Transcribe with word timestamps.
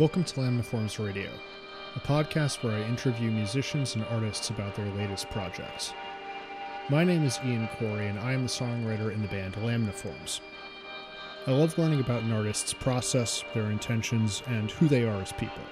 Welcome 0.00 0.24
to 0.24 0.40
Lamniforms 0.40 0.98
Radio, 0.98 1.28
a 1.94 2.00
podcast 2.00 2.62
where 2.62 2.72
I 2.72 2.88
interview 2.88 3.30
musicians 3.30 3.96
and 3.96 4.04
artists 4.06 4.48
about 4.48 4.74
their 4.74 4.90
latest 4.92 5.28
projects. 5.28 5.92
My 6.88 7.04
name 7.04 7.22
is 7.22 7.38
Ian 7.44 7.68
Corey, 7.76 8.06
and 8.06 8.18
I 8.18 8.32
am 8.32 8.44
the 8.44 8.48
songwriter 8.48 9.12
in 9.12 9.20
the 9.20 9.28
band 9.28 9.56
Lamniforms. 9.56 10.40
I 11.46 11.50
love 11.50 11.76
learning 11.76 12.00
about 12.00 12.22
an 12.22 12.32
artist's 12.32 12.72
process, 12.72 13.44
their 13.52 13.70
intentions, 13.70 14.42
and 14.46 14.70
who 14.70 14.88
they 14.88 15.04
are 15.04 15.20
as 15.20 15.32
people. 15.32 15.62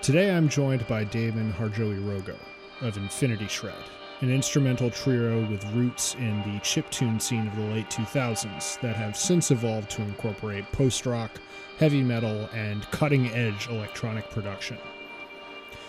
Today 0.00 0.34
I'm 0.34 0.48
joined 0.48 0.84
by 0.88 1.04
Damon 1.04 1.52
Hardjowirogo 1.52 2.34
of 2.80 2.96
Infinity 2.96 3.46
Shred, 3.46 3.84
an 4.22 4.30
instrumental 4.30 4.88
trio 4.88 5.44
with 5.46 5.64
roots 5.72 6.14
in 6.14 6.38
the 6.42 6.60
chiptune 6.60 7.20
scene 7.20 7.48
of 7.48 7.56
the 7.56 7.62
late 7.62 7.90
2000s 7.90 8.80
that 8.80 8.94
have 8.94 9.16
since 9.16 9.50
evolved 9.50 9.90
to 9.90 10.02
incorporate 10.02 10.70
post 10.70 11.06
rock, 11.06 11.32
heavy 11.78 12.04
metal, 12.04 12.48
and 12.54 12.88
cutting 12.92 13.26
edge 13.30 13.68
electronic 13.68 14.30
production. 14.30 14.78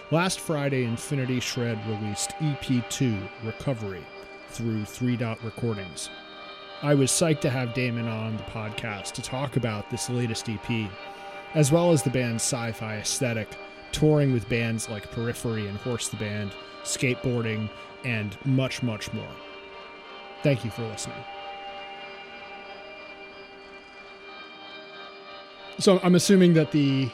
Last 0.09 0.39
Friday, 0.39 0.83
Infinity 0.83 1.39
Shred 1.39 1.79
released 1.87 2.31
EP2 2.39 3.19
Recovery 3.43 4.03
through 4.49 4.83
Three 4.85 5.15
Dot 5.15 5.37
Recordings. 5.43 6.09
I 6.81 6.95
was 6.95 7.11
psyched 7.11 7.41
to 7.41 7.51
have 7.51 7.75
Damon 7.75 8.07
on 8.07 8.35
the 8.37 8.43
podcast 8.43 9.11
to 9.13 9.21
talk 9.21 9.57
about 9.57 9.91
this 9.91 10.09
latest 10.09 10.49
EP, 10.49 10.89
as 11.53 11.71
well 11.71 11.91
as 11.91 12.01
the 12.01 12.09
band's 12.09 12.41
sci 12.41 12.71
fi 12.71 12.95
aesthetic, 12.95 13.49
touring 13.91 14.33
with 14.33 14.49
bands 14.49 14.89
like 14.89 15.11
Periphery 15.11 15.67
and 15.67 15.77
Horse 15.77 16.07
the 16.09 16.17
Band, 16.17 16.51
skateboarding, 16.83 17.69
and 18.03 18.37
much, 18.45 18.83
much 18.83 19.11
more. 19.13 19.27
Thank 20.41 20.65
you 20.65 20.71
for 20.71 20.83
listening. 20.83 21.17
So 25.79 25.99
I'm 26.03 26.15
assuming 26.15 26.53
that 26.53 26.71
the 26.71 27.09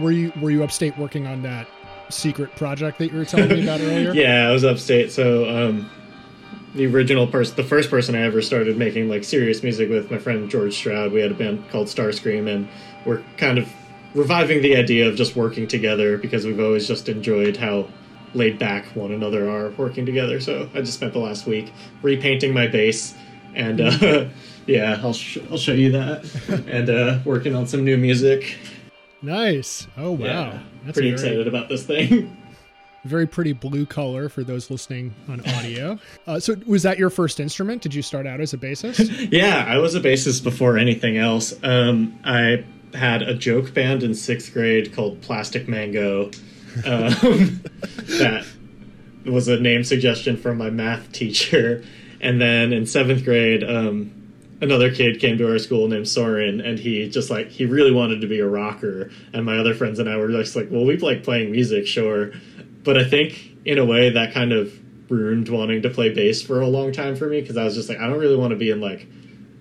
were 0.00 0.10
you 0.10 0.32
were 0.40 0.50
you 0.50 0.64
upstate 0.64 0.96
working 0.98 1.26
on 1.26 1.42
that 1.42 1.66
secret 2.10 2.54
project 2.56 2.98
that 2.98 3.12
you 3.12 3.18
were 3.18 3.24
telling 3.24 3.48
me 3.48 3.62
about 3.62 3.80
earlier? 3.82 4.12
yeah, 4.12 4.48
I 4.48 4.52
was 4.52 4.64
upstate. 4.64 5.12
So 5.12 5.48
um, 5.48 5.88
the 6.74 6.86
original 6.86 7.26
person, 7.26 7.56
the 7.56 7.64
first 7.64 7.90
person 7.90 8.14
I 8.14 8.20
ever 8.20 8.42
started 8.42 8.76
making 8.76 9.08
like 9.08 9.24
serious 9.24 9.62
music 9.62 9.88
with, 9.88 10.10
my 10.10 10.18
friend 10.18 10.50
George 10.50 10.74
Stroud. 10.74 11.12
We 11.12 11.20
had 11.20 11.30
a 11.30 11.34
band 11.34 11.68
called 11.70 11.86
Starscream, 11.86 12.52
and 12.52 12.68
we're 13.04 13.22
kind 13.36 13.58
of 13.58 13.68
reviving 14.14 14.62
the 14.62 14.76
idea 14.76 15.08
of 15.08 15.16
just 15.16 15.36
working 15.36 15.66
together 15.66 16.18
because 16.18 16.44
we've 16.44 16.60
always 16.60 16.88
just 16.88 17.08
enjoyed 17.08 17.56
how 17.56 17.88
laid 18.34 18.58
back 18.58 18.84
one 18.94 19.12
another 19.12 19.48
are 19.48 19.70
working 19.70 20.04
together. 20.06 20.40
So 20.40 20.68
I 20.74 20.80
just 20.80 20.94
spent 20.94 21.12
the 21.12 21.18
last 21.18 21.46
week 21.46 21.72
repainting 22.02 22.52
my 22.52 22.66
bass, 22.66 23.14
and 23.54 23.80
uh, 23.80 24.26
yeah, 24.66 25.00
I'll 25.02 25.12
sh- 25.12 25.38
I'll 25.50 25.58
show 25.58 25.72
you 25.72 25.92
that, 25.92 26.24
and 26.68 26.90
uh, 26.90 27.18
working 27.24 27.54
on 27.54 27.66
some 27.66 27.84
new 27.84 27.96
music. 27.96 28.56
Nice. 29.22 29.86
Oh 29.96 30.12
wow, 30.12 30.26
Yeah, 30.26 30.58
That's 30.84 30.94
pretty 30.94 31.10
very, 31.10 31.20
excited 31.20 31.48
about 31.48 31.68
this 31.68 31.84
thing. 31.84 32.36
Very 33.04 33.28
pretty 33.28 33.52
blue 33.52 33.86
color 33.86 34.28
for 34.28 34.42
those 34.42 34.70
listening 34.70 35.14
on 35.28 35.40
audio. 35.54 35.98
uh, 36.26 36.38
so 36.40 36.56
was 36.66 36.82
that 36.82 36.98
your 36.98 37.10
first 37.10 37.38
instrument? 37.38 37.80
Did 37.80 37.94
you 37.94 38.02
start 38.02 38.26
out 38.26 38.40
as 38.40 38.52
a 38.52 38.58
bassist? 38.58 39.28
Yeah, 39.32 39.64
I 39.66 39.78
was 39.78 39.94
a 39.94 40.00
bassist 40.00 40.42
before 40.42 40.76
anything 40.76 41.16
else. 41.16 41.54
Um, 41.62 42.18
I 42.24 42.64
had 42.94 43.22
a 43.22 43.34
joke 43.34 43.72
band 43.72 44.02
in 44.02 44.14
sixth 44.14 44.52
grade 44.52 44.92
called 44.94 45.20
Plastic 45.22 45.68
Mango. 45.68 46.30
Um, 46.84 47.62
that 48.18 48.46
was 49.24 49.48
a 49.48 49.58
name 49.58 49.84
suggestion 49.84 50.36
from 50.36 50.58
my 50.58 50.70
math 50.70 51.12
teacher. 51.12 51.84
And 52.20 52.40
then 52.40 52.72
in 52.72 52.86
seventh 52.86 53.24
grade, 53.24 53.62
um, 53.62 54.12
another 54.60 54.92
kid 54.92 55.20
came 55.20 55.38
to 55.38 55.50
our 55.50 55.58
school 55.58 55.88
named 55.88 56.08
Soren, 56.08 56.60
and 56.60 56.78
he 56.78 57.08
just 57.08 57.30
like 57.30 57.48
he 57.48 57.64
really 57.64 57.92
wanted 57.92 58.20
to 58.20 58.26
be 58.26 58.40
a 58.40 58.46
rocker. 58.46 59.10
And 59.32 59.44
my 59.44 59.58
other 59.58 59.74
friends 59.74 59.98
and 59.98 60.08
I 60.08 60.16
were 60.16 60.28
just 60.28 60.56
like, 60.56 60.68
well, 60.70 60.84
we 60.84 60.96
like 60.96 61.22
playing 61.22 61.52
music, 61.52 61.86
sure. 61.86 62.32
But 62.82 62.96
I 62.96 63.04
think 63.04 63.56
in 63.64 63.78
a 63.78 63.84
way 63.84 64.10
that 64.10 64.32
kind 64.32 64.52
of 64.52 64.72
ruined 65.10 65.48
wanting 65.48 65.82
to 65.82 65.90
play 65.90 66.12
bass 66.12 66.42
for 66.42 66.60
a 66.60 66.66
long 66.66 66.92
time 66.92 67.16
for 67.16 67.28
me 67.28 67.40
because 67.40 67.56
I 67.56 67.64
was 67.64 67.74
just 67.74 67.88
like, 67.88 67.98
I 67.98 68.06
don't 68.06 68.18
really 68.18 68.36
want 68.36 68.50
to 68.50 68.56
be 68.56 68.70
in 68.70 68.80
like 68.80 69.06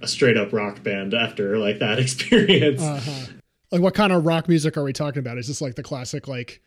a 0.01 0.07
straight 0.07 0.37
up 0.37 0.53
rock 0.53 0.83
band 0.83 1.13
after 1.13 1.57
like 1.57 1.79
that 1.79 1.99
experience. 1.99 2.81
uh-huh. 2.81 3.33
Like 3.71 3.81
what 3.81 3.93
kind 3.93 4.13
of 4.13 4.25
rock 4.25 4.47
music 4.47 4.77
are 4.77 4.83
we 4.83 4.93
talking 4.93 5.19
about? 5.19 5.37
Is 5.37 5.47
this 5.47 5.61
like 5.61 5.75
the 5.75 5.83
classic 5.83 6.27
like 6.27 6.61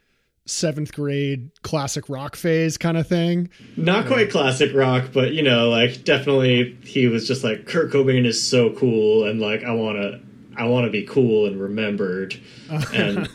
seventh 0.46 0.92
grade 0.92 1.50
classic 1.62 2.08
rock 2.08 2.36
phase 2.36 2.76
kind 2.76 2.96
of 2.96 3.06
thing? 3.06 3.48
Not 3.76 4.06
quite 4.06 4.30
classic 4.30 4.74
rock, 4.74 5.06
but 5.12 5.32
you 5.32 5.42
know, 5.42 5.68
like 5.68 6.04
definitely 6.04 6.76
he 6.84 7.06
was 7.06 7.26
just 7.26 7.44
like 7.44 7.66
Kurt 7.66 7.92
Cobain 7.92 8.26
is 8.26 8.42
so 8.42 8.70
cool 8.72 9.24
and 9.24 9.40
like 9.40 9.64
I 9.64 9.72
want 9.72 9.98
to 9.98 10.20
I 10.56 10.64
want 10.64 10.86
to 10.86 10.90
be 10.90 11.04
cool 11.04 11.46
and 11.46 11.60
remembered 11.60 12.40
and 12.92 13.28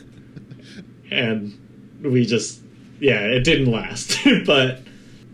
and 1.10 1.58
we 2.02 2.26
just 2.26 2.60
yeah, 3.00 3.20
it 3.20 3.44
didn't 3.44 3.70
last. 3.70 4.18
but 4.46 4.80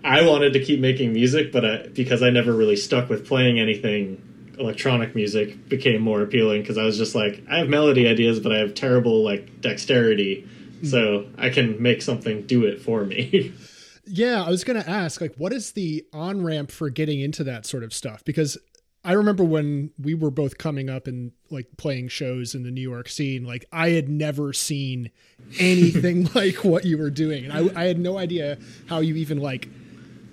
I 0.05 0.27
wanted 0.27 0.53
to 0.55 0.65
keep 0.65 0.81
making 0.81 1.13
music, 1.13 1.53
but 1.53 1.65
I, 1.65 1.87
because 1.89 2.23
I 2.23 2.31
never 2.31 2.53
really 2.53 2.77
stuck 2.77 3.09
with 3.09 3.27
playing 3.27 3.61
anything 3.61 4.21
electronic 4.59 5.15
music 5.15 5.69
became 5.69 6.03
more 6.03 6.23
appealing 6.23 6.61
because 6.61 6.77
I 6.77 6.85
was 6.85 6.99
just 6.99 7.15
like 7.15 7.43
I 7.51 7.59
have 7.59 7.69
melody 7.69 8.07
ideas 8.07 8.39
but 8.39 8.53
I 8.53 8.59
have 8.59 8.75
terrible 8.75 9.23
like 9.23 9.61
dexterity. 9.61 10.49
So 10.83 11.27
I 11.39 11.51
can 11.51 11.81
make 11.83 12.03
something 12.03 12.43
do 12.47 12.65
it 12.65 12.81
for 12.83 13.05
me. 13.05 13.53
Yeah, 14.05 14.43
I 14.43 14.51
was 14.51 14.65
going 14.65 14.83
to 14.83 14.91
ask, 14.91 15.21
like, 15.21 15.33
what 15.37 15.53
is 15.53 15.73
the 15.73 16.05
on 16.13 16.43
ramp 16.43 16.73
for 16.73 16.91
getting 16.91 17.21
into 17.21 17.45
that 17.45 17.65
sort 17.65 17.85
of 17.85 17.95
stuff? 17.95 18.25
Because 18.25 18.59
I 19.05 19.13
remember 19.13 19.45
when 19.45 19.93
we 19.97 20.15
were 20.15 20.33
both 20.33 20.59
coming 20.59 20.91
up 20.91 21.07
and 21.07 21.31
like 21.51 21.69
playing 21.77 22.09
shows 22.09 22.57
in 22.57 22.65
the 22.65 22.73
New 22.73 22.81
York 22.81 23.09
scene, 23.09 23.45
like, 23.45 23.65
I 23.71 23.91
had 23.91 24.09
never 24.09 24.53
seen 24.53 25.13
anything 25.61 26.29
like 26.35 26.65
what 26.65 26.85
you 26.85 26.99
were 26.99 27.11
doing. 27.11 27.45
And 27.45 27.53
I, 27.53 27.83
I 27.83 27.85
had 27.85 28.01
no 28.01 28.19
idea 28.19 28.59
how 28.87 28.99
you 28.99 29.15
even 29.15 29.39
like, 29.39 29.69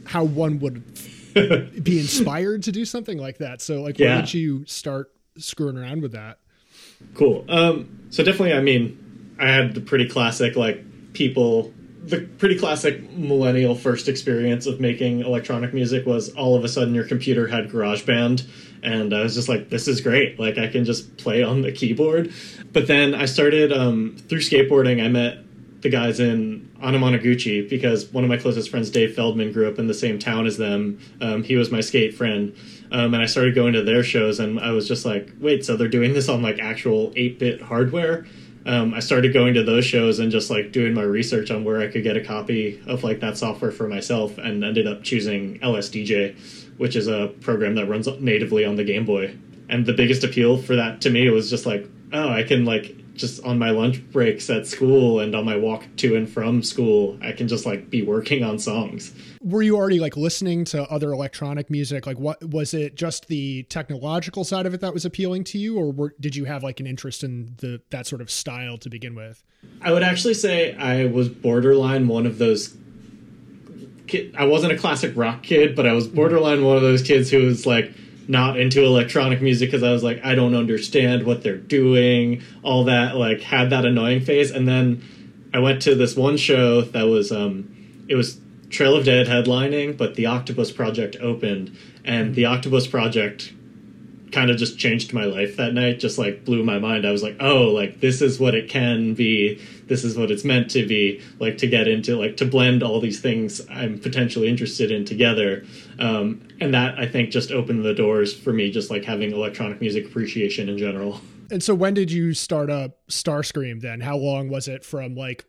how 0.06 0.24
one 0.24 0.58
would 0.62 0.84
be 1.84 2.00
inspired 2.00 2.64
to 2.64 2.72
do 2.72 2.86
something 2.86 3.20
like 3.20 3.38
that. 3.38 3.62
So, 3.62 3.84
like, 3.84 4.00
Yeah. 4.00 4.16
when 4.16 4.26
did 4.26 4.34
you 4.34 4.66
start 4.66 5.12
screwing 5.38 5.78
around 5.78 6.02
with 6.02 6.14
that? 6.14 6.40
Cool. 7.14 7.46
Um, 7.48 8.00
so 8.10 8.24
definitely, 8.24 8.54
I 8.54 8.62
mean, 8.62 8.98
I 9.40 9.48
had 9.48 9.74
the 9.74 9.82
pretty 9.82 10.08
classic 10.08 10.56
like 10.56 11.14
people. 11.14 11.74
The 12.02 12.22
pretty 12.22 12.58
classic 12.58 13.12
millennial 13.12 13.76
first 13.76 14.08
experience 14.08 14.66
of 14.66 14.80
making 14.80 15.20
electronic 15.20 15.74
music 15.74 16.06
was 16.06 16.30
all 16.30 16.56
of 16.56 16.64
a 16.64 16.68
sudden 16.68 16.96
your 16.96 17.04
computer 17.04 17.48
had 17.48 17.70
GarageBand, 17.70 18.48
and 18.82 19.14
I 19.14 19.22
was 19.22 19.36
just 19.36 19.50
like, 19.50 19.70
"This 19.70 19.88
is 19.88 20.02
great! 20.02 20.40
Like 20.40 20.58
I 20.58 20.68
can 20.68 20.86
just 20.86 21.18
play 21.18 21.44
on 21.44 21.62
the 21.62 21.72
keyboard." 21.72 22.34
But 22.72 22.88
then 22.88 23.14
I 23.14 23.26
started 23.26 23.72
um, 23.72 24.18
through 24.28 24.40
skateboarding. 24.40 25.04
I 25.04 25.08
met 25.08 25.40
the 25.82 25.90
guys 25.90 26.20
in 26.20 26.70
Anamanaguchi 26.82 27.70
because 27.70 28.12
one 28.12 28.24
of 28.24 28.30
my 28.30 28.38
closest 28.38 28.70
friends, 28.70 28.90
Dave 28.90 29.16
Feldman, 29.16 29.54
grew 29.54 29.68
up 29.70 29.80
in 29.80 29.88
the 29.88 29.94
same 29.94 30.20
town 30.20 30.46
as 30.46 30.58
them. 30.58 31.00
Um, 31.22 31.44
he 31.44 31.56
was 31.56 31.72
my 31.72 31.82
skate 31.82 32.14
friend. 32.14 32.56
Um, 32.92 33.14
and 33.14 33.22
I 33.22 33.28
started 33.28 33.54
going 33.56 33.74
to 33.74 33.84
their 33.84 34.04
shows, 34.04 34.40
and 34.40 34.60
I 34.60 34.72
was 34.72 34.88
just 34.88 35.06
like, 35.06 35.32
wait, 35.40 35.64
so 35.64 35.78
they're 35.78 35.88
doing 35.88 36.14
this 36.14 36.28
on 36.28 36.42
like 36.42 36.60
actual 36.60 37.14
8 37.16 37.38
bit 37.40 37.62
hardware? 37.62 38.26
Um, 38.66 38.94
I 38.94 39.00
started 39.00 39.34
going 39.34 39.54
to 39.54 39.64
those 39.64 39.86
shows 39.86 40.20
and 40.20 40.32
just 40.32 40.50
like 40.50 40.72
doing 40.72 40.94
my 40.94 41.04
research 41.04 41.50
on 41.50 41.64
where 41.64 41.82
I 41.82 41.88
could 41.88 42.04
get 42.04 42.18
a 42.18 42.24
copy 42.24 42.82
of 42.88 43.04
like 43.04 43.20
that 43.22 43.38
software 43.38 43.72
for 43.72 43.88
myself, 43.88 44.38
and 44.38 44.64
ended 44.64 44.88
up 44.88 45.04
choosing 45.04 45.60
LSDJ, 45.60 46.78
which 46.78 46.96
is 46.96 47.08
a 47.08 47.34
program 47.42 47.76
that 47.76 47.88
runs 47.88 48.08
natively 48.20 48.66
on 48.66 48.76
the 48.76 48.84
Game 48.84 49.06
Boy. 49.06 49.36
And 49.70 49.86
the 49.86 49.94
biggest 49.94 50.24
appeal 50.24 50.58
for 50.62 50.76
that 50.76 51.02
to 51.02 51.10
me 51.10 51.30
was 51.30 51.50
just 51.50 51.66
like, 51.66 51.88
oh, 52.12 52.30
I 52.30 52.44
can 52.44 52.66
like 52.66 52.96
just 53.20 53.44
on 53.44 53.60
my 53.60 53.70
lunch 53.70 54.02
breaks 54.12 54.50
at 54.50 54.66
school 54.66 55.20
and 55.20 55.36
on 55.36 55.46
my 55.46 55.56
walk 55.56 55.86
to 55.98 56.16
and 56.16 56.28
from 56.30 56.64
school, 56.64 57.18
I 57.22 57.34
can 57.34 57.48
just 57.48 57.66
like 57.66 57.90
be 57.90 58.02
working 58.02 58.44
on 58.44 58.58
songs. 58.58 59.14
Were 59.44 59.62
you 59.62 59.76
already 59.76 60.00
like 60.00 60.18
listening 60.18 60.66
to 60.66 60.84
other 60.90 61.12
electronic 61.12 61.70
music? 61.70 62.08
Like, 62.08 62.18
what 62.18 62.44
was 62.44 62.74
it 62.74 62.96
just 62.96 63.28
the 63.28 63.64
technological 63.64 64.44
side 64.44 64.66
of 64.66 64.74
it 64.74 64.82
that 64.82 64.94
was 64.94 65.06
appealing 65.06 65.44
to 65.46 65.58
you, 65.58 65.78
or 65.78 65.92
were, 65.92 66.16
did 66.20 66.36
you 66.36 66.46
have 66.46 66.64
like 66.64 66.80
an 66.80 66.88
interest 66.88 67.24
in 67.24 67.56
the 67.58 67.82
that 67.90 68.08
sort 68.08 68.22
of 68.22 68.32
style 68.32 68.78
to 68.78 68.90
begin 68.90 69.16
with? 69.16 69.44
I 69.82 69.92
would 69.92 70.04
actually 70.04 70.34
say 70.34 70.76
I 70.76 71.06
was 71.06 71.30
borderline 71.30 72.08
one 72.08 72.26
of 72.26 72.38
those. 72.38 72.76
Kid, 74.08 74.34
I 74.36 74.46
wasn't 74.46 74.74
a 74.74 74.78
classic 74.78 75.16
rock 75.16 75.44
kid, 75.44 75.76
but 75.76 75.86
I 75.86 75.94
was 75.94 76.08
borderline 76.08 76.64
one 76.64 76.78
of 76.78 76.82
those 76.82 77.04
kids 77.04 77.30
who 77.30 77.46
was 77.46 77.68
like 77.68 77.94
not 78.30 78.60
into 78.60 78.84
electronic 78.86 79.42
music 79.42 79.70
because 79.70 79.82
I 79.82 79.92
was 79.92 80.04
like, 80.04 80.24
I 80.24 80.36
don't 80.36 80.54
understand 80.54 81.26
what 81.26 81.42
they're 81.42 81.58
doing, 81.58 82.44
all 82.62 82.84
that. 82.84 83.16
Like, 83.16 83.42
had 83.42 83.72
that 83.72 83.86
annoying 83.86 84.22
phase, 84.22 84.52
and 84.52 84.68
then 84.68 85.04
I 85.52 85.58
went 85.58 85.82
to 85.82 85.96
this 85.96 86.16
one 86.16 86.38
show 86.38 86.82
that 86.82 87.08
was 87.08 87.32
um, 87.32 88.06
it 88.08 88.14
was 88.14 88.40
Trail 88.70 88.96
of 88.96 89.04
Dead 89.04 89.26
headlining, 89.26 89.98
but 89.98 90.14
the 90.14 90.28
Octopus 90.28 90.72
Project 90.72 91.18
opened, 91.20 91.76
and 92.06 92.36
the 92.36 92.46
Octopus 92.46 92.86
Project 92.86 93.52
kind 94.32 94.52
of 94.52 94.58
just 94.58 94.78
changed 94.78 95.12
my 95.12 95.24
life 95.24 95.58
that 95.58 95.74
night 95.74 96.00
just 96.00 96.20
like 96.20 96.46
blew 96.46 96.64
my 96.64 96.78
mind. 96.78 97.04
I 97.06 97.12
was 97.12 97.24
like 97.24 97.38
oh 97.40 97.70
like 97.70 98.00
this 98.00 98.22
is 98.22 98.40
what 98.40 98.54
it 98.54 98.70
can 98.70 99.16
be 99.16 99.60
this 99.90 100.04
is 100.04 100.18
what 100.18 100.32
it's 100.32 100.46
meant 100.46 100.72
to 100.72 100.88
be 100.88 101.22
like 101.40 101.58
to 101.58 101.68
get 101.68 101.88
into 101.88 102.16
like 102.16 102.38
to 102.38 102.46
blend 102.46 102.82
all 102.82 103.02
these 103.02 103.20
things 103.20 103.62
i'm 103.70 104.00
potentially 104.00 104.48
interested 104.48 104.92
in 104.92 105.04
together 105.04 105.66
um, 106.00 106.42
and 106.62 106.74
that 106.74 106.98
i 106.98 107.06
think 107.06 107.30
just 107.32 107.52
opened 107.52 107.84
the 107.84 107.94
doors 107.94 108.34
for 108.34 108.54
me 108.54 108.72
just 108.72 108.90
like 108.90 109.04
having 109.04 109.32
electronic 109.32 109.82
music 109.82 110.06
appreciation 110.06 110.70
in 110.70 110.78
general 110.78 111.20
And 111.52 111.64
so 111.64 111.74
when 111.74 111.96
did 111.96 112.12
you 112.12 112.36
start 112.36 112.70
up 112.70 113.00
Starscream 113.10 113.82
then? 113.82 114.02
How 114.02 114.16
long 114.18 114.50
was 114.50 114.68
it 114.68 114.86
from 114.86 115.16
like 115.16 115.46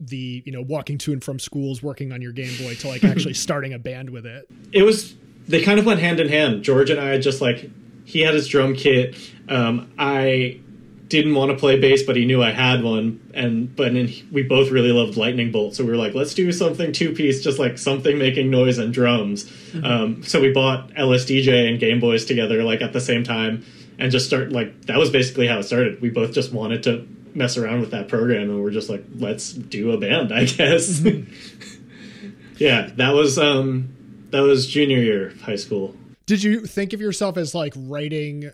the, 0.00 0.42
you 0.46 0.52
know, 0.52 0.62
walking 0.62 0.96
to 0.98 1.12
and 1.12 1.22
from 1.22 1.38
schools, 1.38 1.82
working 1.82 2.10
on 2.10 2.22
your 2.22 2.32
Game 2.32 2.56
Boy 2.64 2.74
to 2.76 2.88
like 2.88 3.04
actually 3.04 3.34
starting 3.46 3.74
a 3.74 3.78
band 3.78 4.08
with 4.08 4.24
it? 4.24 4.48
It 4.72 4.82
was 4.82 5.14
they 5.46 5.62
kind 5.62 5.78
of 5.78 5.84
went 5.84 6.00
hand 6.00 6.20
in 6.20 6.28
hand. 6.30 6.62
George 6.62 6.88
and 6.88 6.98
I 6.98 7.18
just 7.18 7.42
like 7.42 7.70
he 8.06 8.20
had 8.20 8.32
his 8.32 8.48
drum 8.48 8.74
kit. 8.74 9.14
Um, 9.48 9.90
I 9.98 10.60
didn't 11.08 11.34
want 11.34 11.50
to 11.52 11.56
play 11.56 11.78
bass, 11.78 12.02
but 12.02 12.16
he 12.16 12.24
knew 12.24 12.42
I 12.42 12.50
had 12.50 12.82
one, 12.82 13.30
and 13.34 13.74
but 13.76 13.92
then 13.92 14.12
we 14.32 14.42
both 14.42 14.70
really 14.70 14.90
loved 14.90 15.16
Lightning 15.16 15.52
Bolt, 15.52 15.74
so 15.74 15.84
we 15.84 15.90
were 15.90 15.96
like, 15.96 16.14
let's 16.14 16.34
do 16.34 16.50
something 16.50 16.92
two 16.92 17.12
piece, 17.12 17.42
just 17.42 17.58
like 17.58 17.78
something 17.78 18.18
making 18.18 18.50
noise 18.50 18.78
and 18.78 18.92
drums. 18.92 19.44
Mm-hmm. 19.44 19.84
Um, 19.84 20.22
so 20.22 20.40
we 20.40 20.52
bought 20.52 20.90
LSDJ 20.94 21.68
and 21.68 21.78
Game 21.78 22.00
Boys 22.00 22.24
together, 22.24 22.62
like 22.64 22.82
at 22.82 22.92
the 22.92 23.00
same 23.00 23.22
time, 23.22 23.64
and 23.98 24.10
just 24.10 24.26
start 24.26 24.50
like 24.50 24.86
that 24.86 24.98
was 24.98 25.10
basically 25.10 25.46
how 25.46 25.58
it 25.58 25.64
started. 25.64 26.00
We 26.00 26.10
both 26.10 26.32
just 26.32 26.52
wanted 26.52 26.82
to 26.84 27.06
mess 27.34 27.56
around 27.56 27.80
with 27.80 27.92
that 27.92 28.08
program, 28.08 28.50
and 28.50 28.62
we're 28.62 28.70
just 28.70 28.88
like, 28.88 29.04
let's 29.16 29.52
do 29.52 29.92
a 29.92 29.98
band, 29.98 30.32
I 30.32 30.44
guess. 30.44 31.00
Mm-hmm. 31.00 32.24
yeah, 32.56 32.90
that 32.96 33.14
was 33.14 33.38
um, 33.38 33.94
that 34.30 34.40
was 34.40 34.66
junior 34.66 34.98
year 34.98 35.28
of 35.28 35.40
high 35.42 35.56
school. 35.56 35.94
Did 36.26 36.42
you 36.42 36.66
think 36.66 36.92
of 36.92 37.00
yourself 37.00 37.36
as 37.36 37.54
like 37.54 37.74
writing 37.76 38.50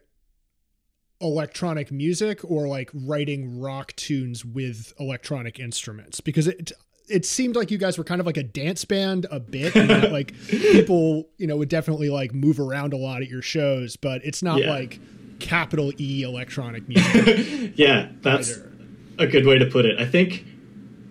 electronic 1.23 1.93
music 1.93 2.41
or 2.45 2.67
like 2.67 2.91
writing 2.93 3.61
rock 3.61 3.95
tunes 3.97 4.45
with 4.45 4.93
electronic 4.99 5.59
instruments 5.59 6.21
because 6.21 6.49
it 6.49 6.73
it 7.09 7.25
seemed 7.25 7.57
like 7.57 7.71
you 7.71 7.79
guys 7.79 7.99
were 7.99 8.05
kind 8.05 8.21
of 8.21 8.27
like 8.27 8.37
a 8.37 8.43
dance 8.43 8.85
band 8.85 9.27
a 9.31 9.39
bit 9.39 9.75
and 9.77 9.91
that, 9.91 10.13
like 10.13 10.35
people 10.49 11.29
you 11.39 11.47
know 11.47 11.57
would 11.57 11.69
definitely 11.69 12.11
like 12.11 12.35
move 12.35 12.59
around 12.59 12.93
a 12.93 12.97
lot 12.97 13.23
at 13.23 13.29
your 13.29 13.43
shows 13.43 13.97
but 13.97 14.25
it's 14.25 14.43
not 14.43 14.59
yeah. 14.59 14.71
like 14.71 15.01
capital 15.39 15.93
E 15.99 16.23
electronic 16.23 16.89
music 16.89 17.73
yeah 17.77 18.09
that's 18.21 18.59
either. 18.59 18.73
a 19.19 19.27
good 19.27 19.47
way 19.47 19.59
to 19.59 19.67
put 19.67 19.85
it 19.85 20.01
i 20.01 20.05
think 20.05 20.45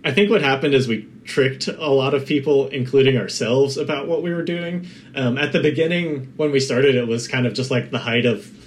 i 0.03 0.11
think 0.11 0.29
what 0.29 0.41
happened 0.41 0.73
is 0.73 0.87
we 0.87 1.07
tricked 1.23 1.67
a 1.67 1.89
lot 1.89 2.13
of 2.13 2.25
people 2.25 2.67
including 2.69 3.17
ourselves 3.17 3.77
about 3.77 4.07
what 4.07 4.23
we 4.23 4.33
were 4.33 4.43
doing 4.43 4.87
um, 5.15 5.37
at 5.37 5.51
the 5.51 5.59
beginning 5.59 6.33
when 6.37 6.51
we 6.51 6.59
started 6.59 6.95
it 6.95 7.07
was 7.07 7.27
kind 7.27 7.45
of 7.45 7.53
just 7.53 7.69
like 7.69 7.91
the 7.91 7.99
height 7.99 8.25
of 8.25 8.57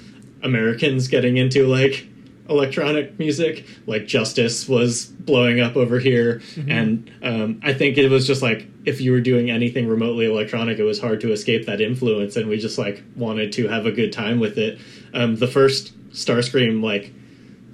Americans 0.44 1.08
getting 1.08 1.36
into 1.36 1.66
like 1.66 2.06
electronic 2.48 3.18
music. 3.18 3.66
Like 3.86 4.06
Justice 4.06 4.68
was 4.68 5.06
blowing 5.06 5.60
up 5.60 5.76
over 5.76 5.98
here, 5.98 6.40
mm-hmm. 6.54 6.70
and 6.70 7.10
um, 7.22 7.60
I 7.62 7.72
think 7.72 7.98
it 7.98 8.10
was 8.10 8.26
just 8.26 8.42
like 8.42 8.66
if 8.84 9.00
you 9.00 9.12
were 9.12 9.20
doing 9.20 9.50
anything 9.50 9.88
remotely 9.88 10.26
electronic, 10.26 10.78
it 10.78 10.84
was 10.84 11.00
hard 11.00 11.20
to 11.22 11.32
escape 11.32 11.66
that 11.66 11.80
influence, 11.80 12.36
and 12.36 12.48
we 12.48 12.58
just 12.58 12.78
like 12.78 13.02
wanted 13.16 13.52
to 13.54 13.68
have 13.68 13.86
a 13.86 13.92
good 13.92 14.12
time 14.12 14.40
with 14.40 14.58
it. 14.58 14.78
Um, 15.12 15.36
the 15.36 15.48
first 15.48 15.92
Starscream 16.10 16.82
like 16.82 17.12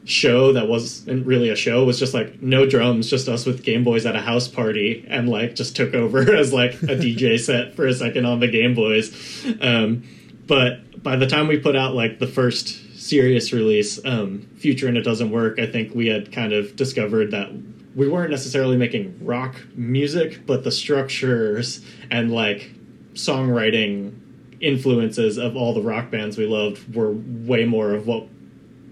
show 0.05 0.53
that 0.55 0.67
wasn't 0.67 1.27
really 1.27 1.51
a 1.51 1.57
show 1.57 1.85
was 1.85 1.99
just 1.99 2.15
like 2.15 2.41
no 2.43 2.67
drums, 2.67 3.11
just 3.11 3.29
us 3.29 3.45
with 3.47 3.63
Game 3.63 3.85
Boys 3.85 4.07
at 4.07 4.17
a 4.17 4.21
house 4.21 4.49
party, 4.49 5.05
and 5.09 5.29
like 5.29 5.55
just 5.55 5.77
took 5.77 5.95
over 5.95 6.35
as 6.37 6.53
like 6.53 6.75
a 6.83 6.97
DJ 6.97 7.39
set 7.39 7.75
for 7.75 7.87
a 7.87 7.95
second 7.95 8.25
on 8.25 8.41
the 8.41 8.49
Game 8.49 8.75
Boys. 8.75 9.13
Um, 9.61 10.05
but 10.47 10.81
by 11.03 11.17
the 11.17 11.27
time 11.27 11.49
we 11.49 11.59
put 11.59 11.77
out 11.77 11.95
like 11.95 12.19
the 12.19 12.27
first 12.27 13.01
serious 13.01 13.53
release, 13.53 14.05
um, 14.05 14.49
Future 14.57 14.89
and 14.89 14.97
It 14.97 15.03
Doesn't 15.03 15.31
Work, 15.31 15.59
I 15.59 15.67
think 15.67 15.95
we 15.95 16.09
had 16.09 16.33
kind 16.33 16.53
of 16.53 16.77
discovered 16.77 17.31
that 17.31 17.51
we 17.95 18.09
weren't 18.09 18.31
necessarily 18.31 18.77
making 18.77 19.25
rock 19.25 19.57
music, 19.75 20.47
but 20.47 20.65
the 20.65 20.71
structures 20.71 21.85
and 22.11 22.31
like 22.31 22.71
songwriting 23.15 24.19
influences 24.61 25.39
of 25.39 25.57
all 25.57 25.75
the 25.75 25.83
rock 25.83 26.11
bands 26.11 26.37
we 26.37 26.47
loved 26.47 26.95
were 26.95 27.13
way 27.13 27.65
more 27.65 27.95
of 27.95 28.07
what 28.07 28.29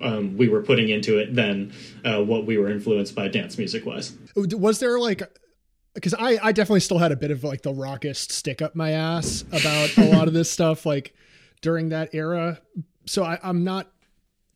um, 0.01 0.37
we 0.37 0.49
were 0.49 0.63
putting 0.63 0.89
into 0.89 1.19
it 1.19 1.35
than 1.35 1.73
uh, 2.05 2.23
what 2.23 2.47
we 2.47 2.57
were 2.57 2.71
influenced 2.71 3.15
by 3.15 3.29
dance 3.29 3.59
music 3.59 3.85
wise. 3.85 4.17
Was 4.35 4.81
there 4.81 4.99
like 4.99 5.23
because 5.95 6.15
I, 6.15 6.39
I 6.43 6.53
definitely 6.53 6.81
still 6.81 6.99
had 6.99 7.13
a 7.13 7.17
bit 7.17 7.31
of 7.31 7.43
like 7.43 7.63
the 7.63 7.73
rockist 7.73 8.31
stick 8.31 8.63
up 8.63 8.77
my 8.77 8.93
ass 8.93 9.43
about 9.53 9.97
a 9.99 10.11
lot 10.13 10.29
of 10.29 10.35
this 10.35 10.51
stuff. 10.51 10.87
Like 10.87 11.13
during 11.61 11.91
that 11.91 12.11
era. 12.15 12.61
So 13.07 13.25
I, 13.25 13.39
I'm 13.43 13.65
not 13.65 13.91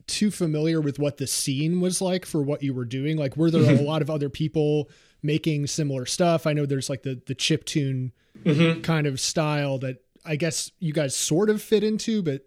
too 0.06 0.30
familiar 0.30 0.80
with 0.80 0.98
what 0.98 1.16
the 1.16 1.26
scene 1.26 1.80
was 1.80 2.00
like 2.00 2.26
for 2.26 2.42
what 2.42 2.62
you 2.62 2.74
were 2.74 2.84
doing. 2.84 3.16
Like, 3.16 3.36
were 3.36 3.50
there 3.50 3.62
a 3.62 3.82
lot 3.82 4.02
of 4.02 4.10
other 4.10 4.28
people 4.28 4.90
making 5.22 5.66
similar 5.66 6.06
stuff? 6.06 6.46
I 6.46 6.52
know 6.52 6.66
there's 6.66 6.90
like 6.90 7.02
the 7.02 7.20
the 7.26 7.34
chip 7.34 7.64
tune 7.64 8.12
mm-hmm. 8.44 8.80
kind 8.82 9.06
of 9.06 9.20
style 9.20 9.78
that 9.78 10.04
I 10.24 10.36
guess 10.36 10.70
you 10.78 10.92
guys 10.92 11.16
sort 11.16 11.50
of 11.50 11.62
fit 11.62 11.82
into, 11.82 12.22
but 12.22 12.44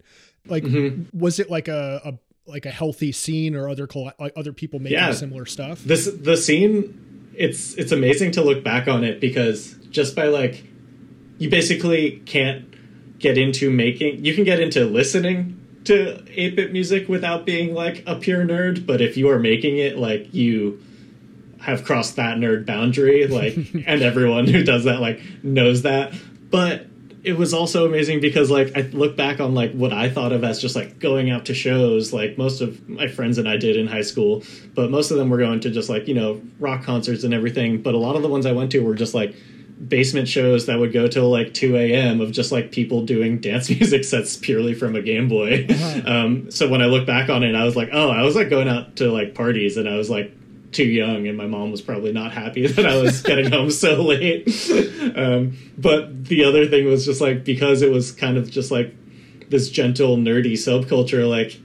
like, 0.47 0.63
mm-hmm. 0.63 1.17
was 1.17 1.39
it 1.39 1.49
like 1.49 1.67
a, 1.67 2.01
a 2.05 2.13
like 2.47 2.65
a 2.65 2.71
healthy 2.71 3.11
scene 3.11 3.55
or 3.55 3.67
other 3.69 3.87
like 4.19 4.33
other 4.35 4.53
people 4.53 4.79
making 4.79 4.97
yeah. 4.97 5.11
similar 5.11 5.45
stuff? 5.45 5.83
This 5.83 6.05
the 6.05 6.37
scene. 6.37 7.01
It's 7.37 7.73
it's 7.73 7.91
amazing 7.91 8.31
to 8.31 8.41
look 8.41 8.63
back 8.63 8.87
on 8.87 9.03
it 9.03 9.19
because 9.19 9.75
just 9.89 10.15
by 10.15 10.27
like 10.27 10.63
you 11.37 11.49
basically 11.49 12.21
can't 12.25 12.74
get 13.19 13.37
into 13.37 13.69
making 13.69 14.23
you 14.23 14.33
can 14.33 14.43
get 14.43 14.59
into 14.59 14.85
listening 14.85 15.59
to 15.83 16.23
8-bit 16.25 16.73
music 16.73 17.07
without 17.07 17.45
being 17.45 17.73
like 17.73 18.03
a 18.07 18.15
pure 18.15 18.43
nerd 18.43 18.85
but 18.85 19.01
if 19.01 19.17
you 19.17 19.29
are 19.29 19.39
making 19.39 19.77
it 19.77 19.97
like 19.97 20.33
you 20.33 20.81
have 21.65 21.83
crossed 21.83 22.17
that 22.17 22.37
nerd 22.37 22.65
boundary 22.65 23.25
like 23.27 23.55
and 23.87 24.01
everyone 24.03 24.45
who 24.45 24.63
does 24.63 24.83
that 24.83 25.01
like 25.01 25.19
knows 25.43 25.81
that. 25.81 26.13
But 26.51 26.85
it 27.23 27.37
was 27.37 27.55
also 27.55 27.87
amazing 27.87 28.21
because 28.21 28.51
like 28.51 28.77
I 28.77 28.81
look 28.81 29.17
back 29.17 29.39
on 29.39 29.55
like 29.55 29.71
what 29.71 29.91
I 29.91 30.09
thought 30.09 30.31
of 30.31 30.43
as 30.43 30.61
just 30.61 30.75
like 30.75 30.99
going 30.99 31.31
out 31.31 31.45
to 31.45 31.55
shows 31.55 32.13
like 32.13 32.37
most 32.37 32.61
of 32.61 32.87
my 32.87 33.07
friends 33.07 33.39
and 33.39 33.49
I 33.49 33.57
did 33.57 33.75
in 33.75 33.87
high 33.87 34.03
school 34.03 34.43
but 34.75 34.91
most 34.91 35.09
of 35.09 35.17
them 35.17 35.31
were 35.31 35.39
going 35.39 35.59
to 35.61 35.71
just 35.71 35.89
like 35.89 36.07
you 36.07 36.13
know 36.13 36.39
rock 36.59 36.83
concerts 36.83 37.23
and 37.23 37.33
everything 37.33 37.81
but 37.81 37.95
a 37.95 37.97
lot 37.97 38.15
of 38.15 38.21
the 38.21 38.27
ones 38.27 38.45
I 38.45 38.51
went 38.51 38.71
to 38.73 38.79
were 38.81 38.93
just 38.93 39.15
like 39.15 39.35
basement 39.87 40.27
shows 40.27 40.67
that 40.67 40.79
would 40.79 40.93
go 40.93 41.07
till 41.07 41.29
like 41.29 41.53
2 41.53 41.75
a.m. 41.75 42.21
of 42.21 42.31
just 42.31 42.51
like 42.51 42.71
people 42.71 43.05
doing 43.05 43.39
dance 43.41 43.69
music 43.69 44.03
sets 44.03 44.37
purely 44.37 44.73
from 44.73 44.95
a 44.95 45.01
Game 45.01 45.27
Boy. 45.27 45.65
Uh-huh. 45.69 46.01
Um, 46.05 46.51
so 46.51 46.69
when 46.69 46.81
I 46.81 46.85
look 46.85 47.05
back 47.05 47.29
on 47.29 47.43
it, 47.43 47.55
I 47.55 47.63
was 47.63 47.75
like, 47.75 47.89
oh, 47.91 48.09
I 48.09 48.23
was 48.23 48.35
like 48.35 48.49
going 48.49 48.67
out 48.67 48.97
to 48.97 49.11
like 49.11 49.35
parties 49.35 49.77
and 49.77 49.87
I 49.87 49.97
was 49.97 50.09
like 50.09 50.31
too 50.71 50.85
young 50.85 51.27
and 51.27 51.37
my 51.37 51.45
mom 51.45 51.71
was 51.71 51.81
probably 51.81 52.11
not 52.11 52.33
happy 52.33 52.67
that 52.67 52.85
I 52.85 53.01
was 53.01 53.21
getting 53.21 53.51
home 53.51 53.71
so 53.71 54.01
late. 54.01 54.47
um, 55.15 55.57
but 55.77 56.25
the 56.25 56.43
other 56.45 56.67
thing 56.67 56.85
was 56.85 57.05
just 57.05 57.21
like 57.21 57.43
because 57.43 57.81
it 57.81 57.91
was 57.91 58.11
kind 58.11 58.37
of 58.37 58.49
just 58.49 58.71
like 58.71 58.93
this 59.49 59.69
gentle 59.69 60.17
nerdy 60.17 60.53
subculture, 60.53 61.29
like 61.29 61.59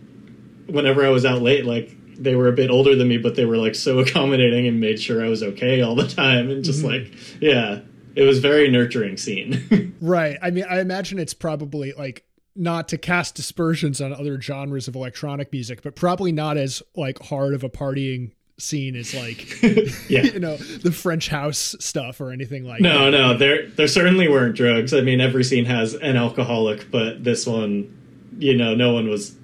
whenever 0.67 1.05
I 1.05 1.11
was 1.11 1.25
out 1.25 1.43
late, 1.43 1.65
like 1.65 1.97
they 2.17 2.35
were 2.35 2.49
a 2.49 2.53
bit 2.53 2.71
older 2.71 2.95
than 2.95 3.09
me, 3.09 3.17
but 3.17 3.35
they 3.35 3.47
were 3.47 3.57
like 3.57 3.75
so 3.75 3.99
accommodating 3.99 4.67
and 4.67 4.81
made 4.81 5.01
sure 5.01 5.25
I 5.25 5.29
was 5.29 5.43
okay 5.43 5.81
all 5.81 5.95
the 5.95 6.07
time. 6.07 6.51
And 6.51 6.63
just 6.63 6.85
mm-hmm. 6.85 7.05
like, 7.05 7.41
yeah, 7.41 7.81
it 8.15 8.23
was 8.23 8.39
very 8.39 8.71
nurturing 8.71 9.17
scene. 9.17 9.95
right. 10.01 10.39
I 10.43 10.51
mean, 10.51 10.65
I 10.69 10.81
imagine 10.81 11.19
it's 11.19 11.35
probably 11.35 11.93
like 11.93 12.25
not 12.57 12.89
to 12.89 12.99
cast 12.99 13.35
dispersions 13.35 14.01
on 14.01 14.13
other 14.13 14.41
genres 14.41 14.89
of 14.89 14.95
electronic 14.95 15.53
music, 15.53 15.83
but 15.83 15.95
probably 15.95 16.33
not 16.33 16.57
as 16.57 16.83
like 16.97 17.21
hard 17.23 17.55
of 17.55 17.65
a 17.65 17.69
partying 17.71 18.33
scene 18.59 18.95
as 18.95 19.15
like 19.15 19.63
yeah. 20.11 20.23
you 20.23 20.39
know 20.39 20.57
the 20.57 20.93
French 20.93 21.29
house 21.29 21.75
stuff 21.81 22.21
or 22.21 22.31
anything 22.31 22.65
like 22.65 22.81
no, 22.81 23.07
that. 23.07 23.11
No, 23.11 23.33
no, 23.33 23.39
there 23.39 23.69
there 23.69 23.89
certainly 23.89 24.29
weren't 24.29 24.57
drugs. 24.57 24.93
I 24.93 25.01
mean, 25.01 25.21
every 25.21 25.45
scene 25.45 25.65
has 25.65 25.95
an 25.95 26.17
alcoholic, 26.17 26.91
but 26.91 27.25
this 27.25 27.47
one, 27.47 27.97
you 28.39 28.57
know, 28.57 28.75
no 28.75 28.93
one 28.93 29.09
was 29.09 29.35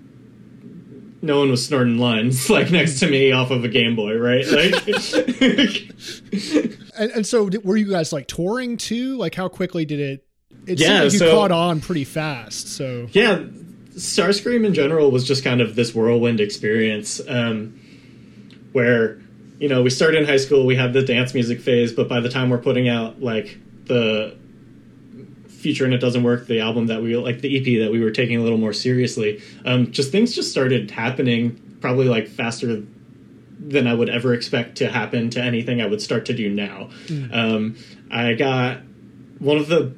no 1.23 1.39
one 1.41 1.51
was 1.51 1.65
snorting 1.67 1.99
lines 1.99 2.51
like 2.51 2.71
next 2.71 3.01
to 3.01 3.11
me 3.11 3.33
off 3.33 3.51
of 3.51 3.65
a 3.65 3.69
Game 3.69 3.97
Boy, 3.97 4.17
right? 4.17 4.47
Like, 4.47 4.75
and, 6.99 7.11
and, 7.13 7.27
so 7.27 7.49
were 7.65 7.77
you 7.77 7.91
guys 7.91 8.13
like 8.13 8.27
touring 8.27 8.77
too? 8.77 9.17
Like, 9.17 9.35
how 9.35 9.49
quickly 9.49 9.85
did 9.85 10.01
it? 10.01 10.27
It 10.67 10.79
yeah, 10.81 10.87
seemed 10.87 11.03
like 11.05 11.13
you 11.13 11.19
so, 11.19 11.35
caught 11.35 11.53
on 11.53 11.81
pretty 11.81 12.05
fast. 12.05 12.69
So 12.69 13.09
yeah, 13.13 13.45
Starscream 13.95 14.65
in 14.67 14.75
general 14.75 15.11
was 15.11 15.27
just 15.27 15.45
kind 15.45 15.61
of 15.61 15.75
this 15.75 15.95
whirlwind 15.95 16.41
experience, 16.41 17.21
um, 17.29 17.81
where 18.73 19.21
you 19.59 19.69
know 19.69 19.83
we 19.83 19.91
started 19.91 20.23
in 20.23 20.27
high 20.27 20.37
school, 20.37 20.67
we 20.67 20.77
had 20.77 20.93
the 20.93 21.03
dance 21.03 21.35
music 21.35 21.61
phase, 21.61 21.93
but 21.93 22.09
by 22.09 22.21
the 22.21 22.29
time 22.29 22.51
we're 22.51 22.59
putting 22.59 22.89
out 22.89 23.23
like 23.23 23.59
the 23.85 24.37
Future 25.49 25.85
and 25.85 25.95
It 25.95 25.99
Doesn't 25.99 26.23
Work, 26.23 26.47
the 26.47 26.61
album 26.61 26.87
that 26.87 27.03
we 27.03 27.17
like 27.17 27.41
the 27.41 27.57
EP 27.57 27.83
that 27.85 27.91
we 27.91 28.01
were 28.01 28.11
taking 28.11 28.39
a 28.39 28.43
little 28.43 28.59
more 28.59 28.73
seriously. 28.73 29.43
Um, 29.65 29.91
just 29.91 30.13
things 30.13 30.35
just 30.35 30.51
started 30.51 30.91
happening 30.91 31.61
probably 31.81 32.09
like 32.09 32.29
faster 32.29 32.83
than 33.59 33.87
I 33.87 33.95
would 33.95 34.09
ever 34.09 34.35
expect 34.35 34.79
to 34.79 34.89
happen 34.89 35.31
to 35.31 35.43
anything 35.43 35.81
I 35.81 35.87
would 35.87 36.03
start 36.03 36.27
to 36.27 36.35
do 36.35 36.51
now. 36.51 36.91
Mm. 37.07 37.35
Um, 37.35 37.77
I 38.11 38.35
got 38.35 38.81
one 39.39 39.57
of 39.57 39.69
the 39.69 39.95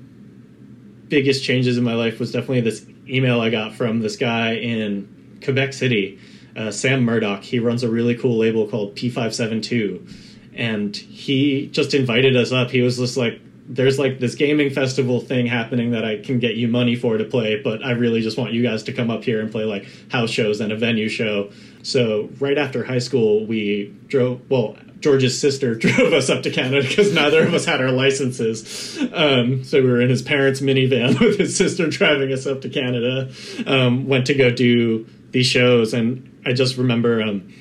biggest 1.09 1.45
changes 1.45 1.79
in 1.79 1.85
my 1.85 1.95
life 1.95 2.21
was 2.21 2.33
definitely 2.33 2.61
this 2.61 2.85
email 3.09 3.41
I 3.41 3.51
got 3.51 3.75
from 3.75 4.01
this 4.01 4.17
guy 4.17 4.55
in 4.55 5.39
Quebec 5.43 5.73
City, 5.73 6.19
uh, 6.57 6.71
Sam 6.71 7.03
Murdoch. 7.03 7.43
He 7.43 7.59
runs 7.59 7.83
a 7.83 7.89
really 7.89 8.15
cool 8.15 8.37
label 8.39 8.69
called 8.69 8.95
P572. 8.97 10.25
And 10.55 10.97
he 10.97 11.69
just 11.69 11.95
invited 11.95 12.37
us 12.37 12.53
up. 12.53 12.71
He 12.71 12.83
was 12.83 12.99
just 12.99 13.17
like, 13.17 13.41
there's 13.69 13.99
like 13.99 14.19
this 14.19 14.35
gaming 14.35 14.71
festival 14.71 15.21
thing 15.21 15.47
happening 15.47 15.91
that 15.91 16.05
I 16.05 16.19
can 16.19 16.39
get 16.39 16.57
you 16.57 16.69
money 16.69 16.97
for 16.97 17.19
to 17.19 17.25
play, 17.25 17.61
but 17.63 17.85
I 17.85 17.93
really 17.93 18.23
just 18.23 18.39
want 18.39 18.53
you 18.53 18.63
guys 18.63 18.83
to 18.85 18.93
come 18.93 19.11
up 19.11 19.25
here 19.25 19.41
and 19.41 19.53
play 19.53 19.65
like 19.65 19.87
house 20.11 20.31
shows 20.31 20.61
and 20.61 20.73
a 20.73 20.77
venue 20.77 21.09
show. 21.09 21.51
So 21.83 22.31
right 22.41 22.59
after 22.59 22.85
high 22.85 22.99
school, 22.99 23.47
we 23.47 23.95
drove. 24.09 24.49
Well, 24.51 24.77
George's 25.01 25.41
sister 25.41 25.75
drove 25.77 26.13
us 26.13 26.29
up 26.29 26.43
to 26.43 26.51
Canada 26.51 26.87
because 26.87 27.13
neither 27.13 27.43
of 27.47 27.55
us 27.55 27.65
had 27.65 27.81
our 27.81 27.91
licenses. 27.93 28.99
Um, 29.13 29.65
so 29.65 29.83
we 29.83 29.89
were 29.89 30.01
in 30.01 30.11
his 30.11 30.23
parents' 30.23 30.61
minivan 30.61 31.19
with 31.21 31.39
his 31.39 31.57
sister 31.57 31.89
driving 31.89 32.33
us 32.33 32.47
up 32.47 32.63
to 32.63 32.69
Canada. 32.69 33.31
Um, 33.67 34.07
went 34.09 34.27
to 34.27 34.35
go 34.35 34.51
do 34.51 35.07
these 35.31 35.47
shows, 35.47 35.95
and 35.95 36.41
I 36.45 36.53
just 36.53 36.77
remember 36.77 37.23
um, 37.23 37.53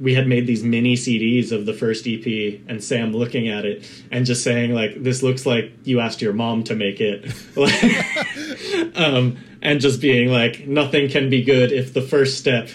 we 0.00 0.14
had 0.14 0.26
made 0.26 0.46
these 0.46 0.64
mini 0.64 0.94
CDs 0.94 1.52
of 1.52 1.66
the 1.66 1.72
first 1.72 2.06
EP, 2.06 2.60
and 2.68 2.82
Sam 2.82 3.12
looking 3.12 3.48
at 3.48 3.64
it 3.64 3.88
and 4.10 4.26
just 4.26 4.42
saying 4.42 4.72
like, 4.72 5.02
"This 5.02 5.22
looks 5.22 5.46
like 5.46 5.72
you 5.84 6.00
asked 6.00 6.22
your 6.22 6.32
mom 6.32 6.64
to 6.64 6.74
make 6.74 7.00
it," 7.00 7.32
um, 8.96 9.38
and 9.60 9.80
just 9.80 10.00
being 10.00 10.32
like, 10.32 10.66
"Nothing 10.66 11.08
can 11.08 11.30
be 11.30 11.44
good 11.44 11.70
if 11.70 11.94
the 11.94 12.02
first 12.02 12.38
step." 12.38 12.68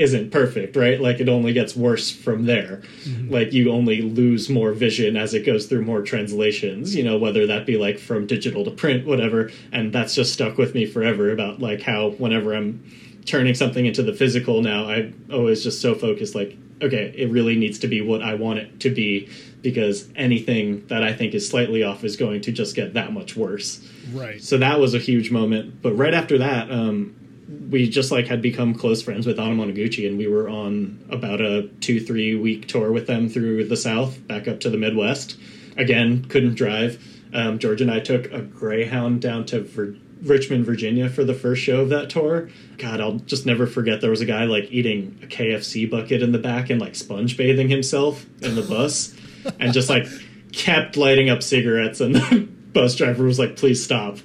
Isn't 0.00 0.30
perfect, 0.30 0.76
right? 0.76 0.98
Like 0.98 1.20
it 1.20 1.28
only 1.28 1.52
gets 1.52 1.76
worse 1.76 2.10
from 2.10 2.46
there. 2.46 2.80
Mm-hmm. 3.04 3.30
Like 3.30 3.52
you 3.52 3.70
only 3.70 4.00
lose 4.00 4.48
more 4.48 4.72
vision 4.72 5.14
as 5.14 5.34
it 5.34 5.44
goes 5.44 5.66
through 5.66 5.84
more 5.84 6.00
translations, 6.00 6.96
you 6.96 7.02
know, 7.02 7.18
whether 7.18 7.46
that 7.46 7.66
be 7.66 7.76
like 7.76 7.98
from 7.98 8.26
digital 8.26 8.64
to 8.64 8.70
print, 8.70 9.06
whatever. 9.06 9.50
And 9.72 9.92
that's 9.92 10.14
just 10.14 10.32
stuck 10.32 10.56
with 10.56 10.74
me 10.74 10.86
forever 10.86 11.30
about 11.30 11.60
like 11.60 11.82
how 11.82 12.10
whenever 12.12 12.54
I'm 12.54 12.82
turning 13.26 13.54
something 13.54 13.84
into 13.84 14.02
the 14.02 14.14
physical 14.14 14.62
now, 14.62 14.88
I 14.88 15.12
always 15.30 15.62
just 15.62 15.82
so 15.82 15.94
focused 15.94 16.34
like, 16.34 16.56
okay, 16.80 17.12
it 17.14 17.30
really 17.30 17.56
needs 17.56 17.78
to 17.80 17.86
be 17.86 18.00
what 18.00 18.22
I 18.22 18.34
want 18.34 18.58
it 18.60 18.80
to 18.80 18.90
be 18.90 19.28
because 19.60 20.08
anything 20.16 20.86
that 20.86 21.02
I 21.02 21.12
think 21.12 21.34
is 21.34 21.46
slightly 21.46 21.82
off 21.82 22.04
is 22.04 22.16
going 22.16 22.40
to 22.40 22.52
just 22.52 22.74
get 22.74 22.94
that 22.94 23.12
much 23.12 23.36
worse. 23.36 23.86
Right. 24.12 24.42
So 24.42 24.56
that 24.56 24.80
was 24.80 24.94
a 24.94 24.98
huge 24.98 25.30
moment. 25.30 25.82
But 25.82 25.92
right 25.92 26.14
after 26.14 26.38
that, 26.38 26.70
um, 26.70 27.14
we 27.70 27.88
just 27.88 28.10
like 28.10 28.26
had 28.26 28.42
become 28.42 28.74
close 28.74 29.02
friends 29.02 29.26
with 29.26 29.38
Anamanaguchi, 29.38 30.06
and 30.06 30.18
we 30.18 30.28
were 30.28 30.48
on 30.48 31.04
about 31.10 31.40
a 31.40 31.68
two 31.80 32.00
three 32.00 32.34
week 32.36 32.68
tour 32.68 32.92
with 32.92 33.06
them 33.06 33.28
through 33.28 33.64
the 33.64 33.76
South, 33.76 34.26
back 34.26 34.48
up 34.48 34.60
to 34.60 34.70
the 34.70 34.78
Midwest. 34.78 35.38
Again, 35.76 36.24
couldn't 36.24 36.54
drive. 36.54 37.04
Um, 37.32 37.58
George 37.58 37.80
and 37.80 37.90
I 37.90 38.00
took 38.00 38.30
a 38.32 38.40
Greyhound 38.40 39.22
down 39.22 39.46
to 39.46 39.62
Vir- 39.62 39.96
Richmond, 40.22 40.66
Virginia, 40.66 41.08
for 41.08 41.24
the 41.24 41.34
first 41.34 41.62
show 41.62 41.80
of 41.80 41.88
that 41.90 42.10
tour. 42.10 42.50
God, 42.76 43.00
I'll 43.00 43.14
just 43.14 43.46
never 43.46 43.66
forget. 43.66 44.00
There 44.00 44.10
was 44.10 44.20
a 44.20 44.26
guy 44.26 44.44
like 44.44 44.70
eating 44.70 45.18
a 45.22 45.26
KFC 45.26 45.90
bucket 45.90 46.22
in 46.22 46.32
the 46.32 46.38
back 46.38 46.70
and 46.70 46.80
like 46.80 46.94
sponge 46.94 47.36
bathing 47.36 47.68
himself 47.68 48.26
in 48.42 48.54
the 48.54 48.62
bus, 48.62 49.14
and 49.60 49.72
just 49.72 49.88
like 49.88 50.06
kept 50.52 50.96
lighting 50.96 51.30
up 51.30 51.42
cigarettes. 51.42 52.00
And 52.00 52.14
the 52.16 52.48
bus 52.72 52.96
driver 52.96 53.24
was 53.24 53.38
like, 53.38 53.56
"Please 53.56 53.82
stop." 53.82 54.18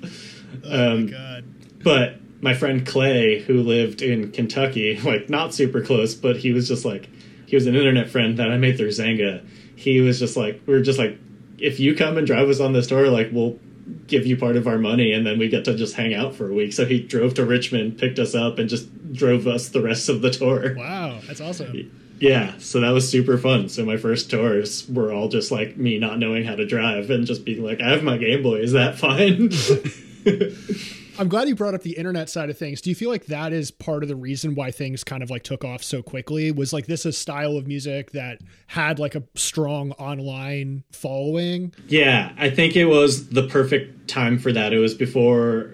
Oh 0.63 0.93
um, 0.93 1.07
God! 1.07 1.45
But 1.83 2.19
my 2.45 2.53
friend 2.53 2.85
Clay, 2.85 3.39
who 3.39 3.63
lived 3.63 4.03
in 4.03 4.31
Kentucky, 4.31 4.99
like 5.03 5.29
not 5.29 5.53
super 5.53 5.81
close, 5.81 6.13
but 6.13 6.37
he 6.37 6.53
was 6.53 6.67
just 6.67 6.85
like, 6.85 7.09
he 7.47 7.55
was 7.55 7.65
an 7.65 7.75
internet 7.75 8.07
friend 8.09 8.37
that 8.37 8.51
I 8.51 8.57
made 8.57 8.77
through 8.77 8.89
Xanga. 8.89 9.43
He 9.75 9.99
was 9.99 10.19
just 10.19 10.37
like, 10.37 10.61
we 10.67 10.75
are 10.75 10.81
just 10.81 10.99
like, 10.99 11.17
if 11.57 11.79
you 11.79 11.95
come 11.95 12.17
and 12.17 12.27
drive 12.27 12.47
us 12.47 12.59
on 12.59 12.71
this 12.73 12.85
tour, 12.85 13.09
like 13.09 13.29
we'll 13.31 13.59
give 14.05 14.27
you 14.27 14.37
part 14.37 14.57
of 14.57 14.67
our 14.67 14.77
money 14.77 15.11
and 15.11 15.25
then 15.25 15.39
we 15.39 15.49
get 15.49 15.65
to 15.65 15.75
just 15.75 15.95
hang 15.95 16.13
out 16.13 16.35
for 16.35 16.47
a 16.47 16.53
week. 16.53 16.73
So 16.73 16.85
he 16.85 17.01
drove 17.01 17.33
to 17.35 17.45
Richmond, 17.45 17.97
picked 17.97 18.19
us 18.19 18.35
up, 18.35 18.59
and 18.59 18.69
just 18.69 19.13
drove 19.13 19.47
us 19.47 19.69
the 19.69 19.81
rest 19.81 20.07
of 20.07 20.21
the 20.21 20.29
tour. 20.29 20.75
Wow, 20.75 21.19
that's 21.25 21.41
awesome. 21.41 21.91
Yeah, 22.19 22.53
so 22.59 22.79
that 22.79 22.91
was 22.91 23.09
super 23.09 23.39
fun. 23.39 23.69
So 23.69 23.85
my 23.85 23.97
first 23.97 24.29
tours 24.29 24.87
were 24.87 25.11
all 25.11 25.29
just 25.29 25.51
like 25.51 25.77
me 25.77 25.97
not 25.97 26.19
knowing 26.19 26.45
how 26.45 26.55
to 26.55 26.65
drive 26.65 27.09
and 27.09 27.25
just 27.25 27.43
being 27.43 27.63
like, 27.63 27.81
I 27.81 27.89
have 27.89 28.03
my 28.03 28.17
Game 28.17 28.43
Boy, 28.43 28.57
is 28.57 28.73
that 28.73 28.99
fine? 28.99 29.49
I'm 31.17 31.29
glad 31.29 31.47
you 31.47 31.55
brought 31.55 31.73
up 31.73 31.81
the 31.81 31.97
internet 31.97 32.29
side 32.29 32.49
of 32.49 32.57
things. 32.57 32.81
Do 32.81 32.89
you 32.89 32.95
feel 32.95 33.09
like 33.09 33.27
that 33.27 33.53
is 33.53 33.71
part 33.71 34.03
of 34.03 34.09
the 34.09 34.15
reason 34.15 34.53
why 34.53 34.71
things 34.71 35.03
kind 35.03 35.23
of 35.23 35.29
like 35.29 35.43
took 35.43 35.63
off 35.63 35.81
so 35.81 36.01
quickly? 36.01 36.51
Was 36.51 36.73
like 36.73 36.87
this 36.87 37.05
a 37.05 37.13
style 37.13 37.55
of 37.55 37.67
music 37.67 38.11
that 38.11 38.41
had 38.67 38.99
like 38.99 39.15
a 39.15 39.23
strong 39.35 39.91
online 39.93 40.83
following? 40.91 41.73
Yeah, 41.87 42.33
I 42.37 42.49
think 42.49 42.75
it 42.75 42.85
was 42.85 43.29
the 43.29 43.47
perfect 43.47 44.09
time 44.09 44.37
for 44.37 44.51
that. 44.51 44.73
It 44.73 44.79
was 44.79 44.93
before 44.93 45.71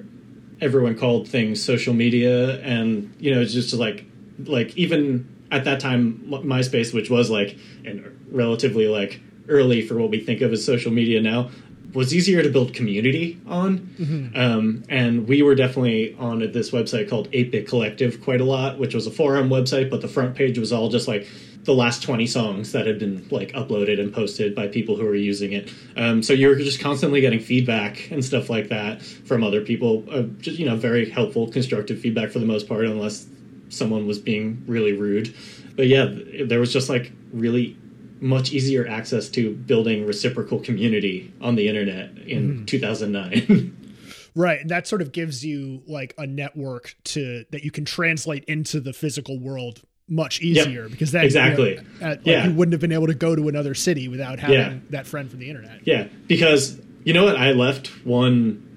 everyone 0.59 0.95
called 0.97 1.27
things 1.27 1.63
social 1.63 1.93
media 1.93 2.61
and 2.61 3.13
you 3.19 3.33
know, 3.33 3.41
it's 3.41 3.53
just 3.53 3.73
like 3.73 4.05
like 4.45 4.77
even 4.77 5.27
at 5.51 5.63
that 5.63 5.79
time 5.79 6.23
MySpace 6.27 6.93
which 6.93 7.09
was 7.09 7.29
like 7.31 7.57
and 7.83 8.05
relatively 8.31 8.87
like 8.87 9.19
early 9.49 9.81
for 9.81 9.97
what 9.97 10.11
we 10.11 10.19
think 10.19 10.41
of 10.41 10.53
as 10.53 10.63
social 10.63 10.91
media 10.91 11.19
now 11.19 11.49
was 11.93 12.13
easier 12.13 12.41
to 12.41 12.49
build 12.49 12.73
community 12.73 13.39
on. 13.47 13.79
Mm-hmm. 13.79 14.37
Um, 14.39 14.83
and 14.89 15.27
we 15.27 15.41
were 15.41 15.55
definitely 15.55 16.15
on 16.19 16.39
this 16.51 16.71
website 16.71 17.09
called 17.09 17.31
8-Bit 17.31 17.67
Collective 17.67 18.21
quite 18.21 18.41
a 18.41 18.45
lot, 18.45 18.77
which 18.79 18.93
was 18.93 19.07
a 19.07 19.11
forum 19.11 19.49
website, 19.49 19.89
but 19.89 20.01
the 20.01 20.07
front 20.07 20.35
page 20.35 20.57
was 20.57 20.71
all 20.71 20.89
just 20.89 21.07
like 21.07 21.27
the 21.63 21.73
last 21.73 22.01
20 22.01 22.25
songs 22.25 22.71
that 22.71 22.87
had 22.87 22.97
been 22.97 23.27
like 23.29 23.51
uploaded 23.51 23.99
and 23.99 24.13
posted 24.13 24.55
by 24.55 24.67
people 24.67 24.95
who 24.95 25.05
were 25.05 25.15
using 25.15 25.53
it. 25.53 25.71
Um, 25.95 26.23
so 26.23 26.33
you're 26.33 26.55
just 26.55 26.79
constantly 26.79 27.21
getting 27.21 27.39
feedback 27.39 28.09
and 28.09 28.23
stuff 28.25 28.49
like 28.49 28.69
that 28.69 29.01
from 29.01 29.43
other 29.43 29.61
people. 29.61 30.03
Uh, 30.09 30.23
just, 30.39 30.57
you 30.57 30.65
know, 30.65 30.75
very 30.75 31.09
helpful, 31.09 31.49
constructive 31.49 31.99
feedback 31.99 32.31
for 32.31 32.39
the 32.39 32.45
most 32.45 32.67
part, 32.67 32.85
unless 32.85 33.27
someone 33.69 34.07
was 34.07 34.19
being 34.19 34.63
really 34.67 34.93
rude. 34.93 35.33
But 35.75 35.87
yeah, 35.87 36.07
there 36.45 36.59
was 36.59 36.73
just 36.73 36.89
like 36.89 37.11
really 37.31 37.77
much 38.21 38.53
easier 38.53 38.87
access 38.87 39.27
to 39.29 39.53
building 39.53 40.05
reciprocal 40.05 40.59
community 40.59 41.33
on 41.41 41.55
the 41.55 41.67
internet 41.67 42.17
in 42.19 42.53
mm-hmm. 42.53 42.65
2009. 42.65 43.97
right, 44.35 44.61
and 44.61 44.69
that 44.69 44.87
sort 44.87 45.01
of 45.01 45.11
gives 45.11 45.43
you 45.43 45.81
like 45.87 46.13
a 46.17 46.27
network 46.27 46.95
to 47.03 47.43
that 47.49 47.63
you 47.63 47.71
can 47.71 47.83
translate 47.83 48.43
into 48.45 48.79
the 48.79 48.93
physical 48.93 49.39
world 49.39 49.81
much 50.07 50.41
easier 50.41 50.83
yep, 50.83 50.91
because 50.91 51.11
then 51.11 51.23
exactly 51.23 51.71
you, 51.71 51.75
know, 51.77 51.83
at, 52.01 52.17
like, 52.17 52.25
yeah. 52.25 52.45
you 52.45 52.53
wouldn't 52.53 52.73
have 52.73 52.81
been 52.81 52.91
able 52.91 53.07
to 53.07 53.13
go 53.13 53.35
to 53.35 53.47
another 53.47 53.73
city 53.73 54.09
without 54.09 54.39
having 54.39 54.57
yeah. 54.57 54.77
that 54.89 55.07
friend 55.07 55.29
from 55.29 55.39
the 55.39 55.49
internet. 55.49 55.79
Yeah, 55.85 56.07
because 56.27 56.79
you 57.03 57.13
know 57.13 57.23
what, 57.23 57.37
I 57.37 57.51
left 57.51 57.87
one 58.05 58.67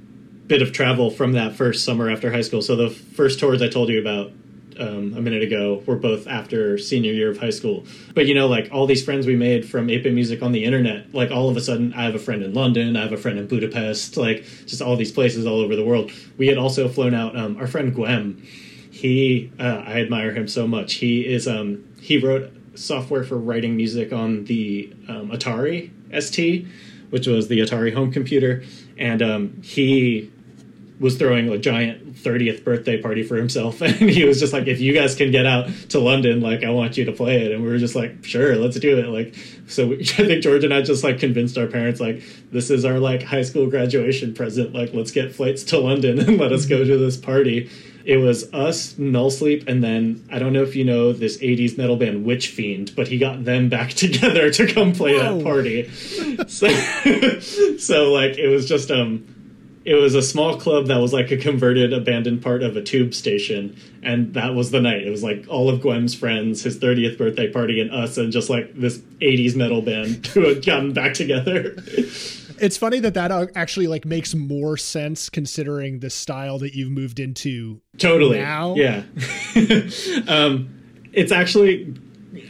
bit 0.47 0.63
of 0.63 0.73
travel 0.73 1.11
from 1.11 1.33
that 1.33 1.55
first 1.55 1.85
summer 1.85 2.09
after 2.09 2.31
high 2.31 2.43
school. 2.43 2.63
So 2.63 2.77
the 2.77 2.91
first 2.91 3.41
tours 3.41 3.63
I 3.63 3.69
told 3.69 3.89
you 3.89 4.01
about 4.01 4.33
um, 4.79 5.15
a 5.17 5.21
minute 5.21 5.43
ago 5.43 5.83
were 5.87 5.97
both 5.97 6.27
after 6.27 6.79
senior 6.79 7.13
year 7.13 7.31
of 7.31 7.39
high 7.39 7.51
school. 7.51 7.85
But 8.15 8.27
you 8.27 8.35
know, 8.35 8.47
like 8.47 8.69
all 8.73 8.87
these 8.87 9.05
friends 9.05 9.27
we 9.27 9.37
made 9.37 9.69
from 9.69 9.89
8-Bit 9.89 10.15
Music 10.15 10.43
on 10.43 10.53
the 10.53 10.65
internet, 10.65 11.15
like 11.15 11.31
all 11.31 11.49
of 11.49 11.57
a 11.57 11.61
sudden 11.61 11.93
I 11.95 12.05
have 12.05 12.15
a 12.15 12.19
friend 12.19 12.43
in 12.43 12.55
London, 12.55 12.97
I 12.97 13.03
have 13.03 13.13
a 13.13 13.17
friend 13.17 13.39
in 13.39 13.47
Budapest, 13.47 14.17
like 14.17 14.45
just 14.67 14.83
all 14.83 14.97
these 14.97 15.13
places 15.13 15.47
all 15.47 15.61
over 15.61 15.77
the 15.77 15.85
world. 15.85 16.11
We 16.37 16.47
had 16.49 16.59
also 16.59 16.89
flown 16.89 17.15
out 17.15 17.37
um, 17.37 17.57
our 17.57 17.67
friend 17.67 17.95
Gwem. 17.95 18.43
He, 18.91 19.51
uh, 19.59 19.83
I 19.87 20.01
admire 20.01 20.33
him 20.33 20.47
so 20.47 20.67
much. 20.67 20.95
He 20.95 21.27
is, 21.27 21.49
um, 21.49 21.85
he 22.01 22.19
wrote 22.19 22.53
software 22.75 23.25
for 23.25 23.37
writing 23.39 23.77
music 23.77 24.13
on 24.13 24.45
the 24.45 24.93
um, 25.09 25.31
Atari 25.31 25.91
ST, 26.23 26.67
which 27.11 27.27
was 27.27 27.49
the 27.49 27.61
Atari 27.61 27.95
home 27.95 28.13
computer, 28.13 28.63
and 28.99 29.23
um, 29.23 29.63
he 29.63 30.31
was 31.01 31.17
throwing 31.17 31.49
a 31.49 31.59
giant 31.59 32.15
30th 32.15 32.63
birthday 32.63 33.01
party 33.01 33.23
for 33.23 33.37
himself. 33.37 33.81
And 33.95 34.11
he 34.11 34.25
was 34.25 34.41
just 34.41 34.53
like 34.53 34.67
if 34.67 34.81
you 34.81 34.93
guys 34.93 35.15
can 35.15 35.31
get 35.31 35.47
out 35.47 35.69
to 35.91 35.99
london 35.99 36.41
like 36.41 36.65
i 36.65 36.71
want 36.71 36.97
you 36.97 37.05
to 37.05 37.13
play 37.13 37.45
it. 37.45 37.53
And 37.53 37.63
we 37.63 37.69
were 37.69 37.79
just 37.79 37.95
like 37.95 38.25
sure 38.25 38.57
let's 38.57 38.79
do 38.79 38.99
it. 38.99 39.09
Like 39.09 39.35
so 39.67 39.89
we, 39.89 40.01
i 40.01 40.27
think 40.27 40.43
george 40.43 40.65
and 40.65 40.73
i 40.73 40.83
just 40.83 41.05
like 41.05 41.19
convinced 41.19 41.59
our 41.59 41.67
parents 41.67 42.01
like 42.01 42.23
this 42.51 42.71
is 42.71 42.85
our 42.85 42.99
like 42.99 43.23
high 43.23 43.43
school 43.43 43.69
graduation 43.69 44.35
present. 44.35 44.75
Like 44.75 44.95
let's 44.95 45.11
get 45.11 45.35
flights 45.35 45.65
to 45.65 45.79
london 45.79 46.19
and 46.27 46.39
let 46.39 46.53
us 46.53 46.67
go 46.67 46.85
to 46.85 46.99
this 46.99 47.17
party. 47.17 47.71
It 48.05 48.19
was 48.19 48.53
us, 48.53 48.93
Nullsleep, 48.95 49.67
and 49.67 49.83
then 49.83 50.27
I 50.31 50.39
don't 50.39 50.53
know 50.53 50.63
if 50.63 50.77
you 50.77 50.85
know 50.85 51.15
this 51.15 51.39
80s 51.39 51.79
metal 51.79 51.97
band 51.97 52.27
Witchfynde, 52.27 52.95
but 52.95 53.09
he 53.09 53.17
got 53.17 53.47
them 53.47 53.71
back 53.71 53.91
together 53.95 54.51
to 54.51 54.67
come 54.71 54.93
play 54.93 55.15
Whoa. 55.15 55.39
that 55.39 55.43
party. 55.43 55.89
so, 56.47 56.69
so 57.79 58.13
like 58.13 58.37
it 58.37 58.49
was 58.49 58.69
just 58.69 58.91
um 58.91 59.34
it 59.85 59.95
was 59.95 60.15
a 60.15 60.23
small 60.23 60.59
club 60.59 60.87
that 60.87 60.99
was 60.99 61.13
like 61.13 61.31
a 61.31 61.37
converted 61.37 61.93
abandoned 61.93 62.43
part 62.43 62.63
of 62.63 62.77
a 62.77 62.83
tube 62.83 63.13
station 63.13 63.77
and 64.03 64.33
that 64.35 64.55
was 64.55 64.71
the 64.71 64.81
night. 64.81 65.07
It 65.07 65.11
was 65.11 65.23
like 65.23 65.45
all 65.49 65.69
of 65.69 65.81
gwem's 65.81 66.15
friends 66.15 66.63
his 66.63 66.79
30th 66.79 67.19
birthday 67.19 67.51
party 67.51 67.81
and 67.81 67.91
us 67.93 68.17
and 68.17 68.33
just 68.33 68.49
like 68.49 68.75
this 68.75 68.99
80s 69.21 69.55
metal 69.55 69.83
band 69.83 70.27
who 70.29 70.47
had 70.47 70.65
gotten 70.65 70.93
back 70.93 71.15
together. 71.15 71.77
It's 72.57 72.77
funny 72.77 73.01
that 73.01 73.15
that 73.15 73.51
actually 73.57 73.89
like 73.89 74.05
makes 74.05 74.33
more 74.33 74.77
sense 74.77 75.29
considering 75.29 75.99
the 75.99 76.09
style 76.09 76.61
that 76.61 76.73
you've 76.73 76.93
moved 76.93 77.19
into 77.19 77.81
totally. 77.99 78.39
now. 78.39 78.77
Yeah. 78.77 79.03
Um 80.29 80.81
it's 81.13 81.33
actually 81.33 81.95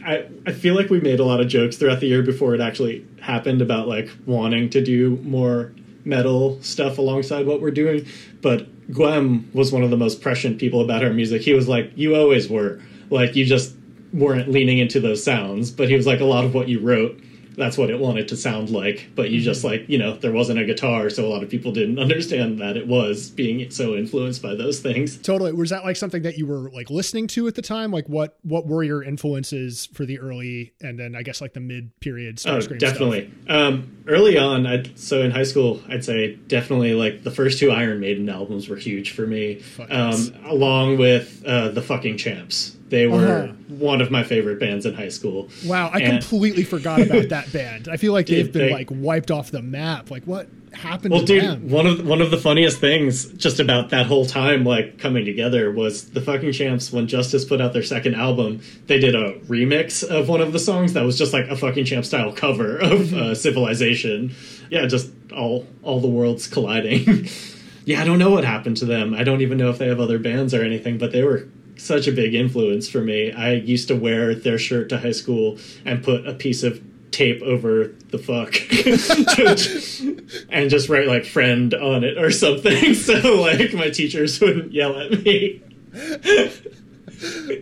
I, 0.05 0.27
I 0.47 0.53
feel 0.53 0.75
like 0.75 0.91
we 0.91 1.01
made 1.01 1.21
a 1.21 1.25
lot 1.25 1.41
of 1.41 1.49
jokes 1.49 1.79
throughout 1.79 2.01
the 2.01 2.07
year 2.07 2.23
before 2.23 2.55
it 2.55 2.61
actually 2.61 3.07
happened 3.21 3.63
about 3.63 3.89
like 3.89 4.11
wanting 4.27 4.69
to 4.71 4.85
do 4.85 5.19
more 5.23 5.73
metal 6.05 6.61
stuff 6.63 6.99
alongside 6.99 7.47
what 7.47 7.61
we're 7.61 7.71
doing. 7.71 8.07
But 8.43 8.69
Gwem 8.93 9.53
was 9.55 9.73
one 9.73 9.83
of 9.83 9.91
the 9.91 9.97
most 9.97 10.21
prescient 10.21 10.59
people 10.59 10.81
about 10.81 11.05
our 11.05 11.13
music. 11.13 11.43
He 11.43 11.55
was 11.55 11.69
like, 11.69 11.93
"You 11.97 12.15
always 12.15 12.49
were. 12.49 12.81
Like 13.11 13.37
you 13.37 13.45
just 13.45 13.75
weren't 14.13 14.51
leaning 14.51 14.79
into 14.79 15.01
those 15.01 15.23
sounds." 15.23 15.71
But 15.71 15.89
he 15.89 15.97
was 15.97 16.07
like, 16.07 16.21
"A 16.21 16.25
lot 16.25 16.45
of 16.45 16.55
what 16.55 16.69
you 16.69 16.81
wrote 16.81 17.21
that's 17.57 17.79
what 17.79 17.91
it 17.91 17.99
wanted 17.99 18.29
to 18.29 18.37
sound 18.37 18.71
like. 18.71 19.11
But 19.15 19.31
you 19.31 19.41
just 19.41 19.65
like, 19.65 19.89
you 19.89 19.99
know, 19.99 20.17
there 20.17 20.33
wasn't 20.33 20.59
a 20.59 20.65
guitar, 20.65 21.11
so 21.11 21.25
a 21.25 21.29
lot 21.29 21.43
of 21.43 21.51
people 21.51 21.73
didn't 21.73 21.99
understand 22.05 22.61
that 22.61 22.77
it 22.77 22.87
was 22.87 23.31
being 23.31 23.71
so 23.71 23.95
influenced 23.95 24.43
by 24.43 24.55
those 24.55 24.81
things. 24.81 25.17
Totally. 25.19 25.53
Was 25.53 25.71
that 25.71 25.85
like 25.85 25.97
something 25.97 26.23
that 26.23 26.39
you 26.39 26.47
were 26.47 26.71
like 26.71 26.91
listening 26.91 27.27
to 27.29 27.49
at 27.49 27.55
the 27.55 27.63
time? 27.63 27.91
Like 27.91 28.09
what 28.09 28.39
what 28.43 28.67
were 28.67 28.83
your 28.83 29.03
influences 29.03 29.87
for 29.93 30.05
the 30.05 30.19
early 30.19 30.75
and 30.81 30.99
then 30.99 31.15
I 31.17 31.23
guess 31.23 31.41
like 31.41 31.55
the 31.55 31.61
mid 31.61 31.99
period 32.01 32.35
Oh, 32.47 32.61
definitely. 32.61 33.31
Um, 33.49 34.05
early 34.07 34.37
on, 34.37 34.67
I'd, 34.67 34.99
so 34.99 35.23
in 35.23 35.31
high 35.31 35.45
school, 35.45 35.81
I'd 35.89 36.05
say 36.05 36.35
definitely 36.35 36.95
like 36.95 37.23
the 37.23 37.31
first 37.31 37.59
two 37.59 37.71
Iron 37.71 38.01
Maiden 38.01 38.29
albums 38.29 38.69
were 38.69 38.77
huge 38.77 39.13
for 39.13 39.27
me, 39.27 39.63
um, 39.89 40.35
along 40.45 40.99
with 40.99 41.43
uh, 41.47 41.69
the 41.69 41.83
fucking 41.83 42.19
Champs. 42.19 42.74
They 42.91 43.07
were 43.07 43.27
Uh-huh. 43.45 43.53
one 43.69 44.01
of 44.01 44.11
my 44.11 44.23
favorite 44.23 44.61
bands 44.61 44.85
in 44.87 44.95
high 44.95 45.09
school. 45.09 45.49
Wow, 45.65 45.91
I 45.93 46.01
And- 46.01 46.21
completely 46.21 46.65
forgot 46.65 47.01
about 47.01 47.29
that 47.31 47.53
band. 47.53 47.89
I 47.91 47.97
feel 47.97 48.13
like 48.13 48.27
they've 48.27 48.53
been 48.53 48.67
they- 48.69 48.73
like 48.73 48.89
wiped 48.91 49.31
off 49.31 49.51
the 49.51 49.63
map. 49.63 50.11
Like 50.11 50.25
what 50.25 50.49
happened 50.73 51.13
Well, 51.13 51.21
to 51.21 51.27
dude, 51.27 51.43
them? 51.43 51.71
one 51.71 51.87
of 51.87 52.05
one 52.07 52.21
of 52.21 52.31
the 52.31 52.37
funniest 52.37 52.79
things 52.81 53.27
just 53.35 53.59
about 53.61 53.91
that 53.91 54.07
whole 54.07 54.27
time, 54.27 54.65
like 54.65 54.99
coming 54.99 55.25
together, 55.25 55.71
was 55.73 56.11
the 56.11 56.21
fucking 56.21 56.53
Champs. 56.53 56.93
When 56.93 57.07
Justice 57.07 57.45
put 57.45 57.61
out 57.61 57.73
their 57.73 57.83
second 57.83 58.17
album, 58.17 58.61
they 58.87 58.99
did 58.99 59.15
a 59.15 59.35
remix 59.49 60.03
of 60.05 60.29
one 60.29 60.41
of 60.41 60.53
the 60.53 60.59
songs 60.59 60.93
that 60.93 61.05
was 61.05 61.17
just 61.17 61.33
like 61.33 61.47
a 61.49 61.57
fucking 61.57 61.85
Champ 61.87 62.05
style 62.05 62.33
cover 62.33 62.77
of 62.77 63.15
uh, 63.15 63.35
Civilization. 63.35 64.35
Yeah, 64.71 64.87
just 64.87 65.11
all 65.35 65.67
all 65.83 66.01
the 66.01 66.09
worlds 66.09 66.47
colliding. 66.49 67.29
yeah, 67.87 68.03
I 68.03 68.05
don't 68.05 68.19
know 68.19 68.31
what 68.31 68.45
happened 68.45 68.77
to 68.79 68.85
them. 68.85 69.15
I 69.15 69.25
don't 69.25 69.41
even 69.41 69.57
know 69.59 69.71
if 69.71 69.79
they 69.79 69.89
have 69.89 70.01
other 70.01 70.19
bands 70.19 70.53
or 70.55 70.63
anything, 70.63 70.99
but 70.99 71.13
they 71.13 71.23
were 71.23 71.49
such 71.77 72.07
a 72.07 72.13
big 72.13 72.35
influence 72.35 72.89
for 72.89 73.01
me. 73.01 73.33
I 73.33 73.53
used 73.53 73.89
to 73.89 73.97
wear 73.97 74.35
their 74.35 74.59
shirt 74.59 74.89
to 74.91 74.99
high 74.99 75.13
school 75.13 75.59
and 75.85 76.03
put 76.03 76.27
a 76.27 76.35
piece 76.35 76.63
of 76.63 76.83
tape 77.15 77.43
over 77.43 77.95
the 78.11 78.19
fuck 78.19 78.55
and 80.51 80.69
just 80.69 80.89
write 80.89 81.07
like 81.07 81.25
friend 81.25 81.73
on 81.73 82.03
it 82.03 82.19
or 82.19 82.31
something 82.31 82.93
so 82.95 83.41
like 83.41 83.73
my 83.73 83.89
teachers 83.89 84.41
wouldn't 84.41 84.73
yell 84.73 84.99
at 84.99 85.13
me. 85.25 85.63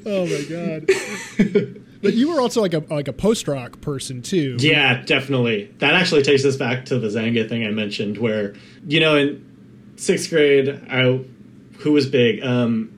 Oh 0.07 0.27
my 0.27 0.43
god. 0.49 0.87
but 2.03 2.15
you 2.15 2.33
were 2.33 2.41
also 2.41 2.63
like 2.63 2.73
a 2.73 2.83
like 2.89 3.09
a 3.09 3.13
post 3.13 3.47
rock 3.47 3.81
person 3.83 4.23
too. 4.23 4.57
Yeah, 4.59 5.03
definitely. 5.03 5.75
That 5.79 5.95
actually 5.95 6.23
takes 6.23 6.45
us 6.47 6.57
back 6.57 6.87
to 6.87 6.99
the 6.99 7.09
Xanga 7.09 7.47
thing 7.47 7.67
I 7.67 7.71
mentioned 7.71 8.17
where 8.17 8.55
you 8.87 9.01
know 9.01 9.17
in 9.17 9.95
6th 9.97 10.31
grade 10.31 10.81
I 10.91 11.21
who 11.81 11.93
was 11.93 12.07
big 12.07 12.43
um 12.43 12.91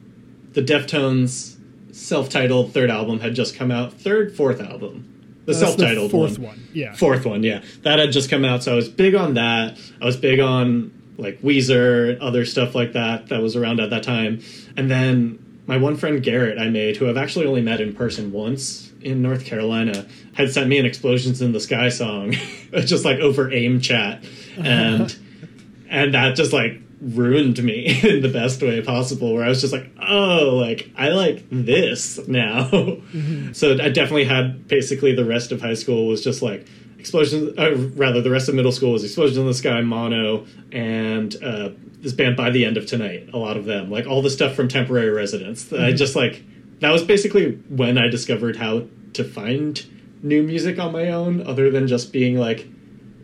the 0.55 0.63
Deftones 0.63 1.57
self-titled 1.95 2.73
third 2.73 2.91
album 2.91 3.21
had 3.21 3.35
just 3.35 3.55
come 3.55 3.71
out. 3.71 3.93
Third, 3.93 4.37
fourth 4.37 4.61
album. 4.61 5.11
The 5.45 5.53
That's 5.53 5.59
self-titled 5.59 6.11
fourth 6.11 6.39
one. 6.39 6.49
one. 6.49 6.69
Yeah. 6.73 6.95
Fourth 6.95 7.27
one, 7.27 7.43
yeah. 7.43 7.63
That 7.83 7.99
had 7.99 8.13
just 8.13 8.31
come 8.31 8.45
out, 8.45 8.63
so 8.63 8.73
I 8.73 8.77
was 8.77 8.89
big 8.89 9.15
on 9.15 9.35
that. 9.35 9.79
I 10.01 10.05
was 10.05 10.17
big 10.17 10.41
on 10.41 10.91
like 11.19 11.41
Weezer, 11.43 12.19
other 12.21 12.45
stuff 12.45 12.75
like 12.75 12.95
that 12.95 13.29
that 13.29 13.41
was 13.41 13.55
around 13.55 13.81
at 13.81 13.91
that 13.91 14.03
time. 14.03 14.41
And 14.77 14.91
then 14.91 15.63
my 15.67 15.77
one 15.77 15.97
friend 15.97 16.23
Garrett 16.23 16.59
I 16.59 16.69
made, 16.69 16.97
who 16.97 17.09
I've 17.09 17.17
actually 17.17 17.47
only 17.47 17.63
met 17.63 17.81
in 17.81 17.95
person 17.95 18.33
once 18.33 18.93
in 19.01 19.23
North 19.23 19.45
Carolina, 19.45 20.07
had 20.33 20.51
sent 20.51 20.69
me 20.69 20.79
an 20.79 20.87
Explosions 20.87 21.41
in 21.43 21.53
the 21.53 21.61
Sky 21.61 21.89
song, 21.89 22.33
just 22.73 23.05
like 23.05 23.19
over 23.19 23.53
AIM 23.53 23.81
chat. 23.81 24.25
And 24.57 25.15
and 25.89 26.15
that 26.15 26.37
just 26.37 26.53
like 26.53 26.81
ruined 27.05 27.63
me 27.63 28.01
in 28.03 28.23
the 28.23 28.29
best 28.29 28.63
way 28.63 28.81
possible 28.81 29.35
where 29.35 29.45
i 29.45 29.49
was 29.49 29.61
just 29.61 29.73
like 29.73 29.91
oh 30.01 30.57
like 30.57 30.91
i 30.97 31.09
like 31.09 31.45
this 31.51 32.27
now. 32.27 32.71
So 33.53 33.73
i 33.75 33.89
definitely 33.89 34.25
had 34.25 34.67
basically 34.69 35.15
the 35.15 35.25
rest 35.25 35.53
of 35.53 35.61
high 35.61 35.75
school 35.75 36.09
was 36.09 36.23
just 36.23 36.43
like 36.43 36.67
explosions 36.99 37.57
uh, 37.59 37.77
rather 37.95 38.21
the 38.23 38.31
rest 38.31 38.49
of 38.49 38.55
middle 38.55 38.73
school 38.73 38.93
was 38.93 39.05
explosions 39.05 39.37
in 39.37 39.47
the 39.47 39.55
sky 39.55 39.81
mono 39.83 40.47
and 40.73 41.37
uh, 41.43 41.71
this 42.01 42.13
band 42.13 42.37
by 42.37 42.51
the 42.51 42.65
end 42.65 42.77
of 42.77 42.87
tonight 42.87 43.29
a 43.33 43.39
lot 43.39 43.57
of 43.57 43.65
them. 43.65 43.91
Like 43.91 44.07
all 44.07 44.23
the 44.23 44.31
stuff 44.31 44.55
from 44.55 44.69
temporary 44.69 45.11
residence. 45.11 45.73
I 45.73 45.93
just 45.93 46.17
like 46.17 46.43
that 46.81 46.91
was 46.91 47.03
basically 47.03 47.53
when 47.69 47.99
i 47.99 48.09
discovered 48.09 48.57
how 48.57 48.85
to 49.15 49.25
find 49.25 49.85
new 50.23 50.43
music 50.43 50.79
on 50.79 50.93
my 50.93 51.11
own 51.11 51.47
other 51.47 51.71
than 51.71 51.87
just 51.87 52.13
being 52.13 52.37
like 52.39 52.67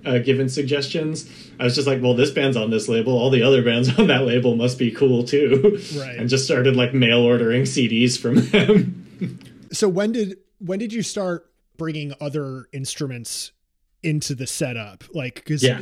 uh, 0.04 0.18
given 0.18 0.48
suggestions. 0.48 1.28
I 1.58 1.64
was 1.64 1.74
just 1.74 1.86
like, 1.86 2.00
well, 2.02 2.14
this 2.14 2.30
band's 2.30 2.56
on 2.56 2.70
this 2.70 2.88
label. 2.88 3.12
All 3.18 3.30
the 3.30 3.42
other 3.42 3.62
bands 3.62 3.88
on 3.98 4.06
that 4.08 4.24
label 4.24 4.56
must 4.56 4.78
be 4.78 4.90
cool 4.90 5.24
too. 5.24 5.78
Right. 5.98 6.16
And 6.16 6.28
just 6.28 6.44
started 6.44 6.76
like 6.76 6.94
mail 6.94 7.18
ordering 7.20 7.62
CDs 7.62 8.18
from 8.18 8.36
them. 8.36 8.96
So 9.72 9.88
when 9.88 10.10
did 10.10 10.36
when 10.58 10.80
did 10.80 10.92
you 10.92 11.02
start 11.02 11.48
bringing 11.76 12.12
other 12.20 12.66
instruments 12.72 13.52
into 14.02 14.34
the 14.34 14.46
setup? 14.46 15.04
Like 15.14 15.36
because 15.36 15.62
Yeah. 15.62 15.80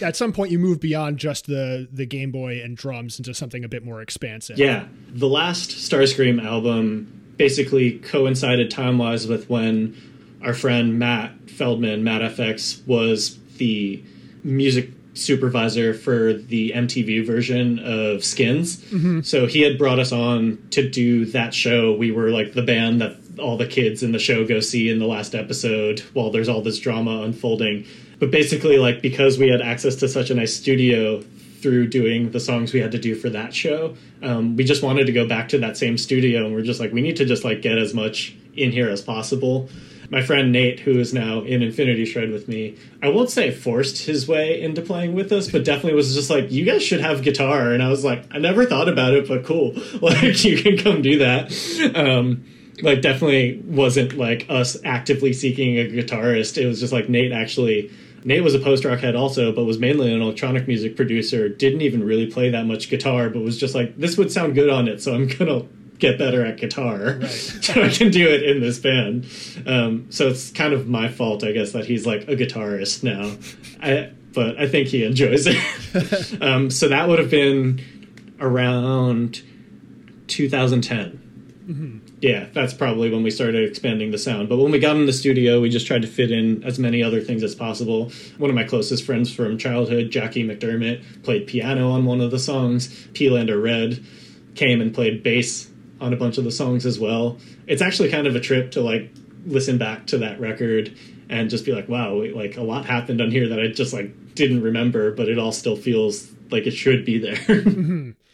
at 0.00 0.16
some 0.16 0.32
point 0.32 0.50
you 0.52 0.58
moved 0.58 0.80
beyond 0.80 1.18
just 1.18 1.46
the 1.46 1.86
the 1.92 2.06
Game 2.06 2.30
Boy 2.30 2.62
and 2.62 2.76
drums 2.78 3.18
into 3.18 3.34
something 3.34 3.62
a 3.62 3.68
bit 3.68 3.84
more 3.84 4.00
expansive. 4.00 4.56
yeah. 4.58 4.86
The 5.10 5.28
last 5.28 5.70
Starscream 5.70 6.42
album 6.42 7.34
basically 7.36 7.98
coincided 7.98 8.70
time 8.70 8.96
wise 8.96 9.26
with 9.26 9.50
when 9.50 9.94
our 10.42 10.54
friend 10.54 10.98
Matt 10.98 11.50
Feldman, 11.50 12.04
Matt 12.04 12.22
FX, 12.22 12.86
was 12.86 13.38
the 13.58 14.02
music 14.44 14.90
supervisor 15.14 15.94
for 15.94 16.34
the 16.34 16.72
MTV 16.72 17.26
version 17.26 17.78
of 17.78 18.22
Skins. 18.24 18.84
So 19.22 19.46
he 19.46 19.62
had 19.62 19.78
brought 19.78 19.98
us 19.98 20.12
on 20.12 20.58
to 20.70 20.88
do 20.88 21.24
that 21.26 21.54
show. 21.54 21.94
We 21.94 22.12
were 22.12 22.30
like 22.30 22.52
the 22.52 22.62
band 22.62 23.00
that 23.00 23.16
all 23.38 23.56
the 23.56 23.66
kids 23.66 24.02
in 24.02 24.12
the 24.12 24.18
show 24.18 24.46
go 24.46 24.60
see 24.60 24.88
in 24.90 24.98
the 24.98 25.06
last 25.06 25.34
episode 25.34 26.00
while 26.12 26.30
there's 26.30 26.48
all 26.48 26.62
this 26.62 26.78
drama 26.78 27.22
unfolding. 27.22 27.86
But 28.18 28.30
basically, 28.30 28.78
like, 28.78 29.02
because 29.02 29.38
we 29.38 29.48
had 29.48 29.60
access 29.60 29.96
to 29.96 30.08
such 30.08 30.30
a 30.30 30.34
nice 30.34 30.54
studio 30.54 31.22
through 31.60 31.88
doing 31.88 32.30
the 32.30 32.40
songs 32.40 32.72
we 32.72 32.80
had 32.80 32.92
to 32.92 32.98
do 32.98 33.14
for 33.14 33.28
that 33.30 33.54
show, 33.54 33.94
um, 34.22 34.56
we 34.56 34.64
just 34.64 34.82
wanted 34.82 35.06
to 35.06 35.12
go 35.12 35.26
back 35.26 35.48
to 35.50 35.58
that 35.58 35.76
same 35.76 35.98
studio 35.98 36.44
and 36.44 36.54
we're 36.54 36.62
just 36.62 36.80
like, 36.80 36.92
we 36.92 37.02
need 37.02 37.16
to 37.16 37.24
just 37.24 37.44
like 37.44 37.60
get 37.62 37.78
as 37.78 37.92
much 37.94 38.34
in 38.54 38.72
here 38.72 38.88
as 38.88 39.02
possible 39.02 39.68
my 40.10 40.22
friend 40.22 40.52
Nate, 40.52 40.80
who 40.80 40.98
is 40.98 41.12
now 41.12 41.40
in 41.40 41.62
Infinity 41.62 42.04
Shred 42.04 42.30
with 42.30 42.48
me, 42.48 42.76
I 43.02 43.08
won't 43.08 43.30
say 43.30 43.50
forced 43.50 44.04
his 44.06 44.28
way 44.28 44.60
into 44.60 44.82
playing 44.82 45.14
with 45.14 45.32
us, 45.32 45.50
but 45.50 45.64
definitely 45.64 45.94
was 45.94 46.14
just 46.14 46.30
like, 46.30 46.50
you 46.50 46.64
guys 46.64 46.82
should 46.82 47.00
have 47.00 47.22
guitar. 47.22 47.72
And 47.72 47.82
I 47.82 47.88
was 47.88 48.04
like, 48.04 48.24
I 48.32 48.38
never 48.38 48.64
thought 48.64 48.88
about 48.88 49.14
it, 49.14 49.28
but 49.28 49.44
cool. 49.44 49.74
Like, 50.06 50.44
you 50.44 50.62
can 50.62 50.76
come 50.76 51.02
do 51.02 51.18
that. 51.18 51.50
Um, 51.96 52.44
like, 52.82 53.00
definitely 53.00 53.60
wasn't 53.64 54.16
like 54.16 54.46
us 54.48 54.76
actively 54.84 55.32
seeking 55.32 55.78
a 55.78 55.88
guitarist. 55.88 56.60
It 56.62 56.66
was 56.66 56.78
just 56.78 56.92
like 56.92 57.08
Nate 57.08 57.32
actually. 57.32 57.90
Nate 58.24 58.44
was 58.44 58.54
a 58.54 58.58
post 58.58 58.84
rock 58.84 59.00
head 59.00 59.16
also, 59.16 59.52
but 59.52 59.64
was 59.64 59.78
mainly 59.78 60.12
an 60.12 60.20
electronic 60.20 60.68
music 60.68 60.96
producer. 60.96 61.48
Didn't 61.48 61.80
even 61.80 62.04
really 62.04 62.26
play 62.26 62.50
that 62.50 62.66
much 62.66 62.88
guitar, 62.88 63.30
but 63.30 63.40
was 63.40 63.58
just 63.58 63.74
like, 63.74 63.96
this 63.96 64.16
would 64.16 64.30
sound 64.30 64.54
good 64.54 64.68
on 64.68 64.86
it, 64.86 65.02
so 65.02 65.14
I'm 65.14 65.26
gonna 65.26 65.62
get 65.98 66.18
better 66.18 66.44
at 66.44 66.58
guitar 66.58 67.26
so 67.26 67.82
I 67.82 67.88
can 67.88 68.10
do 68.10 68.28
it 68.28 68.42
in 68.42 68.60
this 68.60 68.78
band. 68.78 69.26
Um, 69.66 70.06
so 70.10 70.28
it's 70.28 70.50
kind 70.50 70.72
of 70.72 70.88
my 70.88 71.08
fault, 71.08 71.44
I 71.44 71.52
guess, 71.52 71.72
that 71.72 71.86
he's 71.86 72.06
like 72.06 72.22
a 72.22 72.36
guitarist 72.36 73.02
now. 73.02 73.36
I, 73.82 74.12
but 74.32 74.58
I 74.58 74.68
think 74.68 74.88
he 74.88 75.04
enjoys 75.04 75.46
it. 75.46 76.42
um, 76.42 76.70
so 76.70 76.88
that 76.88 77.08
would 77.08 77.18
have 77.18 77.30
been 77.30 77.80
around 78.38 79.42
2010. 80.26 81.22
Yeah, 82.20 82.46
that's 82.52 82.72
probably 82.72 83.10
when 83.10 83.22
we 83.22 83.30
started 83.30 83.68
expanding 83.68 84.10
the 84.10 84.18
sound. 84.18 84.48
But 84.48 84.56
when 84.58 84.72
we 84.72 84.78
got 84.78 84.96
in 84.96 85.06
the 85.06 85.12
studio, 85.12 85.60
we 85.60 85.68
just 85.68 85.86
tried 85.86 86.02
to 86.02 86.08
fit 86.08 86.30
in 86.30 86.64
as 86.64 86.78
many 86.78 87.02
other 87.02 87.20
things 87.20 87.42
as 87.42 87.54
possible. 87.54 88.10
One 88.38 88.50
of 88.50 88.56
my 88.56 88.64
closest 88.64 89.04
friends 89.04 89.32
from 89.32 89.58
childhood, 89.58 90.10
Jackie 90.10 90.46
McDermott, 90.46 91.22
played 91.22 91.46
piano 91.46 91.90
on 91.90 92.04
one 92.04 92.20
of 92.20 92.30
the 92.30 92.38
songs. 92.38 92.88
Peelander 93.12 93.62
Red 93.62 94.04
came 94.54 94.80
and 94.80 94.94
played 94.94 95.22
bass 95.22 95.70
on 96.00 96.12
a 96.12 96.16
bunch 96.16 96.38
of 96.38 96.44
the 96.44 96.50
songs 96.50 96.84
as 96.86 96.98
well. 96.98 97.38
It's 97.66 97.82
actually 97.82 98.10
kind 98.10 98.26
of 98.26 98.36
a 98.36 98.40
trip 98.40 98.72
to 98.72 98.80
like 98.80 99.10
listen 99.46 99.78
back 99.78 100.06
to 100.08 100.18
that 100.18 100.40
record 100.40 100.96
and 101.28 101.50
just 101.50 101.64
be 101.64 101.72
like, 101.72 101.88
wow, 101.88 102.18
wait, 102.18 102.36
like 102.36 102.56
a 102.56 102.62
lot 102.62 102.86
happened 102.86 103.20
on 103.20 103.30
here 103.30 103.48
that 103.48 103.58
I 103.60 103.68
just 103.68 103.92
like 103.92 104.34
didn't 104.34 104.62
remember, 104.62 105.12
but 105.12 105.28
it 105.28 105.38
all 105.38 105.52
still 105.52 105.76
feels 105.76 106.30
like 106.50 106.66
it 106.66 106.72
should 106.72 107.04
be 107.04 107.18
there. 107.18 108.14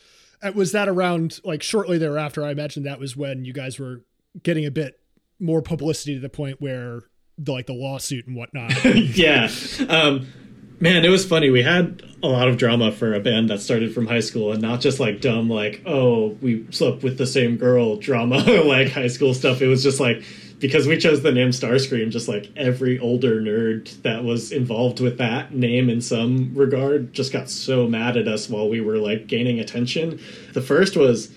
Uh, 0.42 0.50
Was 0.56 0.72
that 0.72 0.88
around 0.88 1.38
like 1.44 1.62
shortly 1.62 1.98
thereafter? 1.98 2.44
I 2.44 2.50
imagine 2.50 2.82
that 2.82 2.98
was 2.98 3.16
when 3.16 3.44
you 3.44 3.52
guys 3.52 3.78
were 3.78 4.02
getting 4.42 4.66
a 4.66 4.72
bit 4.72 4.98
more 5.38 5.62
publicity 5.62 6.14
to 6.14 6.20
the 6.20 6.28
point 6.28 6.60
where 6.60 7.02
the 7.38 7.52
like 7.52 7.66
the 7.66 7.74
lawsuit 7.74 8.26
and 8.26 8.34
whatnot. 8.34 8.72
yeah. 8.94 9.48
Um, 9.88 10.26
man, 10.82 11.04
it 11.04 11.10
was 11.10 11.24
funny. 11.24 11.48
We 11.48 11.62
had 11.62 12.02
a 12.24 12.26
lot 12.26 12.48
of 12.48 12.58
drama 12.58 12.90
for 12.90 13.14
a 13.14 13.20
band 13.20 13.50
that 13.50 13.60
started 13.60 13.94
from 13.94 14.08
high 14.08 14.20
school 14.20 14.50
and 14.50 14.60
not 14.60 14.80
just 14.80 14.98
like 14.98 15.20
dumb, 15.20 15.48
like, 15.48 15.80
oh, 15.86 16.36
we 16.42 16.66
slept 16.72 17.04
with 17.04 17.18
the 17.18 17.26
same 17.26 17.56
girl 17.56 17.96
drama, 17.96 18.38
like 18.64 18.90
high 18.90 19.06
school 19.06 19.32
stuff. 19.32 19.62
It 19.62 19.68
was 19.68 19.84
just 19.84 20.00
like, 20.00 20.24
because 20.58 20.88
we 20.88 20.98
chose 20.98 21.22
the 21.22 21.30
name 21.30 21.50
Starscream, 21.50 22.10
just 22.10 22.26
like 22.26 22.50
every 22.56 22.98
older 22.98 23.40
nerd 23.40 24.02
that 24.02 24.24
was 24.24 24.50
involved 24.50 24.98
with 24.98 25.18
that 25.18 25.54
name 25.54 25.88
in 25.88 26.00
some 26.00 26.52
regard 26.52 27.12
just 27.12 27.32
got 27.32 27.48
so 27.48 27.86
mad 27.86 28.16
at 28.16 28.26
us 28.26 28.48
while 28.48 28.68
we 28.68 28.80
were 28.80 28.98
like 28.98 29.28
gaining 29.28 29.60
attention. 29.60 30.20
The 30.52 30.62
first 30.62 30.96
was 30.96 31.32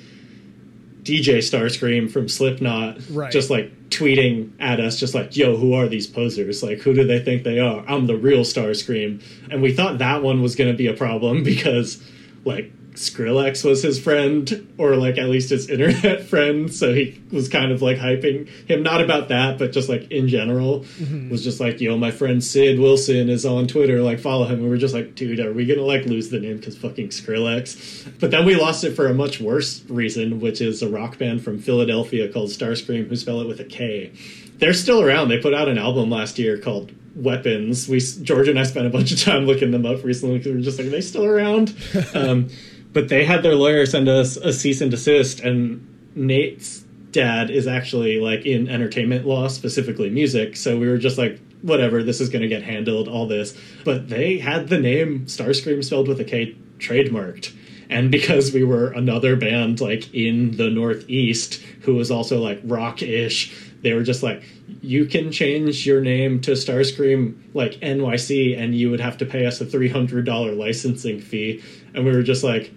DJ 1.06 1.38
Starscream 1.38 2.10
from 2.12 2.28
Slipknot, 2.28 2.98
Right. 3.12 3.32
just 3.32 3.50
like 3.52 3.72
tweeting 3.90 4.50
at 4.60 4.80
us, 4.80 5.00
just 5.00 5.14
like, 5.14 5.38
"Yo, 5.38 5.56
who 5.56 5.74
are 5.74 5.88
these 5.88 6.08
posers? 6.08 6.64
Like, 6.64 6.80
who 6.80 6.94
do 6.94 7.06
they 7.06 7.20
think 7.20 7.44
they 7.44 7.60
are? 7.60 7.86
I'm 7.88 8.08
the 8.08 8.18
real 8.18 8.42
Starscream." 8.42 9.22
And 9.52 9.62
we 9.62 9.72
thought 9.72 10.00
that 10.00 10.24
one 10.24 10.42
was 10.42 10.56
going 10.56 10.72
to 10.72 10.76
be 10.78 10.88
a 10.88 10.94
problem 10.94 11.44
because, 11.52 12.02
like, 12.44 12.72
Skrillex 12.96 13.64
was 13.64 13.84
his 13.84 14.00
friend, 14.00 14.68
or 14.78 14.96
like 14.96 15.18
at 15.18 15.30
least 15.30 15.50
his 15.50 15.70
internet 15.76 16.24
friend, 16.24 16.74
so 16.74 16.94
he 16.94 17.22
was 17.32 17.50
kind 17.50 17.72
of 17.72 17.82
like 17.82 17.98
hyping 17.98 18.48
him, 18.68 18.84
not 18.84 19.02
about 19.02 19.30
that, 19.30 19.58
but 19.58 19.72
just 19.72 19.90
like 19.90 20.12
in 20.12 20.28
general, 20.28 20.86
was 21.30 21.44
just 21.44 21.60
like, 21.60 21.80
"Yo, 21.82 21.98
my 21.98 22.12
friend 22.12 22.44
Sid 22.44 22.80
Wilson 22.80 23.30
is 23.30 23.46
on 23.46 23.68
Twitter, 23.68 24.02
like 24.02 24.20
follow 24.20 24.46
him." 24.46 24.56
And 24.56 24.64
we 24.64 24.70
were 24.70 24.78
just 24.78 24.94
like, 24.94 25.16
"Dude, 25.16 25.40
are 25.40 25.54
we 25.54 25.66
gonna 25.66 25.82
like 25.82 26.06
lose 26.06 26.30
the 26.30 26.40
name 26.40 26.58
because 26.58 26.78
fucking 26.78 27.10
Skrillex?" 27.10 28.20
But 28.20 28.32
then 28.32 28.46
we 28.46 28.56
lost 28.56 28.84
it 28.84 28.96
for 28.96 29.08
a 29.08 29.14
much 29.14 29.40
worse 29.40 29.84
reason, 29.90 30.40
which 30.40 30.62
is 30.62 30.82
a 30.82 30.90
rock 30.90 31.18
band 31.18 31.44
from 31.44 31.60
Philadelphia 31.60 32.32
called 32.32 32.50
Starscream, 32.50 33.08
who 33.08 33.16
spell 33.16 33.42
it 33.42 33.48
with 33.48 33.60
a 33.60 33.66
K. 33.66 34.12
They're 34.58 34.74
still 34.74 35.02
around. 35.02 35.28
They 35.28 35.42
put 35.42 35.54
out 35.54 35.68
an 35.68 35.78
album 35.78 36.10
last 36.10 36.40
year 36.40 36.58
called 36.58 36.92
Weapons. 37.16 37.88
We 37.90 38.00
George 38.00 38.48
and 38.48 38.58
I 38.58 38.64
spent 38.64 38.88
a 38.88 38.90
bunch 38.90 39.12
of 39.12 39.22
time 39.22 39.46
looking 39.46 39.72
them 39.72 39.86
up 39.86 40.04
recently 40.04 40.38
because 40.38 40.54
we 40.54 40.60
are 40.60 40.64
just 40.64 40.78
like, 40.78 40.88
"Are 40.88 40.92
they 40.92 41.02
still 41.02 41.26
around?" 41.26 41.76
um, 42.14 42.50
but 42.96 43.10
they 43.10 43.26
had 43.26 43.44
their 43.44 43.56
lawyer 43.56 43.86
send 43.86 44.08
us 44.08 44.38
a 44.38 44.54
cease 44.54 44.80
and 44.80 44.90
desist, 44.90 45.42
and 45.42 45.86
Nate's 46.16 46.86
dad 47.12 47.50
is 47.50 47.68
actually 47.68 48.22
like 48.22 48.46
in 48.46 48.70
entertainment 48.70 49.28
law, 49.28 49.50
specifically 49.50 50.10
music. 50.10 50.56
So 50.56 50.80
we 50.80 50.88
were 50.88 50.98
just 50.98 51.18
like, 51.18 51.38
whatever, 51.62 52.04
this 52.04 52.22
is 52.22 52.30
going 52.30 52.44
to 52.44 52.48
get 52.48 52.64
handled, 52.64 53.10
all 53.10 53.28
this. 53.28 53.54
But 53.84 54.08
they 54.08 54.38
had 54.38 54.70
the 54.70 54.80
name 54.80 55.26
Starscream 55.26 55.84
spelled 55.84 56.08
with 56.08 56.22
a 56.22 56.24
K 56.24 56.56
trademarked. 56.80 57.54
And 57.90 58.12
because 58.12 58.54
we 58.54 58.64
were 58.64 58.92
another 58.92 59.36
band 59.36 59.82
like 59.82 60.14
in 60.14 60.56
the 60.56 60.70
Northeast 60.70 61.56
who 61.82 61.96
was 61.96 62.10
also 62.10 62.42
like 62.42 62.62
rock 62.64 63.02
ish, 63.02 63.54
they 63.82 63.94
were 63.94 64.04
just 64.04 64.24
like, 64.24 64.42
you 64.82 65.06
can 65.06 65.34
change 65.34 65.86
your 65.86 66.00
name 66.00 66.40
to 66.42 66.52
Starscream 66.52 67.36
like 67.54 67.74
NYC 67.82 68.58
and 68.58 68.74
you 68.74 68.90
would 68.90 69.02
have 69.02 69.18
to 69.18 69.26
pay 69.26 69.46
us 69.46 69.60
a 69.60 69.66
$300 69.66 70.58
licensing 70.58 71.20
fee. 71.20 71.62
And 71.94 72.06
we 72.06 72.12
were 72.12 72.24
just 72.24 72.44
like, 72.44 72.72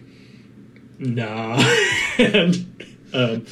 nah. 0.98 1.62
and 2.18 2.54
um, 3.12 3.46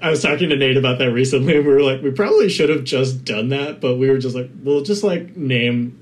I 0.00 0.10
was 0.10 0.22
talking 0.22 0.48
to 0.48 0.56
Nate 0.56 0.76
about 0.76 0.98
that 0.98 1.12
recently, 1.12 1.56
and 1.56 1.66
we 1.66 1.72
were 1.72 1.82
like, 1.82 2.02
we 2.02 2.10
probably 2.10 2.48
should 2.48 2.70
have 2.70 2.84
just 2.84 3.24
done 3.24 3.48
that, 3.50 3.80
but 3.80 3.96
we 3.96 4.08
were 4.08 4.18
just 4.18 4.34
like, 4.34 4.50
we'll 4.62 4.82
just 4.82 5.02
like 5.02 5.36
name 5.36 5.98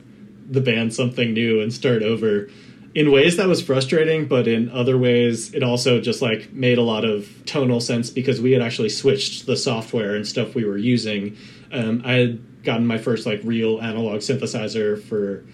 the 0.48 0.60
band 0.60 0.94
something 0.94 1.32
new 1.32 1.60
and 1.60 1.72
start 1.72 2.02
over. 2.02 2.48
In 2.94 3.10
ways 3.10 3.36
that 3.36 3.46
was 3.46 3.62
frustrating, 3.62 4.26
but 4.26 4.48
in 4.48 4.70
other 4.70 4.96
ways, 4.96 5.52
it 5.52 5.62
also 5.62 6.00
just 6.00 6.22
like 6.22 6.52
made 6.52 6.78
a 6.78 6.82
lot 6.82 7.04
of 7.04 7.28
tonal 7.44 7.80
sense 7.80 8.08
because 8.08 8.40
we 8.40 8.52
had 8.52 8.62
actually 8.62 8.88
switched 8.88 9.44
the 9.44 9.56
software 9.56 10.14
and 10.14 10.26
stuff 10.26 10.54
we 10.54 10.64
were 10.64 10.78
using. 10.78 11.36
Um, 11.72 12.00
I 12.06 12.12
had 12.14 12.62
gotten 12.64 12.86
my 12.86 12.96
first 12.96 13.26
like 13.26 13.40
real 13.44 13.80
analog 13.82 14.20
synthesizer 14.20 15.02
for 15.02 15.44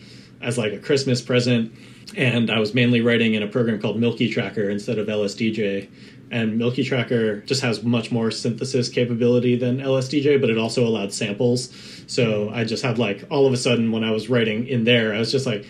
as 0.40 0.56
like 0.56 0.72
a 0.72 0.78
Christmas 0.78 1.20
present, 1.20 1.72
and 2.16 2.50
I 2.50 2.58
was 2.58 2.74
mainly 2.74 3.00
writing 3.00 3.34
in 3.34 3.42
a 3.42 3.48
program 3.48 3.80
called 3.80 3.98
Milky 3.98 4.28
Tracker 4.28 4.68
instead 4.68 4.98
of 4.98 5.06
LSDJ. 5.06 5.88
And 6.30 6.56
Milky 6.56 6.82
Tracker 6.82 7.40
just 7.42 7.60
has 7.60 7.82
much 7.82 8.10
more 8.10 8.30
synthesis 8.30 8.88
capability 8.88 9.54
than 9.54 9.78
LSDJ, 9.78 10.40
but 10.40 10.48
it 10.48 10.56
also 10.56 10.86
allowed 10.86 11.12
samples. 11.12 11.70
So 12.06 12.48
I 12.50 12.64
just 12.64 12.82
had 12.82 12.98
like 12.98 13.24
all 13.30 13.46
of 13.46 13.52
a 13.52 13.56
sudden 13.58 13.92
when 13.92 14.02
I 14.02 14.12
was 14.12 14.30
writing 14.30 14.66
in 14.66 14.84
there, 14.84 15.14
I 15.14 15.18
was 15.18 15.30
just 15.30 15.44
like, 15.44 15.66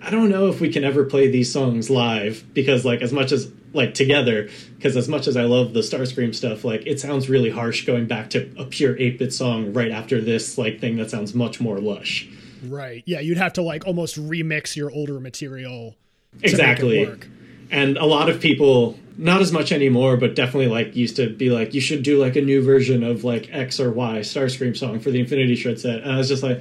I 0.00 0.10
don't 0.10 0.30
know 0.30 0.48
if 0.48 0.60
we 0.60 0.72
can 0.72 0.84
ever 0.84 1.04
play 1.04 1.28
these 1.28 1.52
songs 1.52 1.90
live 1.90 2.44
because 2.54 2.84
like 2.84 3.02
as 3.02 3.12
much 3.12 3.32
as 3.32 3.52
like 3.74 3.92
together 3.94 4.48
because 4.76 4.96
as 4.96 5.08
much 5.08 5.26
as 5.26 5.36
I 5.36 5.42
love 5.42 5.74
the 5.74 5.80
Starscream 5.80 6.34
stuff, 6.34 6.64
like 6.64 6.86
it 6.86 7.00
sounds 7.00 7.28
really 7.28 7.50
harsh 7.50 7.84
going 7.84 8.06
back 8.06 8.30
to 8.30 8.50
a 8.56 8.64
pure 8.64 8.94
8-bit 8.94 9.32
song 9.32 9.74
right 9.74 9.90
after 9.90 10.20
this 10.20 10.56
like 10.56 10.80
thing 10.80 10.96
that 10.96 11.10
sounds 11.10 11.34
much 11.34 11.60
more 11.60 11.78
lush. 11.78 12.28
Right. 12.64 13.02
Yeah, 13.06 13.20
you'd 13.20 13.38
have 13.38 13.52
to 13.54 13.62
like 13.62 13.86
almost 13.86 14.16
remix 14.16 14.76
your 14.76 14.90
older 14.90 15.20
material. 15.20 15.94
to 16.32 16.36
make 16.36 16.44
it 16.44 16.50
exactly 16.50 17.06
work. 17.06 17.26
and 17.70 17.96
a 17.96 18.04
lot 18.04 18.28
of 18.28 18.40
people 18.40 18.98
not 19.16 19.40
as 19.40 19.50
much 19.50 19.72
anymore 19.72 20.16
but 20.16 20.36
definitely 20.36 20.68
like 20.68 20.94
used 20.94 21.16
to 21.16 21.28
be 21.28 21.50
like 21.50 21.74
you 21.74 21.80
should 21.80 22.02
do 22.04 22.20
like 22.22 22.36
a 22.36 22.40
new 22.40 22.62
version 22.62 23.02
of 23.02 23.24
like 23.24 23.48
x 23.52 23.80
or 23.80 23.90
y 23.90 24.18
starscream 24.20 24.76
song 24.76 25.00
for 25.00 25.10
the 25.10 25.18
infinity 25.18 25.56
shred 25.56 25.80
set 25.80 26.02
and 26.02 26.12
i 26.12 26.16
was 26.16 26.28
just 26.28 26.42
like 26.42 26.60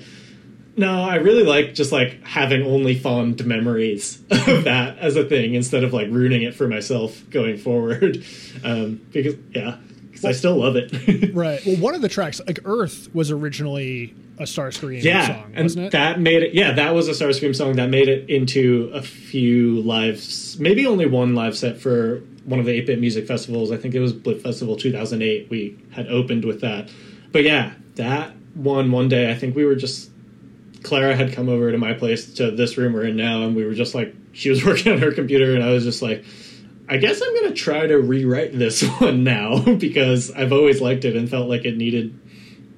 no 0.75 1.03
i 1.03 1.15
really 1.15 1.43
like 1.43 1.75
just 1.75 1.91
like 1.91 2.23
having 2.25 2.63
only 2.65 2.95
fond 2.97 3.45
memories 3.45 4.19
of 4.31 4.63
that 4.63 4.97
as 4.97 5.15
a 5.15 5.23
thing 5.25 5.53
instead 5.53 5.83
of 5.83 5.93
like 5.93 6.07
ruining 6.09 6.41
it 6.41 6.55
for 6.55 6.67
myself 6.67 7.23
going 7.29 7.57
forward 7.57 8.23
um 8.63 8.99
because 9.11 9.35
yeah 9.53 9.77
because 10.09 10.25
i 10.25 10.31
still 10.31 10.55
love 10.55 10.75
it 10.77 10.91
Right. 11.35 11.63
Well, 11.65 11.75
one 11.77 11.93
of 11.93 12.01
the 12.01 12.09
tracks, 12.09 12.41
like 12.47 12.59
Earth, 12.65 13.13
was 13.13 13.29
originally 13.29 14.15
a 14.39 14.43
Starscream 14.43 15.01
yeah 15.01 15.27
song, 15.27 15.53
wasn't 15.57 15.85
it? 15.85 15.91
that 15.93 16.19
made 16.19 16.43
it 16.43 16.53
yeah 16.53 16.73
that 16.73 16.93
was 16.93 17.07
a 17.07 17.11
starscream 17.11 17.55
song 17.55 17.75
that 17.77 17.89
made 17.89 18.07
it 18.07 18.29
into 18.29 18.91
a 18.93 19.01
few 19.01 19.81
lives 19.81 20.59
maybe 20.59 20.85
only 20.85 21.05
one 21.07 21.33
live 21.33 21.57
set 21.57 21.79
for 21.79 22.21
one 22.45 22.59
of 22.59 22.65
the 22.65 22.81
8-bit 22.81 23.01
music 23.01 23.27
festivals. 23.27 23.73
I 23.73 23.77
think 23.77 23.93
it 23.93 23.99
was 23.99 24.13
blip 24.13 24.41
festival 24.41 24.77
2008 24.77 25.49
we 25.49 25.77
had 25.91 26.07
opened 26.07 26.45
with 26.45 26.61
that. 26.61 26.89
But 27.31 27.43
yeah 27.43 27.73
that 27.95 28.31
one 28.53 28.91
one 28.91 29.09
day 29.09 29.31
i 29.31 29.35
think 29.35 29.55
we 29.55 29.65
were 29.65 29.75
just 29.75 30.09
clara 30.83 31.15
had 31.15 31.33
come 31.33 31.49
over 31.49 31.71
to 31.71 31.77
my 31.77 31.93
place 31.93 32.33
to 32.35 32.51
this 32.51 32.77
room 32.77 32.93
we're 32.93 33.05
in 33.05 33.15
now 33.15 33.43
and 33.43 33.55
we 33.55 33.65
were 33.65 33.73
just 33.73 33.93
like 33.95 34.15
she 34.33 34.49
was 34.49 34.63
working 34.63 34.91
on 34.91 34.99
her 34.99 35.11
computer 35.11 35.53
and 35.55 35.63
i 35.63 35.71
was 35.71 35.83
just 35.83 36.01
like 36.01 36.23
I 36.89 36.95
guess 36.95 37.21
I'm 37.21 37.35
gonna 37.35 37.53
try 37.53 37.85
to 37.85 37.97
rewrite 37.97 38.57
this 38.57 38.81
one 38.99 39.23
now 39.23 39.59
because 39.75 40.31
I've 40.31 40.53
always 40.53 40.79
liked 40.79 41.03
it 41.03 41.15
and 41.17 41.29
felt 41.29 41.49
like 41.49 41.65
it 41.65 41.75
needed 41.75 42.17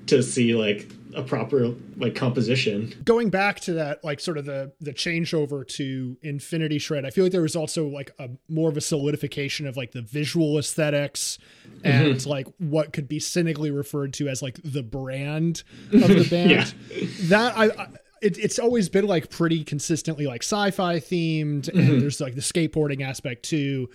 to 0.08 0.24
see 0.24 0.56
like 0.56 0.91
a 1.15 1.24
proper 1.24 1.74
like 1.98 2.13
composition. 2.15 2.93
Going 3.04 3.30
back 3.30 3.60
to 3.62 3.74
that, 3.74 4.04
like 4.04 4.19
sort 4.19 4.38
of 4.38 4.45
the 4.45 4.72
the 4.80 4.93
changeover 4.93 5.67
to 5.76 6.17
Infinity 6.22 6.78
Shred, 6.80 7.06
I 7.06 7.10
feel 7.10 7.26
like 7.26 7.32
there 7.32 7.41
was 7.41 7.56
also 7.56 7.88
like 7.88 8.12
a 8.19 8.30
more 8.48 8.69
of 8.69 8.78
a 8.78 8.82
solidification 8.82 9.65
of 9.67 9.76
like 9.78 9.91
the 9.91 10.02
visual 10.02 10.58
aesthetics 10.60 11.38
and 11.84 12.15
Mm-hmm. 12.15 12.30
like 12.30 12.48
what 12.58 12.93
could 12.93 13.08
be 13.08 13.19
cynically 13.19 13.72
referred 13.72 14.13
to 14.13 14.28
as 14.28 14.41
like 14.41 14.60
the 14.63 14.84
brand 14.84 15.63
of 15.93 16.08
the 16.08 16.28
band. 16.30 16.52
Yeah. 16.91 17.08
That 17.24 17.58
I. 17.58 17.65
I 17.65 17.88
it, 18.22 18.38
it's 18.38 18.60
always 18.60 18.89
been 18.89 19.08
like 19.08 19.30
pretty 19.30 19.63
consistently 19.63 20.28
like 20.28 20.43
sci-fi 20.43 20.98
themed, 20.98 21.62
Mm-hmm. 21.69 21.80
and 21.80 22.02
there's 22.02 22.19
like 22.19 22.36
the 22.36 22.41
skateboarding 22.41 23.02
aspect 23.02 23.43
too. 23.43 23.89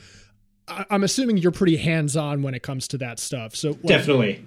I, 0.66 0.87
I'm 0.88 1.05
assuming 1.05 1.37
you're 1.37 1.53
pretty 1.53 1.77
hands-on 1.77 2.40
when 2.42 2.55
it 2.55 2.62
comes 2.62 2.88
to 2.88 2.98
that 2.98 3.18
stuff. 3.18 3.55
So 3.55 3.72
like, 3.72 3.83
Definitely. 3.83 4.42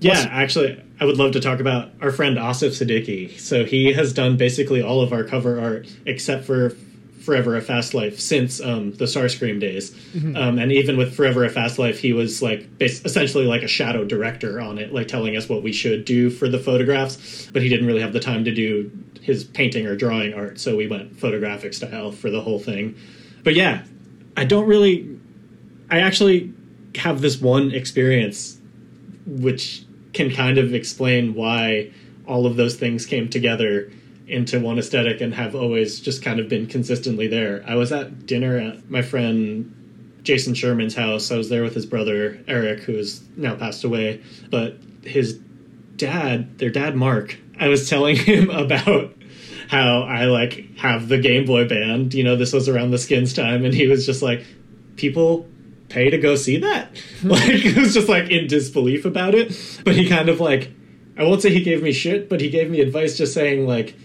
Yeah, 0.00 0.12
What's- 0.12 0.26
actually, 0.30 0.82
I 1.00 1.04
would 1.04 1.16
love 1.16 1.32
to 1.32 1.40
talk 1.40 1.60
about 1.60 1.90
our 2.00 2.10
friend 2.10 2.36
Asif 2.36 2.70
Siddiqui. 2.70 3.38
So 3.38 3.64
he 3.64 3.92
has 3.92 4.12
done 4.12 4.36
basically 4.36 4.82
all 4.82 5.00
of 5.00 5.12
our 5.12 5.24
cover 5.24 5.60
art 5.60 5.88
except 6.06 6.44
for 6.44 6.70
Forever 7.20 7.56
a 7.56 7.60
Fast 7.60 7.92
Life 7.92 8.20
since 8.20 8.60
um, 8.60 8.92
the 8.92 9.04
Starscream 9.06 9.58
days. 9.58 9.92
Um, 10.36 10.58
and 10.60 10.70
even 10.70 10.96
with 10.96 11.14
Forever 11.14 11.44
a 11.44 11.50
Fast 11.50 11.78
Life, 11.78 11.98
he 11.98 12.12
was 12.12 12.40
like 12.40 12.78
bas- 12.78 13.04
essentially 13.04 13.46
like 13.46 13.62
a 13.62 13.68
shadow 13.68 14.04
director 14.04 14.60
on 14.60 14.78
it, 14.78 14.92
like 14.94 15.08
telling 15.08 15.36
us 15.36 15.48
what 15.48 15.62
we 15.62 15.72
should 15.72 16.04
do 16.04 16.30
for 16.30 16.48
the 16.48 16.58
photographs. 16.58 17.48
But 17.52 17.62
he 17.62 17.68
didn't 17.68 17.86
really 17.86 18.00
have 18.02 18.12
the 18.12 18.20
time 18.20 18.44
to 18.44 18.52
do 18.54 18.90
his 19.22 19.42
painting 19.42 19.86
or 19.86 19.96
drawing 19.96 20.34
art, 20.34 20.60
so 20.60 20.76
we 20.76 20.86
went 20.86 21.18
photographic 21.18 21.74
style 21.74 22.12
for 22.12 22.30
the 22.30 22.40
whole 22.40 22.60
thing. 22.60 22.94
But 23.42 23.54
yeah, 23.54 23.82
I 24.36 24.44
don't 24.44 24.68
really. 24.68 25.18
I 25.90 25.98
actually 26.00 26.52
have 26.94 27.22
this 27.22 27.40
one 27.40 27.72
experience 27.72 28.58
which 29.26 29.82
can 30.16 30.30
kind 30.30 30.58
of 30.58 30.74
explain 30.74 31.34
why 31.34 31.92
all 32.26 32.46
of 32.46 32.56
those 32.56 32.74
things 32.74 33.06
came 33.06 33.28
together 33.28 33.92
into 34.26 34.58
one 34.58 34.78
aesthetic 34.78 35.20
and 35.20 35.34
have 35.34 35.54
always 35.54 36.00
just 36.00 36.22
kind 36.22 36.40
of 36.40 36.48
been 36.48 36.66
consistently 36.66 37.28
there. 37.28 37.62
I 37.66 37.76
was 37.76 37.92
at 37.92 38.26
dinner 38.26 38.58
at 38.58 38.90
my 38.90 39.02
friend 39.02 40.20
Jason 40.22 40.54
Sherman's 40.54 40.96
house. 40.96 41.30
I 41.30 41.36
was 41.36 41.48
there 41.48 41.62
with 41.62 41.74
his 41.74 41.86
brother 41.86 42.42
Eric, 42.48 42.80
who 42.80 42.96
has 42.96 43.22
now 43.36 43.54
passed 43.54 43.84
away, 43.84 44.22
but 44.50 44.78
his 45.02 45.34
dad, 45.94 46.58
their 46.58 46.70
dad 46.70 46.96
Mark, 46.96 47.36
I 47.60 47.68
was 47.68 47.88
telling 47.88 48.16
him 48.30 48.50
about 48.50 49.14
how 49.68 50.02
I 50.02 50.24
like 50.24 50.76
have 50.78 51.08
the 51.08 51.18
Game 51.18 51.44
Boy 51.44 51.68
band. 51.68 52.14
You 52.14 52.24
know, 52.24 52.36
this 52.36 52.52
was 52.52 52.68
around 52.68 52.90
the 52.90 52.98
skins 52.98 53.32
time, 53.34 53.64
and 53.64 53.72
he 53.72 53.86
was 53.86 54.06
just 54.06 54.22
like, 54.22 54.44
people 54.96 55.46
pay 55.88 56.10
to 56.10 56.18
go 56.18 56.36
see 56.36 56.58
that. 56.58 56.90
like, 57.22 57.64
it 57.64 57.76
was 57.76 57.94
just 57.94 58.08
like 58.08 58.30
in 58.30 58.46
disbelief 58.46 59.04
about 59.04 59.34
it. 59.34 59.80
But 59.84 59.94
he 59.94 60.08
kind 60.08 60.28
of 60.28 60.40
like, 60.40 60.70
I 61.16 61.22
won't 61.22 61.42
say 61.42 61.50
he 61.50 61.62
gave 61.62 61.82
me 61.82 61.92
shit, 61.92 62.28
but 62.28 62.40
he 62.40 62.50
gave 62.50 62.70
me 62.70 62.80
advice 62.80 63.16
just 63.16 63.34
saying 63.34 63.66
like, 63.66 63.96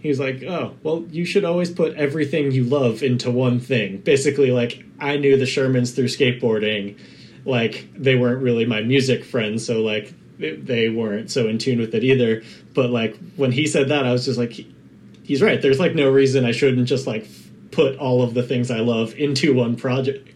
he 0.00 0.08
was 0.08 0.20
like, 0.20 0.42
oh, 0.44 0.74
well, 0.82 1.04
you 1.10 1.24
should 1.24 1.44
always 1.44 1.70
put 1.70 1.96
everything 1.96 2.52
you 2.52 2.64
love 2.64 3.02
into 3.02 3.30
one 3.30 3.58
thing. 3.58 3.98
Basically, 3.98 4.52
like, 4.52 4.84
I 5.00 5.16
knew 5.16 5.36
the 5.36 5.46
Shermans 5.46 5.94
through 5.94 6.06
skateboarding. 6.06 6.98
Like, 7.44 7.88
they 7.96 8.14
weren't 8.14 8.42
really 8.42 8.66
my 8.66 8.82
music 8.82 9.24
friends, 9.24 9.66
so 9.66 9.82
like, 9.82 10.12
they 10.38 10.90
weren't 10.90 11.30
so 11.30 11.48
in 11.48 11.58
tune 11.58 11.80
with 11.80 11.94
it 11.94 12.04
either. 12.04 12.42
But 12.74 12.90
like, 12.90 13.16
when 13.36 13.52
he 13.52 13.66
said 13.66 13.88
that, 13.88 14.06
I 14.06 14.12
was 14.12 14.24
just 14.26 14.38
like, 14.38 14.52
he's 15.26 15.42
right. 15.42 15.60
There's 15.60 15.80
like 15.80 15.94
no 15.94 16.10
reason 16.10 16.44
I 16.44 16.52
shouldn't 16.52 16.86
just 16.86 17.06
like 17.06 17.26
put 17.70 17.96
all 17.98 18.22
of 18.22 18.34
the 18.34 18.42
things 18.42 18.70
I 18.70 18.80
love 18.80 19.14
into 19.14 19.54
one 19.54 19.76
project, 19.76 20.28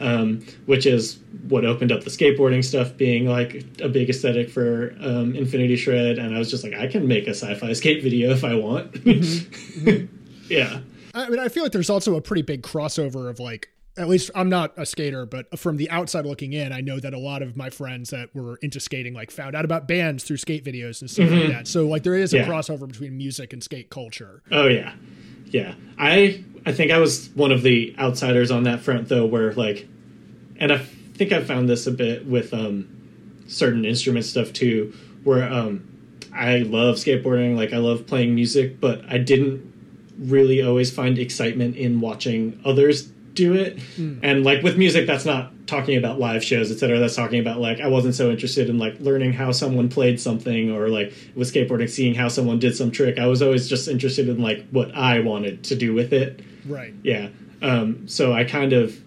um, 0.00 0.44
which 0.66 0.86
is 0.86 1.18
what 1.48 1.64
opened 1.64 1.92
up 1.92 2.04
the 2.04 2.10
skateboarding 2.10 2.64
stuff 2.64 2.96
being 2.96 3.26
like 3.26 3.64
a 3.80 3.88
big 3.88 4.08
aesthetic 4.10 4.50
for 4.50 4.94
um, 5.00 5.34
Infinity 5.34 5.76
Shred. 5.76 6.18
And 6.18 6.34
I 6.34 6.38
was 6.38 6.50
just 6.50 6.64
like, 6.64 6.74
I 6.74 6.86
can 6.86 7.06
make 7.06 7.26
a 7.26 7.30
sci-fi 7.30 7.72
skate 7.72 8.02
video 8.02 8.30
if 8.30 8.44
I 8.44 8.54
want. 8.54 8.92
Mm-hmm. 8.92 10.16
yeah. 10.48 10.80
I 11.14 11.28
mean, 11.28 11.38
I 11.38 11.48
feel 11.48 11.62
like 11.62 11.72
there's 11.72 11.90
also 11.90 12.16
a 12.16 12.20
pretty 12.20 12.42
big 12.42 12.62
crossover 12.62 13.30
of 13.30 13.38
like 13.38 13.70
at 13.96 14.08
least 14.08 14.30
I'm 14.34 14.48
not 14.48 14.72
a 14.76 14.84
skater, 14.84 15.24
but 15.24 15.56
from 15.58 15.76
the 15.76 15.88
outside 15.90 16.26
looking 16.26 16.52
in, 16.52 16.72
I 16.72 16.80
know 16.80 16.98
that 16.98 17.14
a 17.14 17.18
lot 17.18 17.42
of 17.42 17.56
my 17.56 17.70
friends 17.70 18.10
that 18.10 18.34
were 18.34 18.56
into 18.56 18.80
skating 18.80 19.14
like 19.14 19.30
found 19.30 19.54
out 19.54 19.64
about 19.64 19.86
bands 19.86 20.24
through 20.24 20.38
skate 20.38 20.64
videos 20.64 21.00
and 21.00 21.08
stuff 21.08 21.26
mm-hmm. 21.26 21.38
like 21.38 21.48
that. 21.50 21.68
So 21.68 21.86
like 21.86 22.02
there 22.02 22.16
is 22.16 22.34
a 22.34 22.38
yeah. 22.38 22.46
crossover 22.46 22.88
between 22.88 23.16
music 23.16 23.52
and 23.52 23.62
skate 23.62 23.90
culture. 23.90 24.42
Oh 24.50 24.66
yeah. 24.66 24.94
Yeah. 25.46 25.74
I 25.96 26.42
I 26.66 26.72
think 26.72 26.90
I 26.90 26.98
was 26.98 27.28
one 27.34 27.52
of 27.52 27.62
the 27.62 27.94
outsiders 27.98 28.50
on 28.50 28.64
that 28.64 28.80
front 28.80 29.08
though 29.08 29.26
where 29.26 29.52
like 29.52 29.86
and 30.56 30.72
I 30.72 30.78
think 30.78 31.32
I 31.32 31.42
found 31.42 31.68
this 31.68 31.86
a 31.86 31.90
bit 31.90 32.26
with 32.26 32.54
um 32.54 32.88
certain 33.46 33.84
instrument 33.84 34.24
stuff 34.24 34.52
too 34.52 34.94
where 35.24 35.50
um 35.50 35.88
I 36.34 36.58
love 36.58 36.96
skateboarding, 36.96 37.56
like 37.56 37.72
I 37.72 37.76
love 37.76 38.06
playing 38.06 38.34
music, 38.34 38.80
but 38.80 39.02
I 39.08 39.18
didn't 39.18 39.72
really 40.18 40.62
always 40.62 40.90
find 40.90 41.18
excitement 41.18 41.76
in 41.76 42.00
watching 42.00 42.60
others 42.64 43.04
do 43.34 43.54
it. 43.54 43.78
Mm. 43.96 44.20
And 44.22 44.44
like 44.44 44.62
with 44.62 44.76
music, 44.76 45.06
that's 45.06 45.24
not 45.24 45.52
talking 45.66 45.96
about 45.96 46.18
live 46.18 46.44
shows, 46.44 46.70
etc. 46.70 46.98
That's 46.98 47.14
talking 47.14 47.40
about 47.40 47.60
like 47.60 47.80
I 47.80 47.88
wasn't 47.88 48.14
so 48.14 48.30
interested 48.30 48.68
in 48.68 48.78
like 48.78 48.98
learning 49.00 49.32
how 49.32 49.52
someone 49.52 49.88
played 49.88 50.20
something 50.20 50.70
or 50.70 50.88
like 50.88 51.12
with 51.34 51.52
skateboarding, 51.52 51.88
seeing 51.88 52.14
how 52.14 52.28
someone 52.28 52.58
did 52.58 52.76
some 52.76 52.90
trick. 52.90 53.18
I 53.18 53.26
was 53.26 53.42
always 53.42 53.68
just 53.68 53.88
interested 53.88 54.28
in 54.28 54.40
like 54.40 54.66
what 54.70 54.94
I 54.94 55.20
wanted 55.20 55.64
to 55.64 55.76
do 55.76 55.94
with 55.94 56.12
it. 56.12 56.42
Right. 56.66 56.94
Yeah. 57.02 57.28
Um, 57.62 58.08
so 58.08 58.32
I 58.32 58.44
kind 58.44 58.72
of 58.72 59.00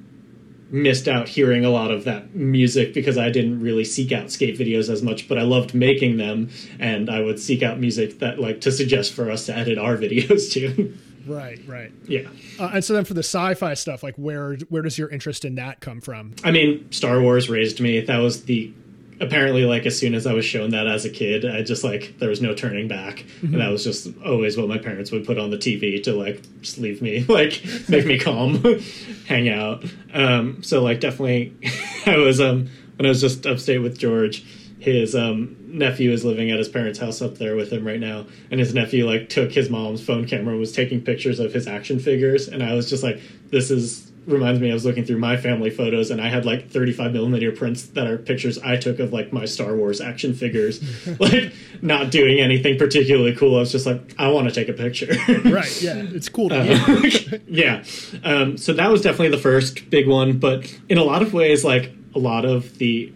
missed 0.70 1.08
out 1.08 1.30
hearing 1.30 1.64
a 1.64 1.70
lot 1.70 1.92
of 1.92 2.04
that 2.04 2.36
music 2.36 2.94
because 2.94 3.18
I 3.18 3.30
didn't 3.30 3.62
really 3.62 3.86
seek 3.86 4.12
out 4.12 4.32
skate 4.32 4.58
videos 4.58 4.90
as 4.90 5.02
much, 5.02 5.30
but 5.30 5.38
I 5.38 5.44
loved 5.44 5.74
making 5.74 6.18
them 6.18 6.50
and 6.80 7.10
I 7.10 7.22
would 7.22 7.40
seek 7.40 7.64
out 7.64 7.80
music 7.80 8.20
that 8.20 8.40
like 8.40 8.62
to 8.62 8.72
suggest 8.72 9.14
for 9.14 9.32
us 9.32 9.46
to 9.46 9.56
edit 9.56 9.78
our 9.78 9.96
videos 9.98 10.52
to. 10.54 10.94
Right, 11.26 11.60
right. 11.68 11.92
Yeah. 12.08 12.28
Uh, 12.60 12.72
and 12.76 12.84
so 12.84 12.94
then 12.94 13.06
for 13.06 13.14
the 13.14 13.20
sci-fi 13.20 13.74
stuff, 13.74 14.02
like 14.02 14.16
where 14.16 14.56
where 14.70 14.82
does 14.82 14.98
your 14.98 15.10
interest 15.10 15.46
in 15.46 15.56
that 15.56 15.82
come 15.82 16.00
from? 16.02 16.34
I 16.44 16.52
mean, 16.52 16.90
Star 16.92 17.22
Wars 17.22 17.50
raised 17.50 17.80
me. 17.80 18.00
That 18.00 18.20
was 18.20 18.44
the 18.44 18.74
apparently 19.20 19.66
like 19.66 19.86
as 19.86 19.98
soon 19.98 20.14
as 20.14 20.26
I 20.28 20.34
was 20.34 20.46
shown 20.46 20.72
that 20.72 20.88
as 20.88 21.06
a 21.06 21.10
kid, 21.10 21.46
I 21.46 21.64
just 21.64 21.84
like 21.84 22.16
there 22.20 22.30
was 22.30 22.42
no 22.42 22.54
turning 22.54 22.88
back, 22.88 23.18
mm-hmm. 23.18 23.54
and 23.54 23.62
that 23.62 23.70
was 23.70 23.84
just 23.84 24.08
always 24.26 24.58
what 24.58 24.68
my 24.68 24.78
parents 24.78 25.12
would 25.12 25.26
put 25.26 25.38
on 25.38 25.50
the 25.50 25.58
TV 25.58 26.02
to 26.04 26.14
like 26.14 26.42
just 26.62 26.78
leave 26.78 27.02
me 27.02 27.24
like 27.30 27.64
make 27.90 28.06
me 28.06 28.20
calm, 28.20 28.64
hang 29.28 29.50
out. 29.50 29.84
Um, 30.14 30.64
so 30.64 30.84
like 30.84 31.00
definitely, 31.00 31.56
I 32.06 32.18
was 32.18 32.40
um 32.42 32.70
when 32.96 33.06
I 33.06 33.10
was 33.10 33.22
just 33.22 33.46
upstate 33.46 33.82
with 33.82 33.98
George 33.98 34.44
his 34.80 35.16
um, 35.16 35.56
nephew 35.68 36.12
is 36.12 36.24
living 36.24 36.52
at 36.52 36.60
his 36.60 36.70
parents' 36.70 37.00
house 37.00 37.22
up 37.22 37.38
there 37.38 37.56
with 37.56 37.72
him 37.72 37.86
right 37.86 38.00
now, 38.00 38.26
and 38.52 38.60
his 38.60 38.74
nephew 38.74 39.06
like 39.06 39.28
took 39.30 39.52
his 39.52 39.70
mom's 39.70 40.04
phone 40.04 40.28
camera 40.28 40.52
and 40.52 40.60
was 40.60 40.72
taking 40.72 41.02
pictures 41.02 41.40
of 41.40 41.54
his 41.54 41.68
action 41.68 42.00
figures, 42.00 42.48
and 42.48 42.64
I 42.64 42.74
was 42.74 42.90
just 42.90 43.04
like, 43.04 43.20
this 43.50 43.72
is 43.72 44.07
reminds 44.28 44.60
me 44.60 44.70
I 44.70 44.74
was 44.74 44.86
looking 44.86 45.06
through 45.06 45.20
my 45.20 45.38
family 45.38 45.70
photos 45.70 46.12
and 46.12 46.22
I 46.22 46.28
had 46.28 46.46
like 46.46 46.70
35 46.70 47.14
millimeter 47.14 47.52
prints 47.52 47.88
that 47.88 48.06
are 48.08 48.18
pictures 48.18 48.60
I 48.60 48.76
took 48.78 49.00
of 49.00 49.14
like 49.14 49.32
my 49.32 49.46
Star 49.46 49.76
Wars 49.76 50.02
action 50.02 50.34
figures, 50.34 50.82
like 51.20 51.54
not 51.82 52.12
doing 52.12 52.40
anything 52.40 52.78
particularly 52.78 53.34
cool. 53.36 53.56
I 53.56 53.60
was 53.60 53.72
just 53.72 53.86
like, 53.86 54.14
I 54.20 54.28
want 54.28 54.50
to 54.50 54.54
take 54.54 54.68
a 54.68 54.74
picture. 54.74 55.08
right. 55.50 55.82
Yeah. 55.82 56.04
It's 56.18 56.30
cool 56.30 56.50
to 56.50 56.58
uh, 56.60 57.38
Yeah. 57.48 57.84
Um, 58.24 58.58
so 58.58 58.74
that 58.74 58.92
was 58.92 59.02
definitely 59.02 59.30
the 59.30 59.38
first 59.38 59.90
big 59.90 60.08
one, 60.08 60.40
but 60.40 60.78
in 60.90 60.98
a 60.98 61.04
lot 61.04 61.22
of 61.22 61.34
ways, 61.34 61.64
like 61.64 61.92
a 62.16 62.20
lot 62.20 62.44
of 62.44 62.78
the 62.80 63.14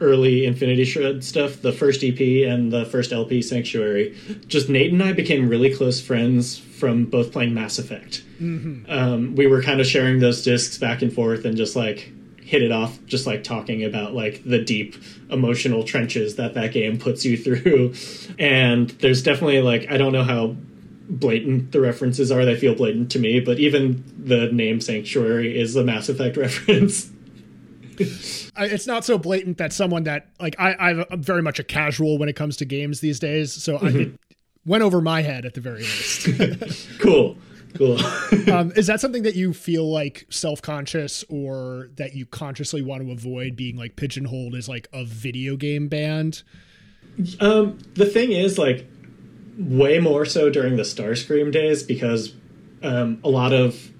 early 0.00 0.44
Infinity 0.44 0.84
Shred 0.84 1.24
stuff, 1.24 1.62
the 1.62 1.72
first 1.72 2.04
EP 2.04 2.20
and 2.20 2.72
the 2.72 2.84
first 2.84 3.12
LP, 3.12 3.42
Sanctuary, 3.42 4.16
just 4.46 4.68
Nate 4.68 4.92
and 4.92 5.02
I 5.02 5.12
became 5.12 5.48
really 5.48 5.74
close 5.74 6.00
friends 6.00 6.58
from 6.58 7.06
both 7.06 7.32
playing 7.32 7.54
Mass 7.54 7.78
Effect. 7.78 8.22
Mm-hmm. 8.40 8.90
Um, 8.90 9.34
we 9.34 9.46
were 9.46 9.62
kind 9.62 9.80
of 9.80 9.86
sharing 9.86 10.20
those 10.20 10.42
discs 10.42 10.78
back 10.78 11.02
and 11.02 11.12
forth 11.12 11.44
and 11.44 11.56
just 11.56 11.76
like 11.76 12.12
hit 12.42 12.62
it 12.62 12.70
off, 12.70 12.98
just 13.06 13.26
like 13.26 13.42
talking 13.42 13.84
about 13.84 14.14
like 14.14 14.42
the 14.44 14.62
deep 14.62 14.96
emotional 15.30 15.82
trenches 15.82 16.36
that 16.36 16.54
that 16.54 16.72
game 16.72 16.98
puts 16.98 17.24
you 17.24 17.36
through. 17.36 17.94
And 18.38 18.90
there's 18.90 19.22
definitely 19.22 19.62
like, 19.62 19.90
I 19.90 19.96
don't 19.96 20.12
know 20.12 20.22
how 20.22 20.56
blatant 21.08 21.72
the 21.72 21.80
references 21.80 22.30
are. 22.30 22.44
They 22.44 22.56
feel 22.56 22.74
blatant 22.74 23.10
to 23.12 23.18
me, 23.18 23.40
but 23.40 23.58
even 23.58 24.04
the 24.18 24.52
name 24.52 24.80
Sanctuary 24.80 25.58
is 25.58 25.74
a 25.74 25.84
Mass 25.84 26.08
Effect 26.08 26.36
reference 26.36 27.10
it's 28.58 28.86
not 28.86 29.04
so 29.04 29.18
blatant 29.18 29.58
that 29.58 29.72
someone 29.72 30.04
that 30.04 30.28
like 30.40 30.56
I, 30.58 31.04
I'm 31.10 31.22
very 31.22 31.42
much 31.42 31.58
a 31.58 31.64
casual 31.64 32.18
when 32.18 32.28
it 32.28 32.36
comes 32.36 32.56
to 32.58 32.64
games 32.64 33.00
these 33.00 33.18
days, 33.18 33.52
so 33.52 33.78
mm-hmm. 33.78 33.86
I, 33.86 34.00
it 34.00 34.20
went 34.66 34.82
over 34.82 35.00
my 35.00 35.22
head 35.22 35.46
at 35.46 35.54
the 35.54 35.60
very 35.60 35.80
least. 35.80 36.28
cool, 36.98 37.36
cool. 37.74 37.98
um, 38.52 38.72
is 38.76 38.86
that 38.88 39.00
something 39.00 39.22
that 39.22 39.36
you 39.36 39.52
feel 39.52 39.90
like 39.90 40.26
self 40.30 40.60
conscious 40.60 41.24
or 41.28 41.88
that 41.96 42.14
you 42.14 42.26
consciously 42.26 42.82
want 42.82 43.02
to 43.02 43.12
avoid 43.12 43.56
being 43.56 43.76
like 43.76 43.96
pigeonholed 43.96 44.54
as 44.54 44.68
like 44.68 44.88
a 44.92 45.04
video 45.04 45.56
game 45.56 45.88
band? 45.88 46.42
Um, 47.40 47.78
the 47.94 48.06
thing 48.06 48.32
is, 48.32 48.58
like, 48.58 48.86
way 49.58 49.98
more 49.98 50.26
so 50.26 50.50
during 50.50 50.76
the 50.76 50.82
Starscream 50.82 51.50
days 51.50 51.82
because 51.82 52.34
um, 52.82 53.20
a 53.24 53.28
lot 53.28 53.52
of 53.52 53.90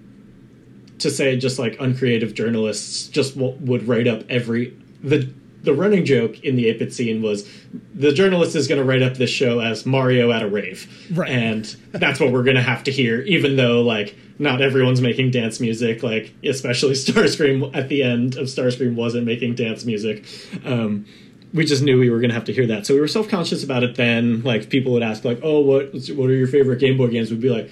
to 0.98 1.10
say 1.10 1.36
just 1.36 1.58
like 1.58 1.76
uncreative 1.80 2.34
journalists 2.34 3.08
just 3.08 3.36
w- 3.36 3.56
would 3.60 3.86
write 3.86 4.08
up 4.08 4.22
every 4.28 4.76
the 5.02 5.32
the 5.66 5.74
running 5.74 6.04
joke 6.04 6.42
in 6.44 6.54
the 6.54 6.66
8-bit 6.66 6.94
scene 6.94 7.20
was 7.20 7.46
the 7.92 8.12
journalist 8.12 8.54
is 8.54 8.68
going 8.68 8.80
to 8.80 8.84
write 8.84 9.02
up 9.02 9.14
this 9.14 9.30
show 9.30 9.58
as 9.58 9.84
Mario 9.84 10.30
at 10.30 10.42
a 10.42 10.48
rave, 10.48 11.10
right. 11.12 11.28
and 11.28 11.64
that's 11.90 12.20
what 12.20 12.32
we're 12.32 12.44
going 12.44 12.56
to 12.56 12.62
have 12.62 12.84
to 12.84 12.92
hear, 12.92 13.20
even 13.22 13.56
though 13.56 13.82
like 13.82 14.16
not 14.38 14.62
everyone's 14.62 15.00
making 15.00 15.32
dance 15.32 15.58
music, 15.60 16.02
like 16.02 16.32
especially 16.44 16.92
Starscream 16.94 17.74
at 17.76 17.88
the 17.88 18.02
end 18.02 18.36
of 18.36 18.46
Starscream 18.46 18.94
wasn't 18.94 19.26
making 19.26 19.56
dance 19.56 19.84
music. 19.84 20.24
Um, 20.64 21.04
we 21.52 21.64
just 21.64 21.82
knew 21.82 21.98
we 21.98 22.10
were 22.10 22.20
going 22.20 22.30
to 22.30 22.34
have 22.34 22.44
to 22.44 22.52
hear 22.52 22.66
that, 22.68 22.86
so 22.86 22.94
we 22.94 23.00
were 23.00 23.08
self 23.08 23.28
conscious 23.28 23.64
about 23.64 23.82
it. 23.82 23.96
Then, 23.96 24.42
like 24.42 24.70
people 24.70 24.92
would 24.92 25.02
ask, 25.02 25.24
like, 25.24 25.40
"Oh, 25.42 25.60
what 25.60 25.92
what 26.10 26.30
are 26.30 26.34
your 26.34 26.48
favorite 26.48 26.78
Game 26.78 26.96
Boy 26.96 27.08
games?" 27.08 27.30
We'd 27.30 27.40
be 27.40 27.48
like 27.50 27.70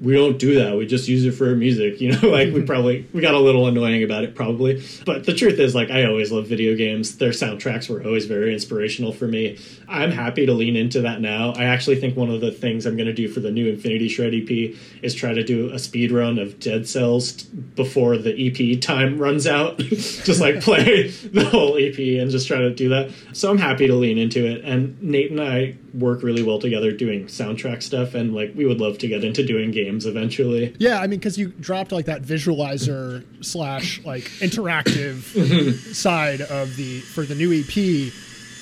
we 0.00 0.12
don't 0.12 0.38
do 0.38 0.56
that. 0.56 0.76
We 0.76 0.86
just 0.86 1.08
use 1.08 1.24
it 1.24 1.32
for 1.32 1.54
music, 1.54 2.00
you 2.00 2.12
know. 2.12 2.18
like 2.28 2.48
we 2.48 2.56
mm-hmm. 2.60 2.66
probably 2.66 3.06
we 3.12 3.22
got 3.22 3.34
a 3.34 3.40
little 3.40 3.66
annoying 3.66 4.02
about 4.02 4.24
it, 4.24 4.34
probably. 4.34 4.82
But 5.06 5.24
the 5.24 5.34
truth 5.34 5.58
is, 5.58 5.74
like 5.74 5.90
I 5.90 6.04
always 6.04 6.30
love 6.30 6.46
video 6.46 6.76
games. 6.76 7.16
Their 7.16 7.30
soundtracks 7.30 7.88
were 7.88 8.04
always 8.04 8.26
very 8.26 8.52
inspirational 8.52 9.12
for 9.12 9.26
me. 9.26 9.58
I'm 9.88 10.10
happy 10.10 10.44
to 10.46 10.52
lean 10.52 10.76
into 10.76 11.00
that 11.02 11.20
now. 11.20 11.52
I 11.52 11.64
actually 11.64 11.96
think 11.96 12.16
one 12.16 12.30
of 12.30 12.40
the 12.40 12.50
things 12.50 12.84
I'm 12.84 12.96
going 12.96 13.06
to 13.06 13.14
do 13.14 13.28
for 13.28 13.40
the 13.40 13.50
new 13.50 13.68
Infinity 13.68 14.08
Shred 14.08 14.34
EP 14.34 14.76
is 15.02 15.14
try 15.14 15.32
to 15.32 15.42
do 15.42 15.70
a 15.72 15.78
speed 15.78 16.12
run 16.12 16.38
of 16.38 16.60
Dead 16.60 16.86
Cells 16.86 17.42
before 17.42 18.18
the 18.18 18.34
EP 18.34 18.80
time 18.80 19.18
runs 19.18 19.46
out. 19.46 19.78
just 19.78 20.40
like 20.40 20.60
play 20.60 21.08
the 21.32 21.44
whole 21.44 21.78
EP 21.78 21.98
and 22.20 22.30
just 22.30 22.48
try 22.48 22.58
to 22.58 22.74
do 22.74 22.90
that. 22.90 23.10
So 23.32 23.50
I'm 23.50 23.58
happy 23.58 23.86
to 23.86 23.94
lean 23.94 24.18
into 24.18 24.46
it. 24.46 24.62
And 24.64 25.00
Nate 25.02 25.30
and 25.30 25.40
I 25.40 25.76
work 25.94 26.22
really 26.22 26.42
well 26.42 26.58
together 26.58 26.92
doing 26.92 27.26
soundtrack 27.26 27.82
stuff, 27.82 28.14
and 28.14 28.34
like 28.34 28.52
we 28.54 28.66
would 28.66 28.80
love 28.80 28.98
to 28.98 29.08
get 29.08 29.24
into 29.24 29.44
doing 29.44 29.70
games 29.70 29.85
games 29.86 30.06
eventually. 30.06 30.74
Yeah, 30.78 31.00
I 31.00 31.06
mean, 31.06 31.18
because 31.18 31.38
you 31.38 31.48
dropped 31.48 31.92
like 31.92 32.06
that 32.06 32.22
visualizer 32.22 33.24
slash 33.44 34.02
like 34.04 34.24
interactive 34.40 35.22
side 35.94 36.40
of 36.40 36.76
the 36.76 37.00
for 37.00 37.22
the 37.22 37.34
new 37.34 37.52
EP. 37.52 38.12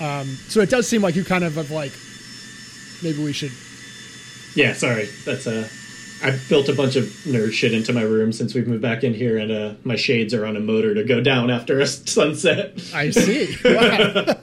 Um, 0.00 0.26
so 0.48 0.60
it 0.60 0.70
does 0.70 0.88
seem 0.88 1.02
like 1.02 1.16
you 1.16 1.24
kind 1.24 1.44
of 1.44 1.54
have 1.54 1.70
like 1.70 1.92
maybe 3.02 3.24
we 3.24 3.32
should. 3.32 3.52
Yeah, 4.54 4.74
sorry. 4.74 5.08
That's 5.24 5.46
a. 5.46 5.62
Uh, 5.62 5.68
I 6.22 6.38
built 6.48 6.70
a 6.70 6.72
bunch 6.72 6.96
of 6.96 7.04
nerd 7.26 7.52
shit 7.52 7.74
into 7.74 7.92
my 7.92 8.00
room 8.00 8.32
since 8.32 8.54
we've 8.54 8.66
moved 8.66 8.80
back 8.80 9.04
in 9.04 9.12
here, 9.12 9.36
and 9.36 9.50
uh, 9.52 9.74
my 9.82 9.96
shades 9.96 10.32
are 10.32 10.46
on 10.46 10.56
a 10.56 10.60
motor 10.60 10.94
to 10.94 11.04
go 11.04 11.20
down 11.20 11.50
after 11.50 11.80
a 11.80 11.86
sunset. 12.16 12.80
I 12.94 13.10
see. 13.10 13.56
Wow. 13.62 14.34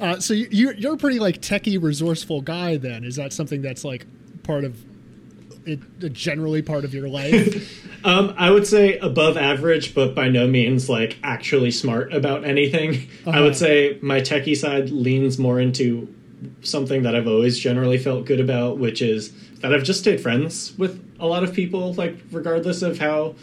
Uh, 0.00 0.18
so 0.18 0.32
you, 0.32 0.72
you're 0.78 0.94
a 0.94 0.96
pretty 0.96 1.18
like 1.18 1.42
techie 1.42 1.80
resourceful 1.80 2.40
guy 2.40 2.78
then 2.78 3.04
is 3.04 3.16
that 3.16 3.34
something 3.34 3.60
that's 3.60 3.84
like 3.84 4.06
part 4.42 4.64
of 4.64 4.82
it 5.66 6.12
generally 6.12 6.62
part 6.62 6.84
of 6.84 6.94
your 6.94 7.08
life? 7.08 7.86
um, 8.04 8.34
I 8.36 8.50
would 8.50 8.66
say 8.66 8.98
above 8.98 9.36
average, 9.36 9.94
but 9.94 10.14
by 10.14 10.28
no 10.28 10.46
means 10.46 10.88
like 10.88 11.18
actually 11.22 11.70
smart 11.70 12.12
about 12.12 12.44
anything. 12.44 13.08
Uh-huh. 13.26 13.30
I 13.30 13.40
would 13.40 13.52
uh-huh. 13.52 13.58
say 13.58 13.98
my 14.02 14.20
techie 14.20 14.56
side 14.56 14.90
leans 14.90 15.38
more 15.38 15.60
into 15.60 16.12
something 16.62 17.02
that 17.02 17.14
I've 17.14 17.28
always 17.28 17.58
generally 17.58 17.98
felt 17.98 18.24
good 18.24 18.40
about, 18.40 18.78
which 18.78 19.02
is 19.02 19.32
that 19.60 19.74
I've 19.74 19.84
just 19.84 20.00
stayed 20.00 20.20
friends 20.20 20.76
with 20.78 21.04
a 21.18 21.26
lot 21.26 21.44
of 21.44 21.52
people, 21.52 21.92
like 21.94 22.18
regardless 22.30 22.82
of 22.82 22.98
how 22.98 23.34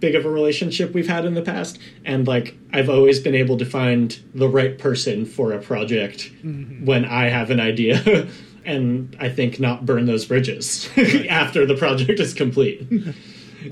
big 0.00 0.14
of 0.14 0.26
a 0.26 0.30
relationship 0.30 0.92
we've 0.92 1.08
had 1.08 1.24
in 1.24 1.32
the 1.32 1.40
past 1.40 1.78
and 2.04 2.26
like 2.26 2.54
i've 2.74 2.90
always 2.90 3.20
been 3.20 3.34
able 3.34 3.56
to 3.56 3.64
find 3.64 4.20
the 4.34 4.46
right 4.46 4.78
person 4.78 5.24
for 5.24 5.52
a 5.52 5.58
project 5.58 6.30
mm-hmm. 6.44 6.84
when 6.84 7.06
i 7.06 7.28
have 7.28 7.50
an 7.50 7.58
idea 7.58 8.28
and 8.64 9.16
I 9.20 9.28
think 9.28 9.60
not 9.60 9.86
burn 9.86 10.06
those 10.06 10.24
bridges 10.24 10.88
after 11.28 11.66
the 11.66 11.76
project 11.76 12.20
is 12.20 12.34
complete. 12.34 12.86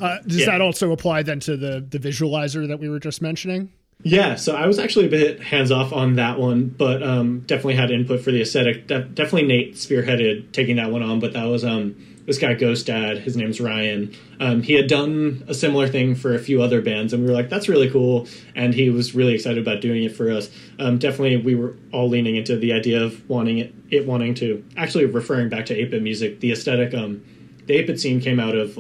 Uh, 0.00 0.18
does 0.26 0.38
yeah. 0.38 0.46
that 0.46 0.61
also 0.61 0.92
apply 0.92 1.22
then 1.22 1.40
to 1.40 1.57
the 1.57 1.81
the 1.81 1.98
visualizer 1.98 2.66
that 2.68 2.78
we 2.78 2.88
were 2.88 3.00
just 3.00 3.20
mentioning? 3.20 3.70
Yeah, 4.05 4.35
so 4.35 4.57
I 4.57 4.66
was 4.66 4.78
actually 4.78 5.07
a 5.07 5.11
bit 5.11 5.40
hands 5.40 5.70
off 5.70 5.92
on 5.92 6.16
that 6.16 6.38
one, 6.38 6.66
but 6.66 7.02
um, 7.02 7.40
definitely 7.40 7.76
had 7.76 7.90
input 7.90 8.20
for 8.20 8.33
the 8.33 8.42
aesthetic. 8.42 8.88
De- 8.88 9.05
definitely 9.05 9.46
Nate 9.46 9.74
spearheaded 9.74 10.50
taking 10.52 10.76
that 10.76 10.90
one 10.90 11.02
on, 11.02 11.20
but 11.20 11.35
that 11.35 11.44
was 11.44 11.64
um, 11.64 11.94
this 12.26 12.38
guy 12.38 12.54
Ghost 12.54 12.87
Dad. 12.87 13.18
His 13.18 13.37
name's 13.37 13.61
Ryan. 13.61 14.14
Um, 14.40 14.62
he 14.62 14.74
had 14.74 14.87
done 14.87 15.44
a 15.48 15.54
similar 15.54 15.88
thing 15.88 16.14
for 16.14 16.35
a 16.35 16.38
few 16.38 16.62
other 16.62 16.80
bands, 16.80 17.12
and 17.12 17.22
we 17.22 17.28
were 17.28 17.35
like, 17.35 17.48
"That's 17.48 17.68
really 17.68 17.90
cool." 17.90 18.26
And 18.54 18.74
he 18.74 18.90
was 18.90 19.14
really 19.14 19.35
excited 19.35 19.58
about 19.58 19.80
doing 19.80 20.04
it 20.04 20.14
for 20.14 20.30
us. 20.30 20.50
Um, 20.78 20.98
definitely, 20.98 21.37
we 21.38 21.54
were 21.54 21.76
all 21.92 22.08
leaning 22.08 22.37
into 22.37 22.56
the 22.56 22.72
idea 22.72 23.02
of 23.02 23.28
wanting 23.28 23.58
it, 23.58 23.74
it 23.90 24.06
wanting 24.06 24.35
to 24.35 24.64
actually 24.76 25.06
referring 25.06 25.48
back 25.48 25.66
to 25.66 25.74
8-bit 25.74 26.02
music. 26.02 26.40
The 26.40 26.52
aesthetic, 26.52 26.94
um, 26.94 27.22
the 27.66 27.74
8-bit 27.74 28.00
scene 28.00 28.20
came 28.20 28.38
out 28.38 28.54
of 28.54 28.78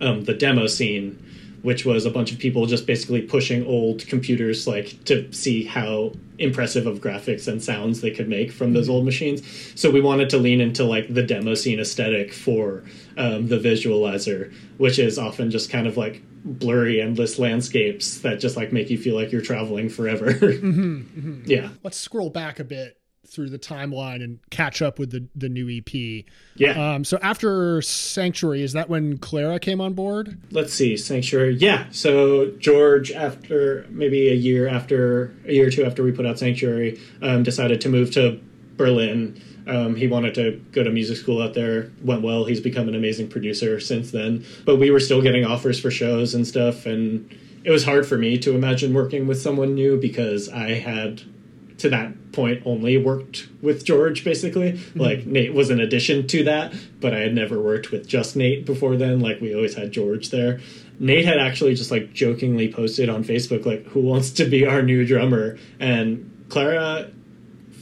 um, 0.00 0.24
the 0.24 0.34
demo 0.34 0.66
scene 0.66 1.22
which 1.62 1.84
was 1.84 2.06
a 2.06 2.10
bunch 2.10 2.32
of 2.32 2.38
people 2.38 2.66
just 2.66 2.86
basically 2.86 3.22
pushing 3.22 3.66
old 3.66 4.06
computers 4.06 4.66
like 4.66 5.02
to 5.04 5.30
see 5.32 5.64
how 5.64 6.12
impressive 6.38 6.86
of 6.86 7.00
graphics 7.00 7.46
and 7.46 7.62
sounds 7.62 8.00
they 8.00 8.10
could 8.10 8.28
make 8.28 8.50
from 8.50 8.72
those 8.72 8.88
old 8.88 9.04
machines. 9.04 9.42
So 9.78 9.90
we 9.90 10.00
wanted 10.00 10.30
to 10.30 10.38
lean 10.38 10.60
into 10.60 10.84
like 10.84 11.12
the 11.12 11.22
demo 11.22 11.54
scene 11.54 11.80
aesthetic 11.80 12.32
for 12.32 12.84
um, 13.16 13.48
the 13.48 13.58
visualizer, 13.58 14.52
which 14.78 14.98
is 14.98 15.18
often 15.18 15.50
just 15.50 15.70
kind 15.70 15.86
of 15.86 15.96
like 15.96 16.22
blurry 16.42 17.00
endless 17.00 17.38
landscapes 17.38 18.20
that 18.20 18.40
just 18.40 18.56
like 18.56 18.72
make 18.72 18.88
you 18.88 18.96
feel 18.96 19.14
like 19.14 19.30
you're 19.30 19.42
traveling 19.42 19.88
forever. 19.88 20.26
mm-hmm, 20.32 20.96
mm-hmm. 20.96 21.42
Yeah. 21.44 21.68
Let's 21.82 21.98
scroll 21.98 22.30
back 22.30 22.58
a 22.58 22.64
bit 22.64 22.99
through 23.30 23.48
the 23.48 23.58
timeline 23.58 24.22
and 24.22 24.38
catch 24.50 24.82
up 24.82 24.98
with 24.98 25.10
the 25.10 25.26
the 25.34 25.48
new 25.48 25.68
EP. 25.70 26.24
Yeah. 26.56 26.94
Um, 26.94 27.04
so 27.04 27.18
after 27.22 27.80
Sanctuary, 27.80 28.62
is 28.62 28.72
that 28.72 28.88
when 28.88 29.18
Clara 29.18 29.58
came 29.58 29.80
on 29.80 29.94
board? 29.94 30.38
Let's 30.50 30.72
see, 30.72 30.96
Sanctuary. 30.96 31.54
Yeah. 31.54 31.86
So 31.90 32.50
George, 32.58 33.12
after 33.12 33.86
maybe 33.88 34.28
a 34.28 34.34
year 34.34 34.68
after 34.68 35.34
a 35.46 35.52
year 35.52 35.68
or 35.68 35.70
two 35.70 35.84
after 35.84 36.02
we 36.02 36.12
put 36.12 36.26
out 36.26 36.38
Sanctuary, 36.38 37.00
um, 37.22 37.42
decided 37.42 37.80
to 37.82 37.88
move 37.88 38.10
to 38.12 38.40
Berlin. 38.76 39.40
Um, 39.66 39.94
he 39.94 40.08
wanted 40.08 40.34
to 40.34 40.52
go 40.72 40.82
to 40.82 40.90
music 40.90 41.16
school 41.16 41.40
out 41.40 41.54
there. 41.54 41.92
Went 42.02 42.22
well. 42.22 42.44
He's 42.44 42.60
become 42.60 42.88
an 42.88 42.94
amazing 42.94 43.28
producer 43.28 43.78
since 43.78 44.10
then. 44.10 44.44
But 44.64 44.76
we 44.76 44.90
were 44.90 45.00
still 45.00 45.22
getting 45.22 45.44
offers 45.44 45.78
for 45.78 45.90
shows 45.90 46.34
and 46.34 46.46
stuff, 46.46 46.86
and 46.86 47.30
it 47.62 47.70
was 47.70 47.84
hard 47.84 48.06
for 48.06 48.16
me 48.16 48.38
to 48.38 48.54
imagine 48.54 48.94
working 48.94 49.26
with 49.26 49.40
someone 49.40 49.74
new 49.74 49.98
because 50.00 50.48
I 50.48 50.70
had 50.74 51.22
to 51.80 51.88
that 51.90 52.32
point 52.32 52.62
only 52.64 52.96
worked 52.96 53.48
with 53.60 53.84
George 53.84 54.24
basically. 54.24 54.72
Mm-hmm. 54.72 55.00
Like 55.00 55.26
Nate 55.26 55.54
was 55.54 55.70
an 55.70 55.80
addition 55.80 56.26
to 56.28 56.44
that, 56.44 56.74
but 57.00 57.14
I 57.14 57.20
had 57.20 57.34
never 57.34 57.60
worked 57.60 57.90
with 57.90 58.06
just 58.06 58.36
Nate 58.36 58.64
before 58.64 58.96
then. 58.96 59.20
Like 59.20 59.40
we 59.40 59.54
always 59.54 59.74
had 59.74 59.92
George 59.92 60.30
there. 60.30 60.60
Nate 60.98 61.24
had 61.24 61.38
actually 61.38 61.74
just 61.74 61.90
like 61.90 62.12
jokingly 62.12 62.72
posted 62.72 63.08
on 63.08 63.24
Facebook 63.24 63.64
like 63.64 63.86
who 63.86 64.00
wants 64.00 64.30
to 64.32 64.44
be 64.44 64.66
our 64.66 64.82
new 64.82 65.06
drummer 65.06 65.58
and 65.78 66.26
Clara 66.48 67.10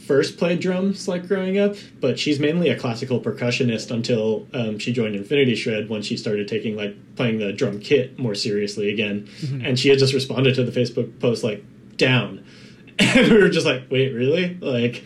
first 0.08 0.38
played 0.38 0.58
drums 0.58 1.06
like 1.06 1.28
growing 1.28 1.58
up, 1.58 1.76
but 2.00 2.18
she's 2.18 2.40
mainly 2.40 2.70
a 2.70 2.78
classical 2.78 3.20
percussionist 3.20 3.90
until 3.90 4.46
um, 4.54 4.78
she 4.78 4.90
joined 4.90 5.14
Infinity 5.14 5.54
Shred 5.54 5.90
when 5.90 6.00
she 6.00 6.16
started 6.16 6.48
taking 6.48 6.76
like 6.76 6.96
playing 7.14 7.38
the 7.38 7.52
drum 7.52 7.78
kit 7.78 8.18
more 8.18 8.34
seriously 8.34 8.90
again. 8.90 9.28
Mm-hmm. 9.40 9.66
And 9.66 9.78
she 9.78 9.90
had 9.90 9.98
just 9.98 10.14
responded 10.14 10.54
to 10.54 10.64
the 10.64 10.72
Facebook 10.72 11.20
post 11.20 11.44
like 11.44 11.62
down 11.98 12.42
and 12.98 13.32
we 13.32 13.40
were 13.40 13.48
just 13.48 13.66
like, 13.66 13.90
wait, 13.90 14.12
really? 14.12 14.54
Like, 14.54 15.04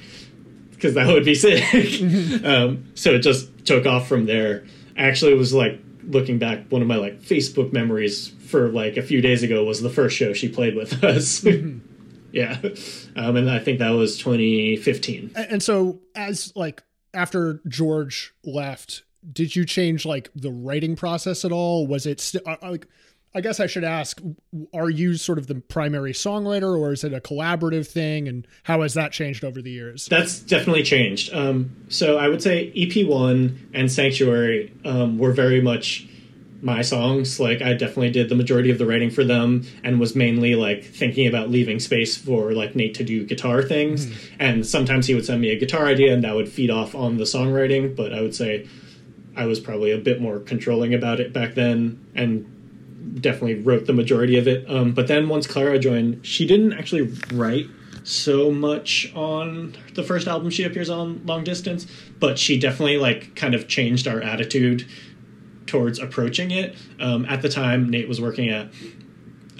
because 0.70 0.94
that 0.94 1.06
would 1.06 1.24
be 1.24 1.34
sick. 1.34 1.62
um, 2.44 2.84
so 2.94 3.12
it 3.12 3.20
just 3.20 3.64
took 3.64 3.86
off 3.86 4.08
from 4.08 4.26
there. 4.26 4.64
Actually, 4.96 5.32
it 5.32 5.38
was 5.38 5.54
like 5.54 5.80
looking 6.04 6.38
back, 6.38 6.66
one 6.70 6.82
of 6.82 6.88
my 6.88 6.96
like 6.96 7.20
Facebook 7.20 7.72
memories 7.72 8.28
for 8.48 8.68
like 8.68 8.96
a 8.96 9.02
few 9.02 9.20
days 9.20 9.42
ago 9.42 9.64
was 9.64 9.80
the 9.80 9.90
first 9.90 10.16
show 10.16 10.32
she 10.32 10.48
played 10.48 10.74
with 10.74 11.02
us. 11.04 11.44
yeah, 12.32 12.58
um, 13.16 13.36
and 13.36 13.50
I 13.50 13.58
think 13.58 13.78
that 13.78 13.90
was 13.90 14.18
2015. 14.18 15.32
And 15.36 15.62
so, 15.62 16.00
as 16.14 16.52
like 16.56 16.82
after 17.14 17.60
George 17.68 18.34
left, 18.44 19.04
did 19.32 19.54
you 19.54 19.64
change 19.64 20.04
like 20.04 20.30
the 20.34 20.50
writing 20.50 20.96
process 20.96 21.44
at 21.44 21.52
all? 21.52 21.86
Was 21.86 22.06
it 22.06 22.20
st- 22.20 22.46
uh, 22.46 22.56
like? 22.62 22.86
I 23.34 23.40
guess 23.40 23.60
I 23.60 23.66
should 23.66 23.84
ask: 23.84 24.20
Are 24.74 24.90
you 24.90 25.16
sort 25.16 25.38
of 25.38 25.46
the 25.46 25.56
primary 25.56 26.12
songwriter, 26.12 26.78
or 26.78 26.92
is 26.92 27.02
it 27.02 27.14
a 27.14 27.20
collaborative 27.20 27.86
thing? 27.86 28.28
And 28.28 28.46
how 28.64 28.82
has 28.82 28.94
that 28.94 29.12
changed 29.12 29.44
over 29.44 29.62
the 29.62 29.70
years? 29.70 30.06
That's 30.06 30.38
definitely 30.40 30.82
changed. 30.82 31.32
Um, 31.32 31.74
so 31.88 32.18
I 32.18 32.28
would 32.28 32.42
say 32.42 32.72
EP 32.76 33.06
one 33.06 33.70
and 33.72 33.90
Sanctuary 33.90 34.72
um, 34.84 35.18
were 35.18 35.32
very 35.32 35.62
much 35.62 36.06
my 36.62 36.80
songs. 36.82 37.40
Like 37.40 37.62
I 37.62 37.72
definitely 37.72 38.10
did 38.10 38.28
the 38.28 38.34
majority 38.34 38.70
of 38.70 38.78
the 38.78 38.86
writing 38.86 39.10
for 39.10 39.24
them, 39.24 39.66
and 39.82 39.98
was 39.98 40.14
mainly 40.14 40.54
like 40.54 40.84
thinking 40.84 41.26
about 41.26 41.50
leaving 41.50 41.80
space 41.80 42.16
for 42.16 42.52
like 42.52 42.76
Nate 42.76 42.94
to 42.94 43.04
do 43.04 43.24
guitar 43.24 43.62
things. 43.62 44.06
Mm. 44.06 44.30
And 44.38 44.66
sometimes 44.66 45.06
he 45.06 45.14
would 45.14 45.24
send 45.24 45.40
me 45.40 45.50
a 45.50 45.58
guitar 45.58 45.86
idea, 45.86 46.12
and 46.12 46.22
that 46.24 46.34
would 46.34 46.50
feed 46.50 46.70
off 46.70 46.94
on 46.94 47.16
the 47.16 47.24
songwriting. 47.24 47.96
But 47.96 48.12
I 48.12 48.20
would 48.20 48.34
say 48.34 48.68
I 49.36 49.46
was 49.46 49.58
probably 49.58 49.90
a 49.90 49.98
bit 49.98 50.20
more 50.20 50.38
controlling 50.38 50.94
about 50.94 51.18
it 51.18 51.32
back 51.32 51.54
then, 51.54 52.06
and 52.14 52.51
definitely 53.14 53.60
wrote 53.60 53.86
the 53.86 53.92
majority 53.92 54.38
of 54.38 54.48
it. 54.48 54.68
Um, 54.68 54.92
but 54.92 55.08
then 55.08 55.28
once 55.28 55.46
Clara 55.46 55.78
joined, 55.78 56.24
she 56.26 56.46
didn't 56.46 56.72
actually 56.72 57.12
write 57.32 57.66
so 58.04 58.50
much 58.50 59.12
on 59.14 59.76
the 59.94 60.02
first 60.02 60.26
album 60.26 60.50
she 60.50 60.64
appears 60.64 60.90
on 60.90 61.24
long 61.24 61.44
distance 61.44 61.86
but 62.18 62.38
she 62.38 62.58
definitely 62.58 62.98
like 62.98 63.34
kind 63.36 63.54
of 63.54 63.68
changed 63.68 64.08
our 64.08 64.20
attitude 64.20 64.86
towards 65.66 65.98
approaching 65.98 66.50
it. 66.50 66.76
Um, 67.00 67.24
at 67.26 67.42
the 67.42 67.48
time 67.48 67.88
nate 67.88 68.08
was 68.08 68.20
working 68.20 68.50
at 68.50 68.72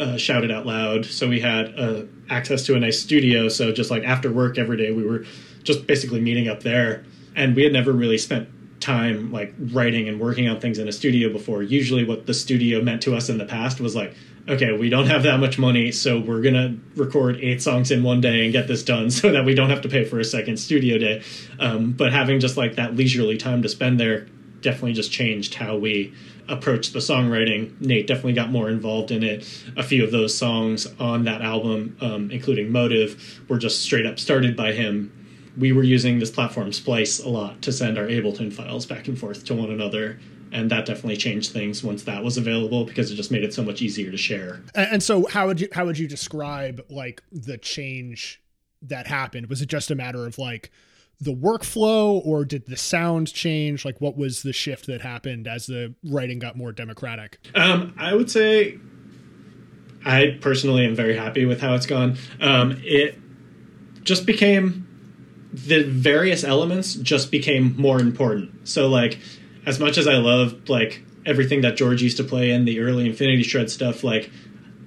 uh, 0.01 0.17
shouted 0.17 0.51
out 0.51 0.67
loud 0.67 1.07
so 1.07 1.29
we 1.29 1.41
had 1.41 1.79
uh, 1.79 2.03
access 2.29 2.65
to 2.67 2.75
a 2.75 2.81
nice 2.81 3.01
studio. 3.01 3.49
So 3.49 3.73
just 3.73 3.91
like 3.91 4.03
after 4.03 4.33
work 4.33 4.59
every 4.59 4.77
day 4.77 4.91
we 4.91 5.05
were 5.05 5.25
just 5.63 5.87
basically 5.87 6.21
meeting 6.21 6.49
up 6.49 6.63
there. 6.63 7.05
And 7.35 7.55
we 7.55 7.63
had 7.63 7.73
never 7.73 7.93
really 7.93 8.19
spent 8.19 8.49
time 8.83 9.33
like 9.33 9.55
writing 9.59 10.09
and 10.09 10.21
working 10.21 10.49
on 10.49 10.61
things 10.61 10.79
in 10.79 10.89
a 10.89 10.93
studio 10.93 11.33
before. 11.33 11.63
Usually, 11.63 12.05
what 12.05 12.27
the 12.27 12.35
studio 12.35 12.83
meant 12.83 13.03
to 13.03 13.17
us 13.17 13.29
in 13.29 13.39
the 13.39 13.45
past 13.45 13.81
was 13.81 13.97
like, 13.97 14.15
okay, 14.49 14.73
we 14.73 14.89
don't 14.89 15.07
have 15.07 15.23
that 15.23 15.39
much 15.39 15.59
money, 15.59 15.93
so 15.93 16.19
we're 16.21 16.43
gonna 16.43 16.77
record 16.97 17.39
eight 17.41 17.63
songs 17.63 17.91
in 17.91 18.03
one 18.03 18.21
day 18.21 18.45
and 18.45 18.53
get 18.53 18.69
this 18.69 18.83
done, 18.83 19.11
so 19.19 19.33
that 19.33 19.45
we 19.45 19.55
don't 19.55 19.71
have 19.71 19.83
to 19.83 19.89
pay 19.89 20.05
for 20.05 20.21
a 20.21 20.25
second 20.25 20.59
studio 20.59 20.99
day. 20.99 21.23
Um, 21.59 21.93
but 21.93 22.13
having 22.13 22.41
just 22.41 22.57
like 22.57 22.77
that 22.77 22.95
leisurely 22.95 23.39
time 23.39 23.63
to 23.63 23.69
spend 23.69 23.99
there 23.99 24.27
definitely 24.61 24.93
just 24.93 25.11
changed 25.11 25.55
how 25.55 25.77
we 25.77 26.15
approached 26.49 26.93
the 26.93 26.99
songwriting. 26.99 27.81
Nate 27.81 28.07
definitely 28.07 28.33
got 28.33 28.51
more 28.51 28.69
involved 28.69 29.11
in 29.11 29.23
it. 29.23 29.41
A 29.77 29.83
few 29.83 30.05
of 30.05 30.11
those 30.11 30.37
songs 30.37 30.87
on 30.99 31.25
that 31.25 31.43
album, 31.43 31.97
um, 32.01 32.31
including 32.31 32.71
Motive, 32.71 33.43
were 33.49 33.59
just 33.59 33.83
straight 33.83 34.07
up 34.07 34.19
started 34.19 34.57
by 34.57 34.73
him 34.73 35.13
we 35.57 35.73
were 35.73 35.83
using 35.83 36.19
this 36.19 36.31
platform 36.31 36.73
Splice 36.73 37.21
a 37.21 37.29
lot 37.29 37.61
to 37.63 37.73
send 37.73 37.99
our 37.99 38.07
Ableton 38.07 38.53
files 38.53 38.87
back 38.87 39.09
and 39.09 39.19
forth 39.19 39.45
to 39.47 39.55
one 39.55 39.71
another. 39.71 40.19
And 40.51 40.71
that 40.71 40.85
definitely 40.85 41.17
changed 41.17 41.53
things 41.53 41.83
once 41.83 42.03
that 42.05 42.23
was 42.23 42.37
available 42.37 42.85
because 42.85 43.11
it 43.11 43.15
just 43.15 43.31
made 43.31 43.43
it 43.43 43.55
so 43.55 43.63
much 43.63 43.81
easier 43.81 44.11
to 44.11 44.19
share. 44.19 44.61
And 44.75 45.03
so, 45.03 45.27
how 45.27 45.47
would 45.47 45.61
you 45.61 45.69
how 45.73 45.87
would 45.87 45.99
you 45.99 46.07
describe 46.07 46.85
like 46.91 47.23
the 47.33 47.57
change 47.57 48.43
that 48.83 49.07
happened? 49.07 49.47
Was 49.47 49.63
it 49.63 49.71
just 49.71 49.91
a 49.91 49.95
matter 49.95 50.27
of 50.27 50.37
like 50.37 50.71
the 51.23 51.33
workflow, 51.33 52.21
or 52.27 52.45
did 52.45 52.67
the 52.67 52.77
sound 52.77 53.33
change? 53.33 53.85
Like, 53.85 54.01
what 54.01 54.17
was 54.17 54.43
the 54.43 54.53
shift 54.53 54.87
that 54.89 55.01
happened 55.01 55.47
as 55.47 55.67
the 55.67 55.95
writing 56.05 56.39
got 56.39 56.57
more 56.57 56.73
democratic? 56.73 57.39
Um, 57.55 57.95
I 57.97 58.13
would 58.15 58.31
say 58.31 58.79
I 60.05 60.37
personally 60.41 60.85
am 60.85 60.95
very 60.95 61.17
happy 61.17 61.45
with 61.45 61.61
how 61.61 61.75
it's 61.75 61.87
gone. 61.87 62.19
Um, 62.41 62.79
it 62.83 63.19
just 64.03 64.27
became 64.27 64.87
the 65.53 65.83
various 65.85 66.45
elements 66.45 66.95
just 66.95 67.31
became 67.31 67.77
more 67.77 68.01
important. 68.01 68.69
So 68.69 68.89
like 68.89 69.19
as 69.67 69.79
much 69.79 69.99
as 69.99 70.09
I 70.09 70.15
loved 70.15 70.69
like 70.69 71.03
everything 71.27 71.61
that 71.61 71.77
George 71.77 72.03
used 72.03 72.17
to 72.17 72.25
play 72.25 72.51
in 72.51 72.65
the 72.65 72.81
early 72.81 73.07
Infinity 73.07 73.43
Shred 73.43 73.71
stuff, 73.71 74.03
like 74.03 74.31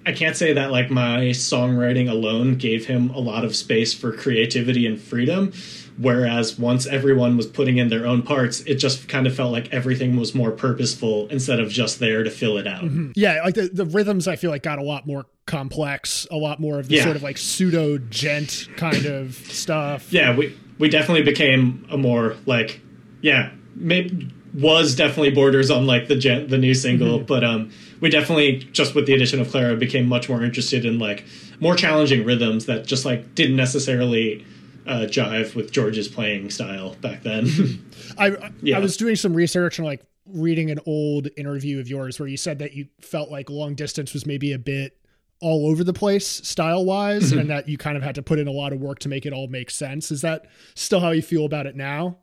I 0.05 0.11
can't 0.11 0.35
say 0.35 0.53
that 0.53 0.71
like 0.71 0.89
my 0.89 1.29
songwriting 1.29 2.09
alone 2.09 2.55
gave 2.55 2.85
him 2.85 3.09
a 3.11 3.19
lot 3.19 3.45
of 3.45 3.55
space 3.55 3.93
for 3.93 4.11
creativity 4.11 4.85
and 4.85 4.99
freedom. 4.99 5.53
Whereas 5.97 6.59
once 6.59 6.85
everyone 6.85 7.37
was 7.37 7.47
putting 7.47 7.77
in 7.77 7.87
their 7.87 8.05
own 8.05 8.21
parts, 8.21 8.59
it 8.61 8.75
just 8.75 9.07
kind 9.07 9.25
of 9.27 9.35
felt 9.35 9.53
like 9.53 9.73
everything 9.73 10.17
was 10.17 10.35
more 10.35 10.51
purposeful 10.51 11.27
instead 11.29 11.61
of 11.61 11.69
just 11.69 11.99
there 11.99 12.21
to 12.23 12.29
fill 12.29 12.57
it 12.57 12.67
out. 12.67 12.83
Mm-hmm. 12.83 13.11
Yeah, 13.15 13.41
like 13.45 13.55
the, 13.55 13.69
the 13.69 13.85
rhythms 13.85 14.27
I 14.27 14.35
feel 14.35 14.51
like 14.51 14.61
got 14.61 14.77
a 14.77 14.83
lot 14.83 15.07
more 15.07 15.25
complex, 15.45 16.27
a 16.31 16.37
lot 16.37 16.59
more 16.59 16.79
of 16.79 16.87
the 16.87 16.95
yeah. 16.95 17.03
sort 17.03 17.15
of 17.15 17.23
like 17.23 17.37
pseudo 17.37 17.97
djent 17.97 18.67
kind 18.77 19.05
of 19.05 19.35
stuff. 19.35 20.11
Yeah, 20.11 20.35
we 20.35 20.57
we 20.77 20.89
definitely 20.89 21.23
became 21.23 21.85
a 21.89 21.97
more 21.97 22.35
like 22.45 22.81
yeah, 23.21 23.51
maybe 23.75 24.31
was 24.53 24.95
definitely 24.95 25.31
borders 25.31 25.69
on 25.69 25.85
like 25.85 26.07
the 26.07 26.15
djent, 26.15 26.49
the 26.49 26.57
new 26.57 26.73
single, 26.73 27.17
mm-hmm. 27.17 27.25
but 27.25 27.43
um 27.43 27.71
we 27.99 28.09
definitely 28.09 28.57
just 28.71 28.95
with 28.95 29.05
the 29.05 29.13
addition 29.13 29.39
of 29.39 29.49
Clara 29.49 29.75
became 29.75 30.07
much 30.07 30.29
more 30.29 30.43
interested 30.43 30.85
in 30.85 30.99
like 30.99 31.25
more 31.59 31.75
challenging 31.75 32.25
rhythms 32.25 32.65
that 32.65 32.85
just 32.85 33.05
like 33.05 33.35
didn't 33.35 33.55
necessarily 33.55 34.45
uh, 34.87 35.07
jive 35.07 35.55
with 35.55 35.71
George's 35.71 36.07
playing 36.07 36.49
style 36.49 36.95
back 37.01 37.23
then. 37.23 37.47
I 38.17 38.51
yeah. 38.61 38.77
I 38.77 38.79
was 38.79 38.97
doing 38.97 39.15
some 39.15 39.33
research 39.33 39.79
and 39.79 39.85
like 39.85 40.05
reading 40.25 40.71
an 40.71 40.79
old 40.85 41.29
interview 41.37 41.79
of 41.79 41.87
yours 41.87 42.19
where 42.19 42.27
you 42.27 42.37
said 42.37 42.59
that 42.59 42.73
you 42.73 42.87
felt 43.01 43.29
like 43.29 43.49
long 43.49 43.75
distance 43.75 44.13
was 44.13 44.25
maybe 44.25 44.53
a 44.53 44.59
bit 44.59 44.97
all 45.41 45.69
over 45.69 45.83
the 45.83 45.93
place 45.93 46.27
style 46.27 46.85
wise 46.85 47.31
mm-hmm. 47.31 47.39
and 47.39 47.49
that 47.49 47.67
you 47.67 47.77
kind 47.77 47.97
of 47.97 48.03
had 48.03 48.15
to 48.15 48.21
put 48.21 48.39
in 48.39 48.47
a 48.47 48.51
lot 48.51 48.73
of 48.73 48.79
work 48.79 48.99
to 48.99 49.09
make 49.09 49.25
it 49.25 49.33
all 49.33 49.47
make 49.47 49.69
sense. 49.69 50.11
Is 50.11 50.21
that 50.21 50.47
still 50.75 50.99
how 50.99 51.11
you 51.11 51.21
feel 51.21 51.45
about 51.45 51.65
it 51.65 51.75
now? 51.75 52.17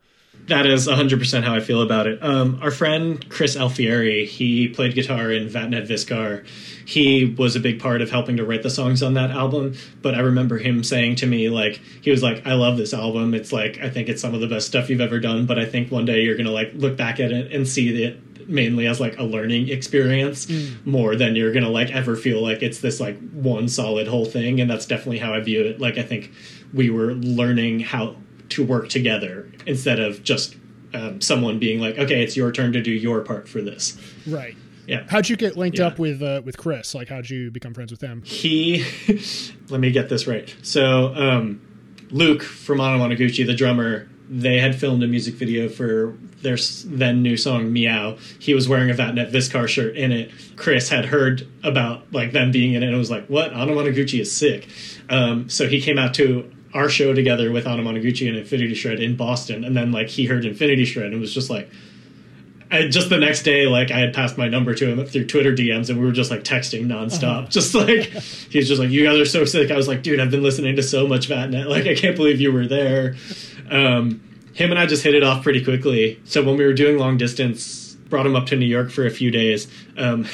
That 0.46 0.66
is 0.66 0.88
100% 0.88 1.44
how 1.44 1.54
I 1.54 1.60
feel 1.60 1.82
about 1.82 2.06
it. 2.06 2.22
Um, 2.22 2.58
our 2.62 2.70
friend 2.70 3.28
Chris 3.28 3.54
Alfieri, 3.54 4.26
he 4.26 4.68
played 4.68 4.94
guitar 4.94 5.30
in 5.30 5.46
Vattnet 5.46 5.86
Viskar. 5.86 6.46
He 6.86 7.26
was 7.38 7.54
a 7.54 7.60
big 7.60 7.80
part 7.80 8.00
of 8.00 8.10
helping 8.10 8.38
to 8.38 8.44
write 8.44 8.62
the 8.62 8.70
songs 8.70 9.02
on 9.02 9.14
that 9.14 9.30
album. 9.30 9.74
But 10.00 10.14
I 10.14 10.20
remember 10.20 10.58
him 10.58 10.82
saying 10.82 11.16
to 11.16 11.26
me, 11.26 11.48
like, 11.50 11.80
he 12.00 12.10
was 12.10 12.22
like, 12.22 12.46
I 12.46 12.54
love 12.54 12.76
this 12.78 12.94
album. 12.94 13.34
It's 13.34 13.52
like, 13.52 13.78
I 13.82 13.90
think 13.90 14.08
it's 14.08 14.22
some 14.22 14.34
of 14.34 14.40
the 14.40 14.48
best 14.48 14.66
stuff 14.66 14.88
you've 14.88 15.02
ever 15.02 15.20
done. 15.20 15.44
But 15.46 15.58
I 15.58 15.66
think 15.66 15.92
one 15.92 16.06
day 16.06 16.22
you're 16.22 16.36
going 16.36 16.46
to, 16.46 16.52
like, 16.52 16.72
look 16.74 16.96
back 16.96 17.20
at 17.20 17.30
it 17.30 17.52
and 17.52 17.68
see 17.68 18.02
it 18.02 18.31
mainly 18.48 18.86
as, 18.86 19.00
like, 19.00 19.18
a 19.18 19.22
learning 19.22 19.68
experience 19.68 20.46
mm. 20.46 20.84
more 20.86 21.16
than 21.16 21.36
you're 21.36 21.52
going 21.52 21.64
to, 21.64 21.70
like, 21.70 21.90
ever 21.90 22.16
feel 22.16 22.42
like 22.42 22.62
it's 22.62 22.80
this, 22.80 23.00
like, 23.00 23.18
one 23.30 23.68
solid 23.68 24.08
whole 24.08 24.24
thing. 24.24 24.60
And 24.60 24.70
that's 24.70 24.86
definitely 24.86 25.18
how 25.18 25.34
I 25.34 25.40
view 25.40 25.62
it. 25.64 25.80
Like, 25.80 25.98
I 25.98 26.02
think 26.02 26.32
we 26.72 26.90
were 26.90 27.14
learning 27.14 27.80
how 27.80 28.16
to 28.50 28.64
work 28.64 28.88
together 28.88 29.50
instead 29.66 29.98
of 29.98 30.22
just 30.22 30.56
um, 30.94 31.20
someone 31.20 31.58
being 31.58 31.80
like, 31.80 31.98
okay, 31.98 32.22
it's 32.22 32.36
your 32.36 32.52
turn 32.52 32.72
to 32.72 32.82
do 32.82 32.90
your 32.90 33.20
part 33.22 33.48
for 33.48 33.60
this. 33.60 33.98
Right. 34.26 34.56
Yeah. 34.86 35.04
How'd 35.08 35.28
you 35.28 35.36
get 35.36 35.56
linked 35.56 35.78
yeah. 35.78 35.86
up 35.86 35.98
with 35.98 36.22
uh, 36.22 36.42
with 36.44 36.58
Chris? 36.58 36.94
Like, 36.94 37.08
how'd 37.08 37.30
you 37.30 37.50
become 37.50 37.72
friends 37.72 37.92
with 37.92 38.00
him? 38.00 38.22
He, 38.22 38.84
let 39.68 39.80
me 39.80 39.90
get 39.90 40.08
this 40.08 40.26
right. 40.26 40.54
So, 40.62 41.14
um, 41.14 41.60
Luke 42.10 42.42
from 42.42 42.78
Anamanaguchi, 42.78 43.46
the 43.46 43.54
drummer, 43.54 44.08
they 44.34 44.58
had 44.58 44.74
filmed 44.74 45.02
a 45.02 45.06
music 45.06 45.34
video 45.34 45.68
for 45.68 46.16
their 46.40 46.56
then 46.86 47.22
new 47.22 47.36
song 47.36 47.70
Meow. 47.70 48.16
He 48.38 48.54
was 48.54 48.66
wearing 48.66 48.90
a 48.90 48.94
Vattnet 48.94 49.30
Viskar 49.30 49.68
shirt 49.68 49.94
in 49.94 50.10
it. 50.10 50.30
Chris 50.56 50.88
had 50.88 51.04
heard 51.04 51.46
about 51.62 52.10
like 52.12 52.32
them 52.32 52.50
being 52.50 52.72
in 52.72 52.82
it 52.82 52.88
and 52.88 52.96
was 52.96 53.10
like, 53.10 53.26
"What? 53.26 53.52
Anamanaguchi 53.52 54.20
is 54.20 54.34
sick." 54.34 54.68
Um, 55.10 55.50
so 55.50 55.68
he 55.68 55.82
came 55.82 55.98
out 55.98 56.14
to 56.14 56.50
our 56.72 56.88
show 56.88 57.12
together 57.12 57.52
with 57.52 57.66
Anamanaguchi 57.66 58.26
and 58.26 58.38
Infinity 58.38 58.74
Shred 58.74 59.00
in 59.00 59.16
Boston, 59.16 59.64
and 59.64 59.76
then 59.76 59.92
like 59.92 60.08
he 60.08 60.24
heard 60.24 60.46
Infinity 60.46 60.86
Shred 60.86 61.12
and 61.12 61.20
was 61.20 61.34
just 61.34 61.50
like, 61.50 61.70
I, 62.72 62.88
just 62.88 63.10
the 63.10 63.18
next 63.18 63.42
day, 63.42 63.66
like 63.66 63.90
I 63.90 63.98
had 63.98 64.14
passed 64.14 64.38
my 64.38 64.48
number 64.48 64.74
to 64.74 64.86
him 64.86 65.04
through 65.04 65.26
Twitter 65.26 65.52
DMs, 65.52 65.90
and 65.90 66.00
we 66.00 66.06
were 66.06 66.12
just 66.12 66.30
like 66.30 66.42
texting 66.42 66.86
nonstop. 66.86 67.38
Uh-huh. 67.38 67.46
Just 67.48 67.74
like 67.74 68.04
he's 68.50 68.66
just 68.66 68.80
like, 68.80 68.90
"You 68.90 69.04
guys 69.04 69.18
are 69.18 69.26
so 69.26 69.44
sick." 69.44 69.70
I 69.70 69.76
was 69.76 69.88
like, 69.88 70.02
"Dude, 70.02 70.18
I've 70.18 70.30
been 70.30 70.42
listening 70.42 70.76
to 70.76 70.82
so 70.82 71.06
much 71.06 71.28
Vattnet. 71.28 71.68
Like, 71.68 71.86
I 71.86 71.94
can't 71.94 72.16
believe 72.16 72.40
you 72.40 72.52
were 72.52 72.66
there." 72.66 73.16
Um, 73.70 74.22
him 74.54 74.70
and 74.70 74.78
I 74.78 74.86
just 74.86 75.02
hit 75.02 75.14
it 75.14 75.22
off 75.22 75.42
pretty 75.42 75.62
quickly. 75.62 76.20
So 76.24 76.42
when 76.42 76.56
we 76.56 76.64
were 76.64 76.74
doing 76.74 76.98
long 76.98 77.16
distance, 77.16 77.94
brought 78.08 78.26
him 78.26 78.36
up 78.36 78.46
to 78.46 78.56
New 78.56 78.66
York 78.66 78.90
for 78.90 79.06
a 79.06 79.10
few 79.10 79.30
days. 79.30 79.68
Um, 79.96 80.26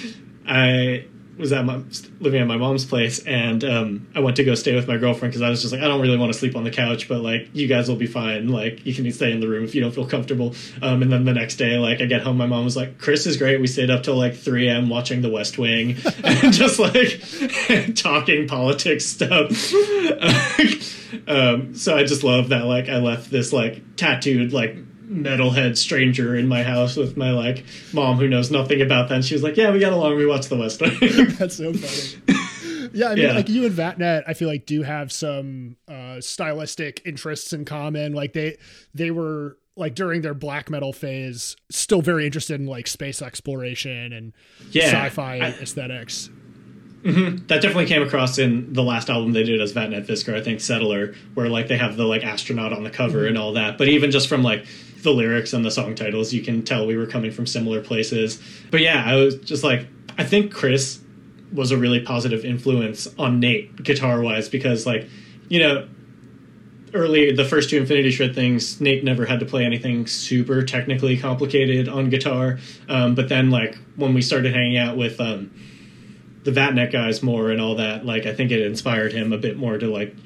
I 0.46 1.06
was 1.38 1.52
at 1.52 1.64
my 1.64 1.80
living 2.20 2.40
at 2.40 2.46
my 2.46 2.56
mom's 2.56 2.84
place, 2.84 3.24
and 3.26 3.62
um, 3.64 4.06
I 4.14 4.20
went 4.20 4.36
to 4.36 4.44
go 4.44 4.54
stay 4.54 4.74
with 4.74 4.88
my 4.88 4.96
girlfriend 4.96 5.32
because 5.32 5.42
I 5.42 5.50
was 5.50 5.60
just 5.60 5.72
like, 5.72 5.82
I 5.82 5.88
don't 5.88 6.00
really 6.00 6.16
want 6.16 6.32
to 6.32 6.38
sleep 6.38 6.56
on 6.56 6.64
the 6.64 6.70
couch, 6.70 7.08
but 7.08 7.20
like 7.20 7.50
you 7.52 7.66
guys 7.66 7.88
will 7.88 7.96
be 7.96 8.06
fine. 8.06 8.48
Like 8.48 8.84
you 8.86 8.94
can 8.94 9.10
stay 9.12 9.32
in 9.32 9.40
the 9.40 9.48
room 9.48 9.64
if 9.64 9.74
you 9.74 9.80
don't 9.80 9.92
feel 9.92 10.06
comfortable. 10.06 10.54
Um, 10.82 11.02
and 11.02 11.12
then 11.12 11.24
the 11.24 11.34
next 11.34 11.56
day, 11.56 11.78
like 11.78 12.00
I 12.00 12.06
get 12.06 12.22
home, 12.22 12.36
my 12.36 12.46
mom 12.46 12.64
was 12.64 12.76
like, 12.76 12.98
Chris 12.98 13.26
is 13.26 13.36
great. 13.36 13.60
We 13.60 13.66
stayed 13.66 13.90
up 13.90 14.02
till 14.02 14.16
like 14.16 14.34
3 14.34 14.68
a.m. 14.68 14.88
watching 14.88 15.22
The 15.22 15.30
West 15.30 15.58
Wing 15.58 15.96
and 16.24 16.52
just 16.52 16.78
like 16.78 17.22
talking 17.94 18.48
politics 18.48 19.04
stuff. 19.04 19.50
um, 21.28 21.74
so 21.74 21.96
I 21.96 22.04
just 22.04 22.24
love 22.24 22.48
that. 22.48 22.64
Like 22.64 22.88
I 22.88 22.96
left 22.96 23.30
this 23.30 23.52
like 23.52 23.96
tattooed 23.96 24.52
like 24.52 24.76
metalhead 25.08 25.76
stranger 25.76 26.34
in 26.34 26.48
my 26.48 26.62
house 26.62 26.96
with 26.96 27.16
my 27.16 27.30
like 27.30 27.64
mom 27.92 28.16
who 28.16 28.28
knows 28.28 28.50
nothing 28.50 28.80
about 28.80 29.08
that. 29.08 29.16
And 29.16 29.24
she 29.24 29.34
was 29.34 29.42
like, 29.42 29.56
"Yeah, 29.56 29.70
we 29.72 29.78
got 29.78 29.92
along. 29.92 30.16
We 30.16 30.26
watched 30.26 30.48
The 30.48 30.56
West 30.56 30.80
Wing." 30.80 30.98
That's 31.38 31.56
so 31.56 31.72
funny. 31.72 32.38
yeah, 32.92 33.08
I 33.08 33.14
mean, 33.14 33.24
yeah. 33.24 33.32
like 33.32 33.48
you 33.48 33.66
and 33.66 33.74
Vattnet, 33.74 34.24
I 34.26 34.34
feel 34.34 34.48
like 34.48 34.66
do 34.66 34.82
have 34.82 35.12
some 35.12 35.76
uh, 35.88 36.20
stylistic 36.20 37.02
interests 37.04 37.52
in 37.52 37.64
common. 37.64 38.12
Like 38.12 38.32
they 38.32 38.56
they 38.94 39.10
were 39.10 39.58
like 39.76 39.94
during 39.94 40.22
their 40.22 40.34
black 40.34 40.70
metal 40.70 40.92
phase, 40.92 41.56
still 41.70 42.02
very 42.02 42.24
interested 42.24 42.60
in 42.60 42.66
like 42.66 42.86
space 42.86 43.20
exploration 43.20 44.12
and 44.12 44.32
yeah, 44.70 44.86
sci-fi 44.86 45.36
I, 45.36 45.48
aesthetics. 45.60 46.30
Mm-hmm. 47.02 47.46
That 47.46 47.62
definitely 47.62 47.86
came 47.86 48.02
across 48.02 48.38
in 48.38 48.72
the 48.72 48.82
last 48.82 49.10
album 49.10 49.32
they 49.32 49.44
did 49.44 49.60
as 49.60 49.72
Vattnet 49.72 50.06
Viskar, 50.06 50.34
I 50.34 50.42
think 50.42 50.60
Settler, 50.60 51.14
where 51.34 51.48
like 51.48 51.68
they 51.68 51.76
have 51.76 51.96
the 51.96 52.04
like 52.04 52.24
astronaut 52.24 52.72
on 52.72 52.82
the 52.82 52.90
cover 52.90 53.18
mm-hmm. 53.18 53.28
and 53.28 53.38
all 53.38 53.52
that. 53.52 53.78
But 53.78 53.88
even 53.88 54.10
just 54.10 54.28
from 54.28 54.42
like 54.42 54.66
the 55.06 55.12
lyrics 55.12 55.52
and 55.52 55.64
the 55.64 55.70
song 55.70 55.94
titles, 55.94 56.34
you 56.34 56.42
can 56.42 56.62
tell 56.62 56.84
we 56.84 56.96
were 56.96 57.06
coming 57.06 57.30
from 57.30 57.46
similar 57.46 57.80
places. 57.80 58.42
But 58.70 58.80
yeah, 58.80 59.04
I 59.06 59.14
was 59.14 59.36
just 59.36 59.62
like, 59.64 59.86
I 60.18 60.24
think 60.24 60.52
Chris 60.52 61.00
was 61.52 61.70
a 61.70 61.78
really 61.78 62.00
positive 62.00 62.44
influence 62.44 63.06
on 63.16 63.38
Nate 63.38 63.82
guitar 63.82 64.20
wise 64.20 64.48
because, 64.48 64.84
like, 64.84 65.08
you 65.48 65.60
know, 65.60 65.88
early 66.92 67.32
the 67.32 67.44
first 67.44 67.70
two 67.70 67.76
Infinity 67.76 68.10
Shred 68.10 68.34
things, 68.34 68.80
Nate 68.80 69.04
never 69.04 69.24
had 69.24 69.38
to 69.40 69.46
play 69.46 69.64
anything 69.64 70.08
super 70.08 70.62
technically 70.62 71.16
complicated 71.16 71.88
on 71.88 72.10
guitar. 72.10 72.58
Um, 72.88 73.14
but 73.14 73.28
then, 73.28 73.50
like, 73.50 73.78
when 73.94 74.12
we 74.12 74.22
started 74.22 74.52
hanging 74.52 74.76
out 74.76 74.96
with 74.96 75.20
um, 75.20 75.52
the 76.42 76.50
Vattnet 76.50 76.90
guys 76.90 77.22
more 77.22 77.50
and 77.50 77.60
all 77.60 77.76
that, 77.76 78.04
like, 78.04 78.26
I 78.26 78.34
think 78.34 78.50
it 78.50 78.60
inspired 78.60 79.12
him 79.12 79.32
a 79.32 79.38
bit 79.38 79.56
more 79.56 79.78
to 79.78 79.86
like 79.88 80.16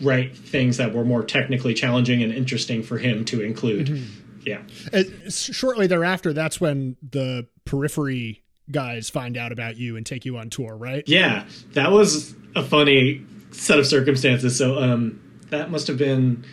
write 0.00 0.36
things 0.36 0.76
that 0.76 0.94
were 0.94 1.04
more 1.04 1.22
technically 1.22 1.74
challenging 1.74 2.22
and 2.22 2.32
interesting 2.32 2.82
for 2.82 2.98
him 2.98 3.24
to 3.26 3.42
include. 3.42 3.86
Mm-hmm. 3.88 4.22
Yeah. 4.46 4.62
Uh, 4.92 5.02
shortly 5.28 5.86
thereafter, 5.86 6.32
that's 6.32 6.60
when 6.60 6.96
the 7.02 7.48
periphery 7.64 8.44
guys 8.70 9.10
find 9.10 9.36
out 9.36 9.52
about 9.52 9.76
you 9.76 9.96
and 9.96 10.06
take 10.06 10.24
you 10.24 10.36
on 10.38 10.50
tour, 10.50 10.76
right? 10.76 11.04
Yeah, 11.06 11.46
that 11.72 11.92
was 11.92 12.34
a 12.54 12.62
funny 12.62 13.24
set 13.50 13.78
of 13.78 13.86
circumstances. 13.86 14.56
So 14.56 14.78
um, 14.78 15.20
that 15.50 15.70
must 15.70 15.86
have 15.88 15.98
been 15.98 16.44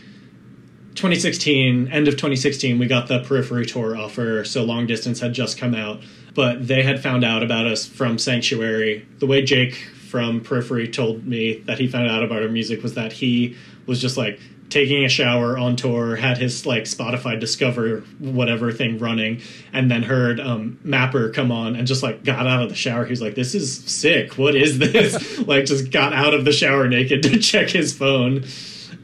2016, 0.95 1.87
end 1.91 2.07
of 2.07 2.15
2016. 2.15 2.79
We 2.79 2.87
got 2.87 3.07
the 3.07 3.19
periphery 3.19 3.65
tour 3.65 3.97
offer. 3.97 4.43
So 4.43 4.63
long 4.63 4.87
distance 4.87 5.19
had 5.19 5.33
just 5.33 5.57
come 5.57 5.75
out, 5.75 6.01
but 6.33 6.67
they 6.67 6.83
had 6.83 7.01
found 7.01 7.23
out 7.23 7.43
about 7.43 7.67
us 7.67 7.85
from 7.85 8.17
Sanctuary. 8.17 9.07
The 9.19 9.27
way 9.27 9.43
Jake 9.43 9.87
from 10.13 10.41
Periphery 10.41 10.87
told 10.87 11.25
me 11.25 11.57
that 11.65 11.79
he 11.79 11.87
found 11.87 12.07
out 12.07 12.21
about 12.21 12.43
our 12.43 12.47
music 12.47 12.83
was 12.83 12.93
that 12.93 13.11
he 13.11 13.57
was 13.87 13.99
just 13.99 14.15
like 14.15 14.39
taking 14.69 15.03
a 15.03 15.09
shower 15.09 15.57
on 15.57 15.75
tour, 15.75 16.15
had 16.15 16.37
his 16.37 16.67
like 16.67 16.83
Spotify 16.83 17.39
Discover 17.39 18.01
whatever 18.19 18.71
thing 18.71 18.99
running, 18.99 19.41
and 19.73 19.89
then 19.89 20.03
heard 20.03 20.39
um, 20.39 20.77
Mapper 20.83 21.31
come 21.31 21.51
on 21.51 21.75
and 21.75 21.87
just 21.87 22.03
like 22.03 22.23
got 22.23 22.45
out 22.45 22.61
of 22.61 22.69
the 22.69 22.75
shower. 22.75 23.05
He 23.05 23.09
was 23.09 23.23
like, 23.23 23.33
"This 23.33 23.55
is 23.55 23.75
sick. 23.85 24.37
What 24.37 24.53
is 24.53 24.77
this?" 24.77 25.39
like 25.47 25.65
just 25.65 25.89
got 25.89 26.13
out 26.13 26.35
of 26.35 26.45
the 26.45 26.53
shower 26.53 26.87
naked 26.87 27.23
to 27.23 27.39
check 27.39 27.71
his 27.71 27.91
phone 27.91 28.43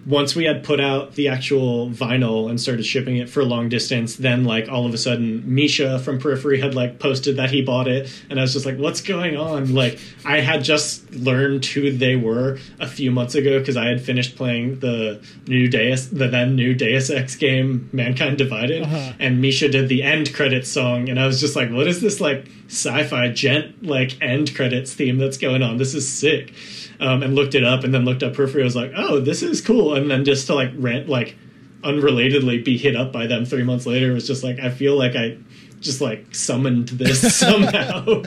once 0.05 0.35
we 0.35 0.45
had 0.45 0.63
put 0.63 0.79
out 0.79 1.15
the 1.15 1.27
actual 1.27 1.89
vinyl 1.89 2.49
and 2.49 2.59
started 2.59 2.83
shipping 2.83 3.17
it 3.17 3.29
for 3.29 3.43
long 3.43 3.69
distance, 3.69 4.15
then 4.15 4.45
like 4.45 4.69
all 4.69 4.85
of 4.85 4.93
a 4.93 4.97
sudden 4.97 5.43
Misha 5.53 5.99
from 5.99 6.19
Periphery 6.19 6.59
had 6.59 6.73
like 6.73 6.99
posted 6.99 7.37
that 7.37 7.51
he 7.51 7.61
bought 7.61 7.87
it, 7.87 8.09
and 8.29 8.39
I 8.39 8.43
was 8.43 8.53
just 8.53 8.65
like, 8.65 8.77
"What's 8.77 9.01
going 9.01 9.35
on?" 9.35 9.73
Like 9.73 9.99
I 10.25 10.39
had 10.39 10.63
just 10.63 11.11
learned 11.13 11.65
who 11.65 11.91
they 11.91 12.15
were 12.15 12.59
a 12.79 12.87
few 12.87 13.11
months 13.11 13.35
ago 13.35 13.59
because 13.59 13.77
I 13.77 13.87
had 13.87 14.01
finished 14.01 14.35
playing 14.35 14.79
the 14.79 15.21
new 15.47 15.67
Deus, 15.67 16.07
the 16.07 16.27
then 16.27 16.55
new 16.55 16.73
Deus 16.73 17.09
Ex 17.09 17.35
game, 17.35 17.89
Mankind 17.91 18.37
Divided, 18.37 18.83
uh-huh. 18.83 19.13
and 19.19 19.41
Misha 19.41 19.69
did 19.69 19.89
the 19.89 20.03
end 20.03 20.33
credits 20.33 20.69
song, 20.69 21.09
and 21.09 21.19
I 21.19 21.27
was 21.27 21.39
just 21.39 21.55
like, 21.55 21.71
"What 21.71 21.87
is 21.87 22.01
this 22.01 22.21
like 22.21 22.47
sci-fi 22.67 23.29
djent 23.29 23.83
like 23.83 24.21
end 24.21 24.55
credits 24.55 24.93
theme 24.93 25.17
that's 25.17 25.37
going 25.37 25.61
on? 25.61 25.77
This 25.77 25.93
is 25.93 26.07
sick." 26.07 26.53
Um, 26.99 27.23
and 27.23 27.35
looked 27.35 27.55
it 27.55 27.63
up 27.63 27.83
and 27.83 27.93
then 27.93 28.05
looked 28.05 28.23
up 28.23 28.33
Periphery. 28.33 28.61
I 28.61 28.65
was 28.65 28.75
like, 28.75 28.91
oh, 28.95 29.19
this 29.19 29.41
is 29.41 29.61
cool. 29.61 29.95
And 29.95 30.09
then 30.09 30.25
just 30.25 30.47
to 30.47 30.55
like 30.55 30.71
rent, 30.75 31.07
like 31.07 31.35
unrelatedly 31.81 32.63
be 32.63 32.77
hit 32.77 32.95
up 32.95 33.13
by 33.13 33.27
them 33.27 33.45
three 33.45 33.63
months 33.63 33.85
later 33.85 34.13
was 34.13 34.27
just 34.27 34.43
like, 34.43 34.59
I 34.59 34.69
feel 34.69 34.97
like 34.97 35.15
I 35.15 35.37
just 35.79 36.01
like 36.01 36.35
summoned 36.35 36.89
this 36.89 37.35
somehow. 37.39 38.23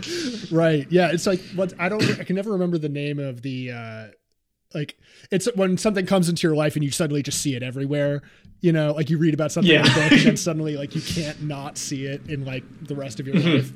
right. 0.51 0.87
Yeah. 0.91 1.11
It's 1.13 1.27
like 1.27 1.41
what 1.55 1.75
I 1.79 1.89
don't, 1.89 2.03
I 2.19 2.25
can 2.25 2.37
never 2.37 2.53
remember 2.53 2.79
the 2.79 2.89
name 2.89 3.19
of 3.19 3.43
the, 3.43 3.73
uh, 3.73 4.07
like 4.75 4.97
it's 5.31 5.49
when 5.55 5.77
something 5.77 6.07
comes 6.07 6.31
into 6.31 6.47
your 6.47 6.57
life 6.57 6.77
and 6.77 6.85
you 6.85 6.91
suddenly 6.91 7.23
just 7.23 7.43
see 7.43 7.55
it 7.55 7.63
everywhere 7.63 8.23
you 8.63 8.73
know 8.73 8.93
like 8.93 9.11
you 9.11 9.19
read 9.19 9.35
about 9.35 9.53
something 9.53 9.71
yeah. 9.71 9.81
in 9.81 9.87
a 9.87 9.95
book 9.95 10.13
and 10.13 10.21
then 10.23 10.37
suddenly 10.39 10.79
like 10.79 10.95
you 10.95 11.03
can't 11.03 11.43
not 11.43 11.77
see 11.77 12.07
it 12.07 12.27
in 12.27 12.47
like 12.47 12.65
the 12.87 12.95
rest 12.95 13.21
of 13.21 13.27
your 13.27 13.37
mm-hmm. 13.37 13.57
life 13.57 13.73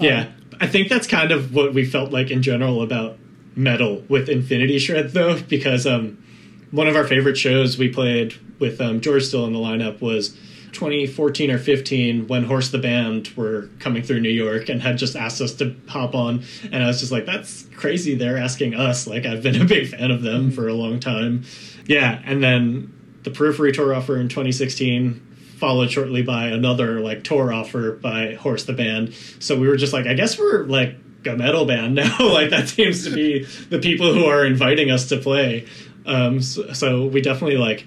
yeah 0.00 0.20
um, 0.22 0.34
i 0.60 0.66
think 0.66 0.88
that's 0.88 1.06
kind 1.06 1.32
of 1.32 1.54
what 1.54 1.74
we 1.74 1.84
felt 1.84 2.12
like 2.12 2.30
in 2.30 2.42
general 2.42 2.80
about 2.80 3.18
metal 3.56 4.04
with 4.08 4.28
Infinity 4.28 4.78
Shred 4.78 5.10
though, 5.10 5.40
because 5.40 5.86
um, 5.86 6.22
one 6.70 6.86
of 6.86 6.94
our 6.94 7.06
favorite 7.06 7.36
shows 7.36 7.78
we 7.78 7.88
played 7.88 8.34
with 8.58 8.80
um, 8.80 9.00
George 9.00 9.24
still 9.24 9.46
in 9.46 9.52
the 9.52 9.58
lineup 9.58 10.00
was 10.00 10.36
2014 10.72 11.50
or 11.50 11.58
15 11.58 12.28
when 12.28 12.44
Horse 12.44 12.70
the 12.70 12.78
Band 12.78 13.28
were 13.28 13.70
coming 13.78 14.02
through 14.02 14.20
New 14.20 14.28
York 14.28 14.68
and 14.68 14.82
had 14.82 14.98
just 14.98 15.16
asked 15.16 15.40
us 15.40 15.54
to 15.54 15.74
hop 15.88 16.14
on. 16.14 16.44
And 16.70 16.82
I 16.82 16.86
was 16.86 17.00
just 17.00 17.10
like, 17.10 17.24
that's 17.24 17.62
crazy. 17.74 18.14
They're 18.14 18.36
asking 18.36 18.74
us. 18.74 19.06
Like, 19.06 19.24
I've 19.24 19.42
been 19.42 19.60
a 19.60 19.64
big 19.64 19.88
fan 19.88 20.10
of 20.10 20.22
them 20.22 20.50
for 20.50 20.68
a 20.68 20.74
long 20.74 21.00
time. 21.00 21.44
Yeah. 21.86 22.20
And 22.24 22.42
then 22.42 22.92
the 23.22 23.30
Periphery 23.30 23.72
tour 23.72 23.94
offer 23.94 24.18
in 24.18 24.28
2016 24.28 25.22
followed 25.56 25.90
shortly 25.90 26.22
by 26.22 26.48
another 26.48 27.00
like 27.00 27.24
tour 27.24 27.50
offer 27.50 27.92
by 27.92 28.34
Horse 28.34 28.64
the 28.64 28.74
Band. 28.74 29.14
So 29.38 29.58
we 29.58 29.68
were 29.68 29.76
just 29.76 29.94
like, 29.94 30.06
I 30.06 30.12
guess 30.12 30.38
we're 30.38 30.64
like 30.64 30.96
a 31.26 31.36
metal 31.36 31.64
band 31.64 31.94
now. 31.94 32.16
like 32.20 32.50
that 32.50 32.68
seems 32.68 33.04
to 33.04 33.10
be 33.14 33.44
the 33.70 33.78
people 33.78 34.12
who 34.12 34.24
are 34.24 34.44
inviting 34.44 34.90
us 34.90 35.08
to 35.08 35.18
play. 35.18 35.66
Um, 36.04 36.40
so, 36.40 36.72
so 36.72 37.06
we 37.06 37.20
definitely 37.20 37.56
like, 37.56 37.86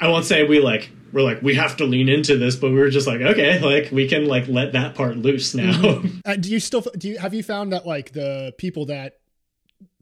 I 0.00 0.08
won't 0.08 0.24
say 0.24 0.44
we 0.44 0.60
like 0.60 0.90
we're 1.12 1.22
like 1.22 1.42
we 1.42 1.54
have 1.54 1.76
to 1.76 1.84
lean 1.84 2.08
into 2.08 2.36
this 2.36 2.56
but 2.56 2.70
we 2.70 2.76
were 2.76 2.90
just 2.90 3.06
like 3.06 3.20
okay 3.20 3.58
like 3.60 3.90
we 3.90 4.08
can 4.08 4.26
like 4.26 4.46
let 4.48 4.72
that 4.72 4.94
part 4.94 5.16
loose 5.16 5.54
now 5.54 5.72
mm-hmm. 5.72 6.18
uh, 6.24 6.36
do 6.36 6.50
you 6.50 6.60
still 6.60 6.84
do 6.96 7.08
you 7.08 7.18
have 7.18 7.34
you 7.34 7.42
found 7.42 7.72
that 7.72 7.86
like 7.86 8.12
the 8.12 8.52
people 8.58 8.86
that 8.86 9.14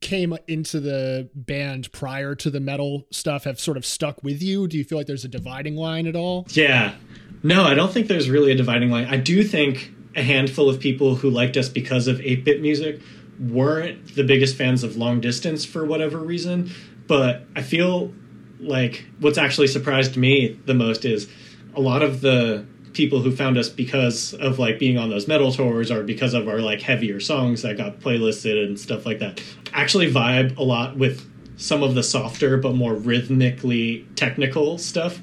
came 0.00 0.36
into 0.46 0.78
the 0.78 1.28
band 1.34 1.90
prior 1.92 2.34
to 2.34 2.50
the 2.50 2.60
metal 2.60 3.06
stuff 3.10 3.44
have 3.44 3.58
sort 3.58 3.76
of 3.76 3.84
stuck 3.84 4.22
with 4.22 4.42
you 4.42 4.68
do 4.68 4.76
you 4.76 4.84
feel 4.84 4.98
like 4.98 5.06
there's 5.06 5.24
a 5.24 5.28
dividing 5.28 5.76
line 5.76 6.06
at 6.06 6.14
all 6.14 6.46
yeah 6.50 6.94
no 7.42 7.64
i 7.64 7.74
don't 7.74 7.92
think 7.92 8.06
there's 8.06 8.30
really 8.30 8.52
a 8.52 8.56
dividing 8.56 8.90
line 8.90 9.06
i 9.06 9.16
do 9.16 9.42
think 9.42 9.92
a 10.18 10.22
handful 10.22 10.68
of 10.68 10.80
people 10.80 11.14
who 11.14 11.30
liked 11.30 11.56
us 11.56 11.68
because 11.68 12.08
of 12.08 12.18
8-bit 12.18 12.60
music 12.60 13.00
weren't 13.38 14.16
the 14.16 14.24
biggest 14.24 14.56
fans 14.56 14.82
of 14.82 14.96
long 14.96 15.20
distance 15.20 15.64
for 15.64 15.84
whatever 15.84 16.18
reason 16.18 16.70
but 17.06 17.46
i 17.54 17.62
feel 17.62 18.12
like 18.58 19.06
what's 19.20 19.38
actually 19.38 19.68
surprised 19.68 20.16
me 20.16 20.58
the 20.66 20.74
most 20.74 21.04
is 21.04 21.28
a 21.74 21.80
lot 21.80 22.02
of 22.02 22.20
the 22.20 22.66
people 22.92 23.20
who 23.20 23.30
found 23.30 23.56
us 23.56 23.68
because 23.68 24.34
of 24.34 24.58
like 24.58 24.80
being 24.80 24.98
on 24.98 25.08
those 25.08 25.28
metal 25.28 25.52
tours 25.52 25.88
or 25.90 26.02
because 26.02 26.34
of 26.34 26.48
our 26.48 26.58
like 26.58 26.82
heavier 26.82 27.20
songs 27.20 27.62
that 27.62 27.76
got 27.76 28.00
playlisted 28.00 28.64
and 28.64 28.78
stuff 28.78 29.06
like 29.06 29.20
that 29.20 29.40
actually 29.72 30.12
vibe 30.12 30.56
a 30.56 30.62
lot 30.62 30.96
with 30.96 31.30
some 31.56 31.84
of 31.84 31.94
the 31.94 32.02
softer 32.02 32.56
but 32.56 32.74
more 32.74 32.94
rhythmically 32.94 34.04
technical 34.16 34.78
stuff 34.78 35.20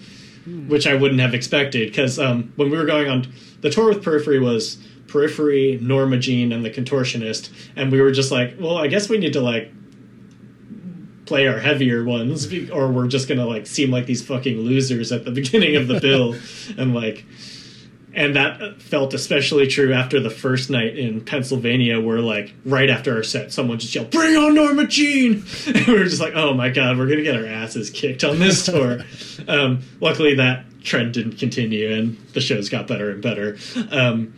mm. 0.48 0.70
which 0.70 0.88
i 0.88 0.94
wouldn't 0.94 1.20
have 1.20 1.34
expected 1.34 1.90
because 1.90 2.18
um, 2.18 2.54
when 2.56 2.72
we 2.72 2.78
were 2.78 2.86
going 2.86 3.10
on 3.10 3.28
the 3.66 3.72
tour 3.72 3.90
with 3.90 4.04
periphery 4.04 4.40
was 4.40 4.78
periphery 5.08 5.80
norma 5.82 6.20
jean 6.20 6.52
and 6.52 6.64
the 6.64 6.70
contortionist 6.70 7.50
and 7.76 7.92
we 7.92 8.00
were 8.00 8.12
just 8.12 8.32
like 8.32 8.54
well 8.60 8.78
i 8.78 8.86
guess 8.86 9.10
we 9.10 9.18
need 9.18 9.34
to 9.34 9.42
like 9.42 9.72
play 11.26 11.48
our 11.48 11.58
heavier 11.58 12.04
ones 12.04 12.54
or 12.70 12.92
we're 12.92 13.08
just 13.08 13.28
gonna 13.28 13.46
like 13.46 13.66
seem 13.66 13.90
like 13.90 14.06
these 14.06 14.24
fucking 14.24 14.60
losers 14.60 15.12
at 15.12 15.26
the 15.26 15.32
beginning 15.42 15.76
of 15.76 15.88
the 15.88 16.00
bill 16.00 16.36
and 16.78 16.94
like 16.94 17.26
and 18.16 18.36
that 18.36 18.82
felt 18.82 19.14
especially 19.14 19.68
true 19.68 19.94
after 19.94 20.20
the 20.20 20.30
first 20.30 20.70
night 20.70 20.98
in 20.98 21.22
Pennsylvania, 21.22 22.00
where 22.00 22.20
like 22.20 22.54
right 22.66 22.90
after 22.90 23.16
our 23.16 23.24
set, 23.24 23.52
someone 23.52 23.78
just 23.78 23.94
yelled, 23.94 24.10
"Bring 24.10 24.36
on 24.36 24.56
Norma 24.56 24.88
Jean!" 24.88 25.44
And 25.68 25.88
we 25.88 25.94
were 25.94 26.06
just 26.06 26.22
like, 26.22 26.34
"Oh 26.36 26.54
my 26.54 26.70
god, 26.70 26.98
we're 26.98 27.08
gonna 27.08 27.24
get 27.24 27.36
our 27.36 27.46
asses 27.46 27.90
kicked 27.90 28.24
on 28.24 28.40
this 28.40 28.66
tour." 28.72 29.00
um, 29.48 29.82
luckily, 30.00 30.36
that 30.36 30.66
trend 30.84 31.14
didn't 31.14 31.38
continue, 31.38 31.92
and 31.94 32.18
the 32.34 32.42
shows 32.42 32.70
got 32.70 32.88
better 32.88 33.12
and 33.12 33.22
better. 33.22 33.58
Um, 33.92 34.34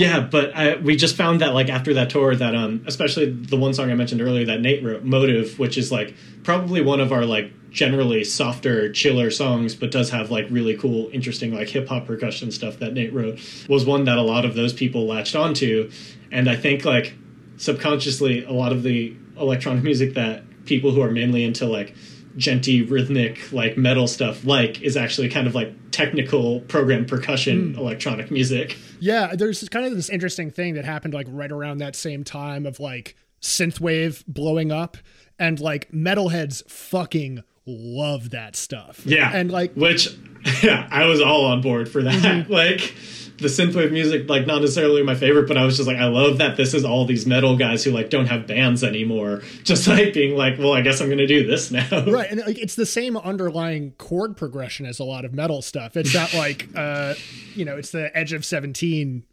yeah, 0.00 0.20
but 0.20 0.56
I, 0.56 0.76
we 0.76 0.96
just 0.96 1.14
found 1.14 1.42
that 1.42 1.52
like 1.52 1.68
after 1.68 1.92
that 1.92 2.08
tour 2.08 2.34
that 2.34 2.54
um 2.54 2.82
especially 2.86 3.30
the 3.30 3.58
one 3.58 3.74
song 3.74 3.90
I 3.90 3.94
mentioned 3.94 4.22
earlier 4.22 4.46
that 4.46 4.62
Nate 4.62 4.82
wrote, 4.82 5.04
Motive, 5.04 5.58
which 5.58 5.76
is 5.76 5.92
like 5.92 6.14
probably 6.42 6.80
one 6.80 7.00
of 7.00 7.12
our 7.12 7.26
like 7.26 7.52
generally 7.70 8.24
softer, 8.24 8.90
chiller 8.90 9.30
songs, 9.30 9.74
but 9.74 9.90
does 9.90 10.08
have 10.08 10.30
like 10.30 10.46
really 10.48 10.74
cool, 10.74 11.10
interesting 11.12 11.52
like 11.54 11.68
hip 11.68 11.86
hop 11.86 12.06
percussion 12.06 12.50
stuff 12.50 12.78
that 12.78 12.94
Nate 12.94 13.12
wrote, 13.12 13.40
was 13.68 13.84
one 13.84 14.04
that 14.04 14.16
a 14.16 14.22
lot 14.22 14.46
of 14.46 14.54
those 14.54 14.72
people 14.72 15.06
latched 15.06 15.36
onto. 15.36 15.90
And 16.32 16.48
I 16.48 16.56
think 16.56 16.86
like 16.86 17.12
subconsciously 17.58 18.42
a 18.44 18.52
lot 18.52 18.72
of 18.72 18.82
the 18.82 19.14
electronic 19.36 19.84
music 19.90 20.14
that 20.14 20.64
people 20.64 20.92
who 20.92 21.02
are 21.02 21.10
mainly 21.10 21.44
into 21.44 21.66
like 21.66 21.94
djenty 22.36 22.88
rhythmic 22.88 23.52
like 23.52 23.76
metal 23.76 24.06
stuff 24.06 24.44
like 24.44 24.80
is 24.82 24.96
actually 24.96 25.28
kind 25.28 25.46
of 25.46 25.54
like 25.54 25.72
technical 25.90 26.60
program 26.62 27.04
percussion 27.04 27.74
mm. 27.74 27.78
electronic 27.78 28.30
music 28.30 28.76
yeah 29.00 29.34
there's 29.34 29.68
kind 29.68 29.84
of 29.84 29.94
this 29.94 30.08
interesting 30.08 30.50
thing 30.50 30.74
that 30.74 30.84
happened 30.84 31.12
like 31.12 31.26
right 31.30 31.50
around 31.50 31.78
that 31.78 31.96
same 31.96 32.22
time 32.22 32.66
of 32.66 32.78
like 32.78 33.16
synthwave 33.42 34.24
blowing 34.26 34.70
up 34.70 34.96
and 35.38 35.60
like 35.60 35.90
metalheads 35.90 36.68
fucking 36.70 37.42
love 37.66 38.30
that 38.30 38.54
stuff 38.54 39.02
yeah 39.04 39.30
and 39.34 39.50
like 39.50 39.72
which 39.74 40.16
yeah 40.62 40.88
i 40.90 41.04
was 41.06 41.20
all 41.20 41.44
on 41.46 41.60
board 41.60 41.88
for 41.88 42.02
that 42.02 42.14
mm-hmm. 42.14 42.52
like 42.52 42.94
the 43.40 43.48
synthwave 43.48 43.90
music 43.90 44.28
like 44.28 44.46
not 44.46 44.60
necessarily 44.60 45.02
my 45.02 45.14
favorite, 45.14 45.48
but 45.48 45.56
I 45.56 45.64
was 45.64 45.76
just 45.76 45.88
like 45.88 45.96
I 45.98 46.06
love 46.06 46.38
that 46.38 46.56
this 46.56 46.74
is 46.74 46.84
all 46.84 47.04
these 47.04 47.26
metal 47.26 47.56
guys 47.56 47.82
who 47.84 47.90
like 47.90 48.10
don't 48.10 48.26
have 48.26 48.46
bands 48.46 48.84
anymore, 48.84 49.42
just 49.64 49.88
like 49.88 50.12
being 50.12 50.36
like, 50.36 50.58
well, 50.58 50.72
I 50.72 50.82
guess 50.82 51.00
I'm 51.00 51.08
gonna 51.08 51.26
do 51.26 51.46
this 51.46 51.70
now. 51.70 51.86
Right, 52.10 52.30
and 52.30 52.40
like 52.40 52.58
it's 52.58 52.74
the 52.74 52.86
same 52.86 53.16
underlying 53.16 53.92
chord 53.92 54.36
progression 54.36 54.86
as 54.86 54.98
a 54.98 55.04
lot 55.04 55.24
of 55.24 55.32
metal 55.32 55.62
stuff. 55.62 55.96
It's 55.96 56.14
not 56.14 56.32
like 56.34 56.68
uh, 56.74 57.14
you 57.54 57.64
know, 57.64 57.76
it's 57.76 57.90
the 57.90 58.16
Edge 58.16 58.32
of 58.32 58.44
Seventeen 58.44 59.24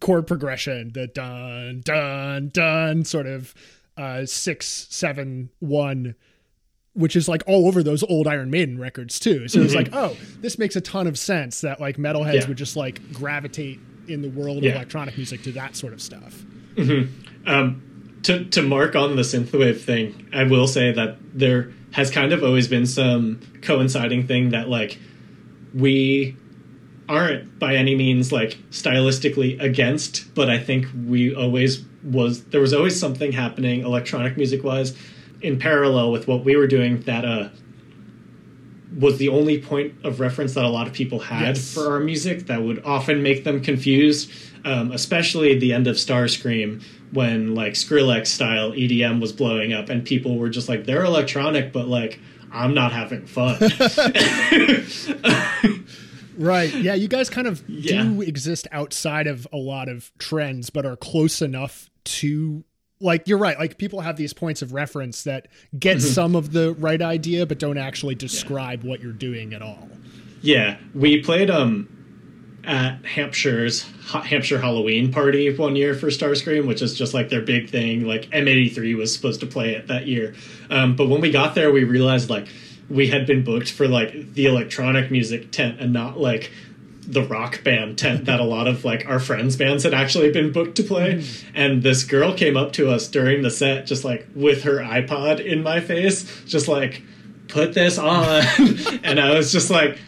chord 0.00 0.26
progression, 0.26 0.92
the 0.92 1.06
dun 1.06 1.82
dun 1.84 2.50
dun 2.52 3.04
sort 3.04 3.26
of 3.26 3.54
uh 3.96 4.24
six 4.24 4.86
seven 4.88 5.50
one 5.58 6.14
which 6.94 7.16
is 7.16 7.28
like 7.28 7.42
all 7.46 7.66
over 7.66 7.82
those 7.82 8.02
old 8.04 8.26
Iron 8.26 8.50
Maiden 8.50 8.78
records 8.78 9.18
too. 9.18 9.48
So 9.48 9.58
mm-hmm. 9.58 9.66
it's 9.66 9.74
like, 9.74 9.88
oh, 9.92 10.16
this 10.40 10.58
makes 10.58 10.76
a 10.76 10.80
ton 10.80 11.06
of 11.06 11.18
sense 11.18 11.62
that 11.62 11.80
like 11.80 11.96
metalheads 11.96 12.42
yeah. 12.42 12.48
would 12.48 12.58
just 12.58 12.76
like 12.76 13.12
gravitate 13.12 13.80
in 14.08 14.22
the 14.22 14.28
world 14.28 14.62
yeah. 14.62 14.70
of 14.70 14.76
electronic 14.76 15.16
music 15.16 15.42
to 15.42 15.52
that 15.52 15.76
sort 15.76 15.92
of 15.92 16.02
stuff. 16.02 16.34
Mm-hmm. 16.74 17.48
Um, 17.48 17.82
to 18.24 18.44
to 18.44 18.62
mark 18.62 18.94
on 18.94 19.16
the 19.16 19.22
synthwave 19.22 19.80
thing, 19.80 20.28
I 20.32 20.44
will 20.44 20.66
say 20.66 20.92
that 20.92 21.16
there 21.34 21.72
has 21.92 22.10
kind 22.10 22.32
of 22.32 22.42
always 22.42 22.68
been 22.68 22.86
some 22.86 23.40
coinciding 23.62 24.26
thing 24.26 24.50
that 24.50 24.68
like 24.68 24.98
we 25.74 26.36
aren't 27.08 27.58
by 27.58 27.74
any 27.74 27.94
means 27.94 28.32
like 28.32 28.58
stylistically 28.70 29.60
against, 29.60 30.34
but 30.34 30.48
I 30.48 30.58
think 30.58 30.86
we 31.06 31.34
always 31.34 31.84
was 32.04 32.44
there 32.46 32.60
was 32.60 32.72
always 32.72 32.98
something 32.98 33.32
happening 33.32 33.82
electronic 33.82 34.36
music 34.36 34.64
wise 34.64 34.96
in 35.42 35.58
parallel 35.58 36.12
with 36.12 36.28
what 36.28 36.44
we 36.44 36.56
were 36.56 36.66
doing 36.66 37.00
that 37.02 37.24
uh, 37.24 37.48
was 38.98 39.18
the 39.18 39.28
only 39.28 39.60
point 39.60 39.94
of 40.04 40.20
reference 40.20 40.54
that 40.54 40.64
a 40.64 40.68
lot 40.68 40.86
of 40.86 40.92
people 40.92 41.18
had 41.18 41.56
yes. 41.56 41.74
for 41.74 41.92
our 41.92 42.00
music 42.00 42.46
that 42.46 42.62
would 42.62 42.84
often 42.84 43.22
make 43.22 43.44
them 43.44 43.62
confused, 43.62 44.30
um, 44.64 44.92
especially 44.92 45.58
the 45.58 45.72
end 45.72 45.86
of 45.86 45.96
Starscream 45.96 46.82
when 47.12 47.54
like 47.54 47.74
Skrillex 47.74 48.28
style 48.28 48.72
EDM 48.72 49.20
was 49.20 49.32
blowing 49.32 49.72
up 49.72 49.88
and 49.88 50.04
people 50.04 50.38
were 50.38 50.48
just 50.48 50.68
like, 50.68 50.84
they're 50.84 51.04
electronic, 51.04 51.72
but 51.72 51.88
like, 51.88 52.18
I'm 52.50 52.74
not 52.74 52.92
having 52.92 53.26
fun. 53.26 53.58
right. 56.36 56.74
Yeah. 56.74 56.94
You 56.94 57.08
guys 57.08 57.30
kind 57.30 57.46
of 57.46 57.62
yeah. 57.68 58.02
do 58.02 58.20
exist 58.20 58.68
outside 58.72 59.26
of 59.26 59.46
a 59.52 59.56
lot 59.56 59.88
of 59.88 60.12
trends, 60.18 60.70
but 60.70 60.84
are 60.84 60.96
close 60.96 61.40
enough 61.40 61.88
to 62.04 62.64
like 63.02 63.26
you're 63.28 63.38
right 63.38 63.58
like 63.58 63.76
people 63.76 64.00
have 64.00 64.16
these 64.16 64.32
points 64.32 64.62
of 64.62 64.72
reference 64.72 65.24
that 65.24 65.48
get 65.78 65.98
mm-hmm. 65.98 66.06
some 66.06 66.36
of 66.36 66.52
the 66.52 66.72
right 66.74 67.02
idea 67.02 67.44
but 67.44 67.58
don't 67.58 67.78
actually 67.78 68.14
describe 68.14 68.82
yeah. 68.82 68.90
what 68.90 69.00
you're 69.00 69.12
doing 69.12 69.52
at 69.52 69.60
all 69.60 69.88
yeah 70.40 70.78
we 70.94 71.20
played 71.20 71.50
um 71.50 71.88
at 72.64 73.02
hampshire's 73.02 73.84
hampshire 74.24 74.60
halloween 74.60 75.12
party 75.12 75.54
one 75.56 75.74
year 75.74 75.94
for 75.94 76.06
starscream 76.06 76.66
which 76.66 76.80
is 76.80 76.94
just 76.94 77.12
like 77.12 77.28
their 77.28 77.42
big 77.42 77.68
thing 77.68 78.06
like 78.06 78.30
m83 78.30 78.96
was 78.96 79.12
supposed 79.12 79.40
to 79.40 79.46
play 79.46 79.74
it 79.74 79.88
that 79.88 80.06
year 80.06 80.34
um, 80.70 80.94
but 80.94 81.08
when 81.08 81.20
we 81.20 81.30
got 81.30 81.54
there 81.56 81.72
we 81.72 81.82
realized 81.82 82.30
like 82.30 82.46
we 82.88 83.08
had 83.08 83.26
been 83.26 83.42
booked 83.42 83.70
for 83.70 83.88
like 83.88 84.34
the 84.34 84.46
electronic 84.46 85.10
music 85.10 85.50
tent 85.50 85.80
and 85.80 85.92
not 85.92 86.20
like 86.20 86.52
the 87.06 87.22
rock 87.24 87.64
band 87.64 87.98
tent 87.98 88.26
that 88.26 88.38
a 88.38 88.44
lot 88.44 88.68
of 88.68 88.84
like 88.84 89.06
our 89.08 89.18
friends 89.18 89.56
bands 89.56 89.82
had 89.82 89.92
actually 89.92 90.30
been 90.30 90.52
booked 90.52 90.76
to 90.76 90.82
play 90.84 91.14
mm. 91.14 91.44
and 91.54 91.82
this 91.82 92.04
girl 92.04 92.32
came 92.32 92.56
up 92.56 92.72
to 92.72 92.90
us 92.90 93.08
during 93.08 93.42
the 93.42 93.50
set 93.50 93.86
just 93.86 94.04
like 94.04 94.26
with 94.34 94.62
her 94.62 94.78
ipod 94.78 95.44
in 95.44 95.62
my 95.62 95.80
face 95.80 96.44
just 96.44 96.68
like 96.68 97.02
put 97.48 97.74
this 97.74 97.98
on 97.98 98.42
and 99.02 99.18
i 99.18 99.34
was 99.34 99.50
just 99.50 99.68
like 99.68 99.98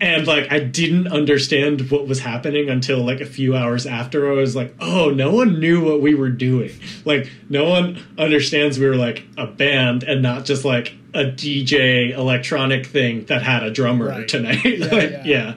and 0.00 0.26
like 0.26 0.50
i 0.50 0.58
didn't 0.58 1.08
understand 1.08 1.90
what 1.90 2.08
was 2.08 2.20
happening 2.20 2.70
until 2.70 3.04
like 3.04 3.20
a 3.20 3.26
few 3.26 3.54
hours 3.54 3.86
after 3.86 4.30
i 4.30 4.34
was 4.34 4.56
like 4.56 4.74
oh 4.80 5.10
no 5.10 5.30
one 5.30 5.60
knew 5.60 5.84
what 5.84 6.00
we 6.00 6.14
were 6.14 6.30
doing 6.30 6.70
like 7.04 7.30
no 7.50 7.68
one 7.68 8.02
understands 8.16 8.78
we 8.78 8.86
were 8.86 8.96
like 8.96 9.24
a 9.36 9.46
band 9.46 10.02
and 10.02 10.22
not 10.22 10.46
just 10.46 10.64
like 10.64 10.94
a 11.12 11.24
dj 11.24 12.16
electronic 12.16 12.86
thing 12.86 13.24
that 13.26 13.42
had 13.42 13.62
a 13.62 13.70
drummer 13.70 14.08
right. 14.08 14.26
tonight 14.26 14.64
yeah, 14.64 14.86
like, 14.86 15.10
yeah. 15.10 15.22
yeah. 15.24 15.54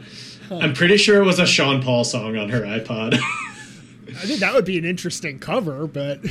I'm 0.62 0.74
pretty 0.74 0.98
sure 0.98 1.22
it 1.22 1.26
was 1.26 1.39
a 1.39 1.45
Sean 1.45 1.82
Paul 1.82 2.04
song 2.04 2.38
on 2.38 2.50
her 2.50 2.62
iPod. 2.62 3.14
I 4.10 4.22
think 4.22 4.39
that 4.39 4.54
would 4.54 4.66
be 4.66 4.78
an 4.78 4.86
interesting 4.86 5.38
cover, 5.39 5.86
but 5.86 6.22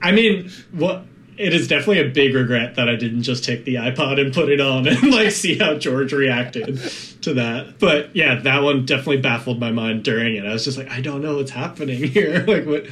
I 0.00 0.12
mean, 0.12 0.50
what 0.72 1.04
it 1.38 1.54
is 1.54 1.68
definitely 1.68 2.00
a 2.00 2.08
big 2.08 2.34
regret 2.34 2.74
that 2.76 2.88
I 2.88 2.96
didn't 2.96 3.22
just 3.22 3.44
take 3.44 3.64
the 3.64 3.76
iPod 3.76 4.20
and 4.20 4.32
put 4.32 4.48
it 4.48 4.60
on 4.60 4.86
and 4.86 5.10
like 5.10 5.30
see 5.32 5.56
how 5.56 5.74
George 5.74 6.12
reacted 6.12 6.78
to 7.22 7.34
that. 7.34 7.78
But 7.78 8.14
yeah, 8.14 8.36
that 8.40 8.62
one 8.62 8.84
definitely 8.84 9.18
baffled 9.18 9.58
my 9.60 9.70
mind 9.70 10.04
during 10.04 10.36
it. 10.36 10.44
I 10.44 10.52
was 10.52 10.64
just 10.64 10.78
like, 10.78 10.90
I 10.90 11.00
don't 11.00 11.22
know 11.22 11.36
what's 11.36 11.50
happening 11.50 12.02
here. 12.02 12.44
like 12.46 12.64
what 12.64 12.86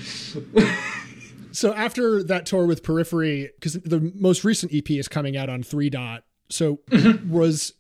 So 1.53 1.75
after 1.75 2.23
that 2.25 2.47
tour 2.47 2.67
with 2.67 2.83
Periphery, 2.83 3.51
because 3.55 3.75
the 3.75 4.13
most 4.15 4.45
recent 4.45 4.73
EP 4.73 4.91
is 4.91 5.09
coming 5.09 5.37
out 5.37 5.49
on 5.49 5.63
Three 5.63 5.91
Dot. 5.91 6.25
So 6.49 6.81
mm-hmm. 6.91 7.31
was 7.31 7.75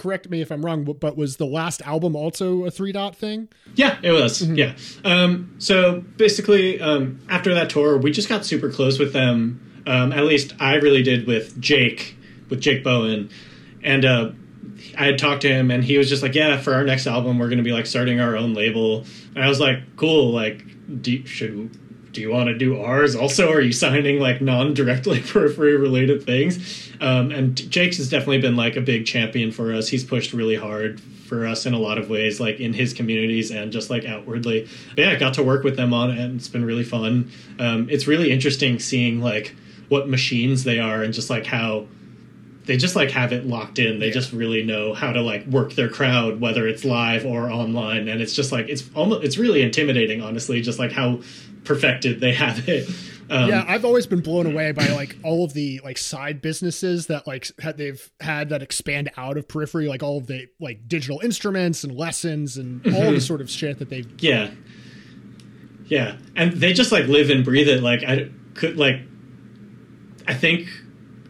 correct 0.00 0.28
me 0.28 0.40
if 0.40 0.50
I'm 0.50 0.64
wrong, 0.64 0.84
but 0.84 1.16
was 1.16 1.36
the 1.36 1.46
last 1.46 1.82
album 1.82 2.16
also 2.16 2.64
a 2.64 2.70
Three 2.70 2.92
Dot 2.92 3.14
thing? 3.14 3.48
Yeah, 3.74 3.98
it 4.02 4.12
was. 4.12 4.42
Mm-hmm. 4.42 4.54
Yeah. 4.56 4.74
Um, 5.04 5.54
so 5.58 6.00
basically, 6.16 6.80
um, 6.80 7.20
after 7.28 7.54
that 7.54 7.70
tour, 7.70 7.96
we 7.98 8.10
just 8.10 8.28
got 8.28 8.44
super 8.44 8.70
close 8.70 8.98
with 8.98 9.12
them 9.12 9.66
um, 9.86 10.12
at 10.12 10.24
least 10.24 10.54
I 10.60 10.74
really 10.76 11.02
did 11.02 11.26
with 11.26 11.60
Jake, 11.60 12.16
with 12.48 12.60
Jake 12.60 12.84
Bowen, 12.84 13.30
and 13.82 14.04
uh, 14.04 14.30
I 14.96 15.06
had 15.06 15.18
talked 15.18 15.42
to 15.42 15.48
him, 15.48 15.70
and 15.70 15.82
he 15.82 15.98
was 15.98 16.08
just 16.08 16.22
like, 16.22 16.34
"Yeah, 16.34 16.58
for 16.60 16.74
our 16.74 16.84
next 16.84 17.06
album, 17.06 17.38
we're 17.38 17.48
going 17.48 17.58
to 17.58 17.64
be 17.64 17.72
like 17.72 17.86
starting 17.86 18.20
our 18.20 18.36
own 18.36 18.54
label." 18.54 19.04
And 19.34 19.44
I 19.44 19.48
was 19.48 19.60
like, 19.60 19.96
"Cool, 19.96 20.32
like, 20.32 20.64
do, 21.02 21.24
should 21.26 21.76
do 22.12 22.20
you 22.20 22.30
want 22.30 22.48
to 22.48 22.58
do 22.58 22.80
ours 22.80 23.14
also? 23.14 23.50
Are 23.50 23.60
you 23.60 23.72
signing 23.72 24.20
like 24.20 24.40
non-directly 24.40 25.20
periphery 25.26 25.76
related 25.76 26.24
things?" 26.24 26.90
Um, 27.00 27.30
and 27.30 27.56
Jake's 27.70 27.96
has 27.98 28.10
definitely 28.10 28.40
been 28.40 28.56
like 28.56 28.76
a 28.76 28.80
big 28.80 29.06
champion 29.06 29.52
for 29.52 29.72
us. 29.72 29.88
He's 29.88 30.04
pushed 30.04 30.32
really 30.32 30.56
hard 30.56 31.00
for 31.00 31.46
us 31.46 31.64
in 31.64 31.74
a 31.74 31.78
lot 31.78 31.96
of 31.96 32.10
ways, 32.10 32.40
like 32.40 32.58
in 32.60 32.72
his 32.72 32.92
communities 32.92 33.50
and 33.50 33.72
just 33.72 33.88
like 33.88 34.04
outwardly. 34.04 34.68
But 34.96 34.98
yeah, 34.98 35.10
I 35.10 35.16
got 35.16 35.34
to 35.34 35.42
work 35.42 35.62
with 35.62 35.76
them 35.76 35.94
on 35.94 36.10
it, 36.10 36.18
and 36.18 36.36
it's 36.36 36.48
been 36.48 36.64
really 36.64 36.84
fun. 36.84 37.30
Um, 37.58 37.88
it's 37.88 38.06
really 38.06 38.32
interesting 38.32 38.78
seeing 38.78 39.20
like 39.20 39.54
what 39.88 40.08
machines 40.08 40.64
they 40.64 40.78
are 40.78 41.02
and 41.02 41.14
just 41.14 41.30
like 41.30 41.46
how 41.46 41.86
they 42.66 42.76
just 42.76 42.94
like 42.94 43.10
have 43.10 43.32
it 43.32 43.46
locked 43.46 43.78
in. 43.78 43.98
They 43.98 44.06
yeah. 44.06 44.12
just 44.12 44.32
really 44.32 44.62
know 44.62 44.94
how 44.94 45.12
to 45.12 45.20
like 45.22 45.46
work 45.46 45.72
their 45.74 45.88
crowd, 45.88 46.40
whether 46.40 46.68
it's 46.68 46.84
live 46.84 47.24
or 47.24 47.50
online. 47.50 48.08
And 48.08 48.20
it's 48.20 48.34
just 48.34 48.52
like 48.52 48.68
it's 48.68 48.88
almost 48.94 49.24
it's 49.24 49.38
really 49.38 49.62
intimidating, 49.62 50.22
honestly, 50.22 50.60
just 50.60 50.78
like 50.78 50.92
how 50.92 51.20
perfected 51.64 52.20
they 52.20 52.32
have 52.32 52.68
it. 52.68 52.88
Um, 53.30 53.48
yeah, 53.48 53.64
I've 53.68 53.84
always 53.84 54.08
been 54.08 54.22
blown 54.22 54.46
away 54.46 54.72
by 54.72 54.88
like 54.88 55.16
all 55.22 55.44
of 55.44 55.52
the 55.52 55.80
like 55.84 55.98
side 55.98 56.42
businesses 56.42 57.06
that 57.06 57.28
like 57.28 57.46
had, 57.60 57.76
they've 57.76 58.10
had 58.18 58.48
that 58.48 58.60
expand 58.60 59.10
out 59.16 59.36
of 59.36 59.46
periphery, 59.46 59.86
like 59.86 60.02
all 60.02 60.18
of 60.18 60.26
the 60.26 60.48
like 60.58 60.88
digital 60.88 61.20
instruments 61.20 61.84
and 61.84 61.94
lessons 61.96 62.56
and 62.56 62.84
all 62.86 62.92
the 62.92 63.06
mm-hmm. 63.06 63.18
sort 63.18 63.40
of 63.40 63.48
shit 63.48 63.78
that 63.78 63.88
they've. 63.88 64.10
Yeah, 64.18 64.50
yeah, 65.86 66.16
and 66.34 66.54
they 66.54 66.72
just 66.72 66.90
like 66.90 67.06
live 67.06 67.30
and 67.30 67.44
breathe 67.44 67.68
it. 67.68 67.84
Like 67.84 68.02
I 68.02 68.30
could 68.54 68.76
like 68.76 69.00
I 70.26 70.34
think 70.34 70.68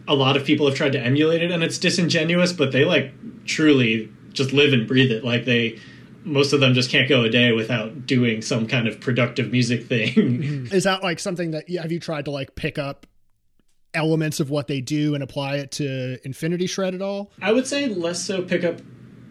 a 0.07 0.15
lot 0.15 0.35
of 0.35 0.43
people 0.43 0.67
have 0.67 0.75
tried 0.75 0.93
to 0.93 0.99
emulate 0.99 1.43
it 1.43 1.51
and 1.51 1.63
it's 1.63 1.77
disingenuous, 1.77 2.51
but 2.51 2.71
they 2.71 2.83
like 2.83 3.13
truly 3.45 4.11
just 4.33 4.53
live 4.53 4.73
and 4.73 4.87
breathe 4.87 5.11
it. 5.11 5.23
Like 5.23 5.45
they 5.45 5.79
most 6.23 6.53
of 6.53 6.59
them 6.59 6.73
just 6.73 6.89
can't 6.89 7.09
go 7.09 7.23
a 7.23 7.29
day 7.29 7.51
without 7.51 8.05
doing 8.05 8.41
some 8.41 8.67
kind 8.67 8.87
of 8.87 8.99
productive 8.99 9.51
music 9.51 9.85
thing. 9.85 10.67
Is 10.71 10.83
that 10.83 11.03
like 11.03 11.19
something 11.19 11.51
that 11.51 11.69
have 11.69 11.91
you 11.91 11.99
tried 11.99 12.25
to 12.25 12.31
like 12.31 12.55
pick 12.55 12.77
up 12.77 13.07
elements 13.93 14.39
of 14.39 14.49
what 14.49 14.67
they 14.67 14.81
do 14.81 15.13
and 15.13 15.23
apply 15.23 15.57
it 15.57 15.71
to 15.71 16.17
Infinity 16.25 16.67
Shred 16.67 16.95
at 16.95 17.01
all? 17.01 17.31
I 17.41 17.51
would 17.51 17.67
say 17.67 17.87
less 17.87 18.23
so 18.23 18.41
pick 18.41 18.63
up 18.63 18.81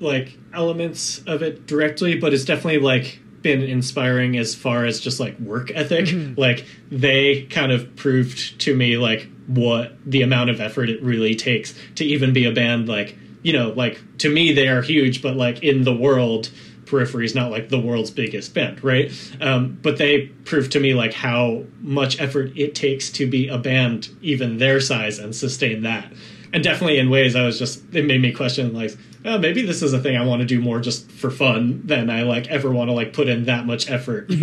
like 0.01 0.37
elements 0.53 1.19
of 1.27 1.43
it 1.43 1.67
directly, 1.67 2.19
but 2.19 2.33
it's 2.33 2.45
definitely 2.45 2.81
like 2.81 3.21
been 3.43 3.63
inspiring 3.63 4.37
as 4.37 4.55
far 4.55 4.85
as 4.85 5.01
just 5.01 5.21
like 5.21 5.39
work 5.39 5.71
ethic. 5.75 6.07
Mm-hmm. 6.07 6.35
Like 6.41 6.65
they 6.91 7.43
kind 7.43 7.71
of 7.73 7.97
proved 7.97 8.61
to 8.63 8.75
me 8.75 8.97
like 8.97 9.29
what 9.47 9.93
the 10.07 10.23
amount 10.23 10.49
of 10.49 10.61
effort 10.61 10.89
it 10.89 11.03
really 11.03 11.35
takes 11.35 11.75
to 11.97 12.05
even 12.05 12.33
be 12.33 12.45
a 12.45 12.53
band 12.53 12.89
like 12.89 13.19
you 13.43 13.53
know 13.53 13.71
like 13.71 14.01
to 14.19 14.33
me 14.33 14.53
they 14.53 14.69
are 14.69 14.81
huge 14.81 15.21
but 15.21 15.35
like 15.35 15.63
in 15.63 15.83
the 15.83 15.93
world 15.93 16.51
periphery 16.91 17.25
is 17.25 17.35
not 17.35 17.51
like 17.51 17.69
the 17.69 17.79
world's 17.79 18.11
biggest 18.11 18.53
band 18.53 18.83
right 18.83 19.13
um, 19.41 19.79
but 19.83 19.99
they 19.99 20.27
proved 20.45 20.73
to 20.73 20.81
me 20.81 20.95
like 20.95 21.13
how 21.13 21.65
much 21.81 22.21
effort 22.21 22.53
it 22.57 22.75
takes 22.75 23.11
to 23.11 23.29
be 23.29 23.49
a 23.49 23.59
band 23.59 24.09
even 24.21 24.59
their 24.59 24.81
size 24.81 25.19
and 25.19 25.35
sustain 25.35 25.83
that 25.83 26.13
and 26.53 26.65
definitely 26.65 26.99
in 26.99 27.09
ways 27.11 27.37
i 27.37 27.45
was 27.45 27.59
just 27.59 27.83
it 27.95 28.05
made 28.05 28.21
me 28.21 28.33
question 28.33 28.73
like 28.75 28.97
oh, 29.25 29.39
maybe 29.39 29.63
this 29.63 29.83
is 29.83 29.93
a 29.93 30.01
thing 30.01 30.17
i 30.17 30.25
want 30.25 30.41
to 30.41 30.47
do 30.47 30.61
more 30.61 30.81
just 30.81 31.11
for 31.11 31.31
fun 31.31 31.81
than 31.85 32.11
i 32.11 32.23
like 32.23 32.49
ever 32.49 32.71
want 32.71 32.89
to 32.89 32.93
like 32.93 33.13
put 33.13 33.29
in 33.29 33.45
that 33.45 33.67
much 33.67 33.91
effort 33.91 34.31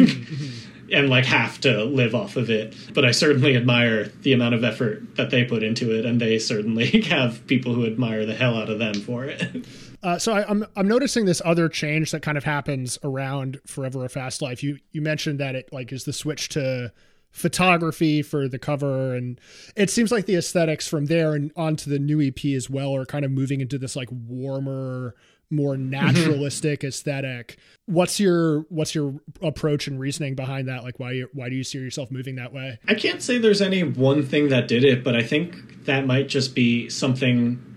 and 0.91 1.09
like 1.09 1.25
have 1.25 1.59
to 1.61 1.83
live 1.83 2.15
off 2.15 2.35
of 2.35 2.49
it. 2.49 2.75
But 2.93 3.05
I 3.05 3.11
certainly 3.11 3.55
admire 3.55 4.05
the 4.21 4.33
amount 4.33 4.55
of 4.55 4.63
effort 4.63 5.15
that 5.15 5.29
they 5.29 5.43
put 5.43 5.63
into 5.63 5.97
it, 5.97 6.05
and 6.05 6.19
they 6.19 6.39
certainly 6.39 7.01
have 7.09 7.45
people 7.47 7.73
who 7.73 7.85
admire 7.85 8.25
the 8.25 8.35
hell 8.35 8.57
out 8.57 8.69
of 8.69 8.79
them 8.79 8.95
for 8.95 9.25
it. 9.25 9.65
Uh, 10.07 10.17
so 10.17 10.31
I, 10.31 10.49
am 10.49 10.63
I'm, 10.63 10.69
I'm 10.77 10.87
noticing 10.87 11.25
this 11.25 11.41
other 11.43 11.67
change 11.67 12.11
that 12.11 12.21
kind 12.21 12.37
of 12.37 12.45
happens 12.45 12.97
around 13.03 13.59
Forever 13.65 14.05
a 14.05 14.09
Fast 14.09 14.41
Life. 14.41 14.63
You 14.63 14.77
you 14.93 15.01
mentioned 15.01 15.37
that 15.41 15.53
it 15.53 15.67
like 15.73 15.91
is 15.91 16.05
the 16.05 16.13
switch 16.13 16.47
to 16.49 16.93
photography 17.31 18.21
for 18.21 18.47
the 18.47 18.57
cover 18.57 19.13
and 19.13 19.39
it 19.75 19.89
seems 19.89 20.09
like 20.09 20.25
the 20.25 20.35
aesthetics 20.35 20.87
from 20.87 21.07
there 21.07 21.33
and 21.33 21.51
onto 21.57 21.89
the 21.89 21.99
new 21.99 22.21
EP 22.21 22.45
as 22.55 22.69
well 22.69 22.95
are 22.95 23.05
kind 23.05 23.25
of 23.25 23.31
moving 23.31 23.59
into 23.59 23.77
this 23.77 23.97
like 23.97 24.07
warmer 24.09 25.13
more 25.49 25.75
mm-hmm. 25.75 25.89
naturalistic 25.89 26.79
mm-hmm. 26.79 26.87
aesthetic. 26.87 27.57
What's 27.85 28.17
your 28.17 28.61
what's 28.69 28.95
your 28.95 29.15
approach 29.41 29.87
and 29.87 29.99
reasoning 29.99 30.35
behind 30.35 30.69
that? 30.69 30.85
Like 30.85 31.01
why 31.01 31.11
you, 31.11 31.29
why 31.33 31.49
do 31.49 31.55
you 31.57 31.65
see 31.65 31.79
yourself 31.79 32.11
moving 32.11 32.35
that 32.35 32.53
way? 32.53 32.79
I 32.87 32.93
can't 32.93 33.21
say 33.21 33.39
there's 33.39 33.61
any 33.61 33.83
one 33.83 34.25
thing 34.25 34.47
that 34.47 34.69
did 34.69 34.85
it, 34.85 35.03
but 35.03 35.17
I 35.17 35.23
think 35.23 35.83
that 35.83 36.05
might 36.05 36.29
just 36.29 36.55
be 36.55 36.87
something 36.87 37.76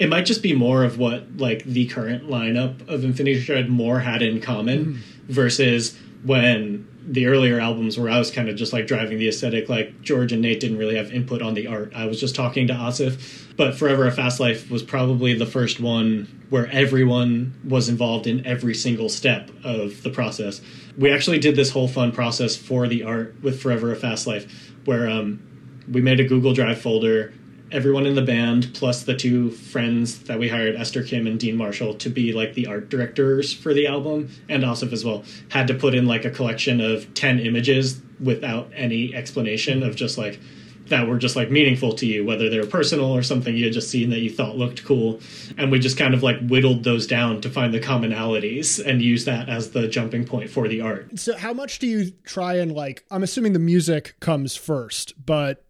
it 0.00 0.08
might 0.08 0.24
just 0.24 0.42
be 0.42 0.54
more 0.54 0.82
of 0.82 0.98
what 0.98 1.36
like 1.36 1.62
the 1.64 1.86
current 1.86 2.28
lineup 2.28 2.88
of 2.88 3.04
Infinity 3.04 3.40
Shred 3.40 3.68
more 3.68 4.00
had 4.00 4.22
in 4.22 4.40
common 4.40 4.84
mm-hmm. 4.84 5.32
versus 5.32 5.96
when 6.24 6.88
the 7.06 7.26
earlier 7.26 7.60
albums 7.60 7.98
where 7.98 8.10
I 8.10 8.18
was 8.18 8.30
kind 8.30 8.48
of 8.48 8.56
just 8.56 8.72
like 8.72 8.86
driving 8.86 9.18
the 9.18 9.28
aesthetic, 9.28 9.68
like 9.68 10.00
George 10.00 10.32
and 10.32 10.40
Nate 10.40 10.60
didn't 10.60 10.78
really 10.78 10.96
have 10.96 11.12
input 11.12 11.42
on 11.42 11.54
the 11.54 11.66
art. 11.66 11.92
I 11.94 12.06
was 12.06 12.18
just 12.18 12.34
talking 12.34 12.66
to 12.68 12.72
Asif. 12.72 13.46
But 13.56 13.74
Forever 13.74 14.06
a 14.06 14.12
Fast 14.12 14.40
Life 14.40 14.70
was 14.70 14.82
probably 14.82 15.34
the 15.34 15.46
first 15.46 15.80
one 15.80 16.44
where 16.48 16.66
everyone 16.68 17.58
was 17.62 17.90
involved 17.90 18.26
in 18.26 18.46
every 18.46 18.74
single 18.74 19.10
step 19.10 19.50
of 19.64 20.02
the 20.02 20.10
process. 20.10 20.62
We 20.96 21.12
actually 21.12 21.38
did 21.38 21.56
this 21.56 21.70
whole 21.70 21.88
fun 21.88 22.12
process 22.12 22.56
for 22.56 22.88
the 22.88 23.02
art 23.02 23.34
with 23.42 23.60
Forever 23.60 23.92
a 23.92 23.96
Fast 23.96 24.26
Life, 24.26 24.72
where 24.86 25.08
um, 25.08 25.42
we 25.90 26.00
made 26.00 26.20
a 26.20 26.24
Google 26.24 26.54
Drive 26.54 26.80
folder 26.80 27.34
everyone 27.72 28.06
in 28.06 28.14
the 28.14 28.22
band 28.22 28.70
plus 28.74 29.04
the 29.04 29.14
two 29.14 29.50
friends 29.50 30.20
that 30.24 30.38
we 30.38 30.48
hired 30.48 30.76
esther 30.76 31.02
kim 31.02 31.26
and 31.26 31.38
dean 31.38 31.56
marshall 31.56 31.94
to 31.94 32.08
be 32.08 32.32
like 32.32 32.54
the 32.54 32.66
art 32.66 32.88
directors 32.88 33.52
for 33.52 33.74
the 33.74 33.86
album. 33.86 34.30
And 34.48 34.62
asif 34.62 34.92
as 34.92 35.04
well. 35.04 35.24
Had 35.48 35.66
to 35.68 35.74
put 35.74 35.94
in 35.94 36.06
like 36.06 36.24
a 36.24 36.30
collection 36.30 36.80
of 36.80 37.12
10 37.14 37.40
images 37.40 38.00
without 38.22 38.70
any 38.74 39.14
explanation 39.14 39.82
of 39.82 39.96
just 39.96 40.18
like 40.18 40.40
that 40.86 41.06
were 41.06 41.18
just 41.18 41.36
like 41.36 41.50
meaningful 41.50 41.92
to 41.92 42.04
you 42.04 42.24
whether 42.24 42.50
they 42.50 42.58
were 42.58 42.66
personal 42.66 43.12
or 43.12 43.22
something 43.22 43.56
you 43.56 43.64
had 43.64 43.72
just 43.72 43.88
seen 43.88 44.10
that 44.10 44.18
you 44.18 44.30
thought 44.30 44.56
looked 44.56 44.84
cool. 44.84 45.20
And 45.56 45.70
we 45.70 45.78
just 45.78 45.96
kind 45.96 46.14
of 46.14 46.22
like 46.22 46.38
whittled 46.48 46.84
those 46.84 47.06
down 47.06 47.40
to 47.42 47.50
find 47.50 47.72
the 47.72 47.80
commonalities 47.80 48.84
and 48.84 49.00
use 49.00 49.24
that 49.24 49.48
as 49.48 49.70
the 49.70 49.86
jumping 49.86 50.24
point 50.24 50.50
for 50.50 50.66
the 50.68 50.80
art. 50.80 51.18
So 51.18 51.36
how 51.36 51.52
much 51.52 51.78
do 51.78 51.86
you 51.86 52.10
try 52.24 52.54
and 52.54 52.72
like 52.72 53.04
i'm 53.10 53.22
assuming 53.22 53.52
the 53.52 53.58
music 53.58 54.16
comes 54.20 54.56
first 54.56 55.14
but 55.24 55.64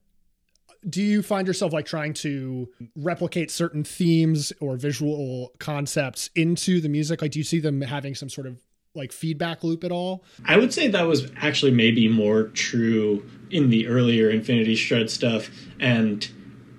do 0.89 1.03
you 1.03 1.23
find 1.23 1.47
yourself 1.47 1.73
like 1.73 1.87
trying 1.87 2.15
to 2.15 2.69
replicate 2.97 3.51
certain 3.51 3.85
themes 3.85 4.53
or 4.61 4.77
visual 4.77 5.53
concepts 5.59 6.31
into 6.35 6.81
the 6.81 6.89
music? 6.89 7.23
Like 7.23 7.33
do 7.33 7.39
you 7.39 7.45
see 7.45 7.61
them 7.61 7.81
having 7.83 8.15
some 8.15 8.29
sort 8.29 8.47
of 8.47 8.63
like 8.95 9.13
feedback 9.13 9.63
loop 9.63 9.85
at 9.85 9.93
all? 9.93 10.25
I 10.45 10.57
would 10.57 10.73
say 10.73 10.89
that 10.89 11.03
was 11.03 11.31
actually 11.37 11.73
maybe 11.73 12.09
more 12.09 12.45
true 12.45 13.25
in 13.51 13.71
the 13.71 13.87
earlier 13.87 14.31
infinity 14.31 14.75
shred 14.75 15.11
stuff. 15.11 15.51
And 15.79 16.29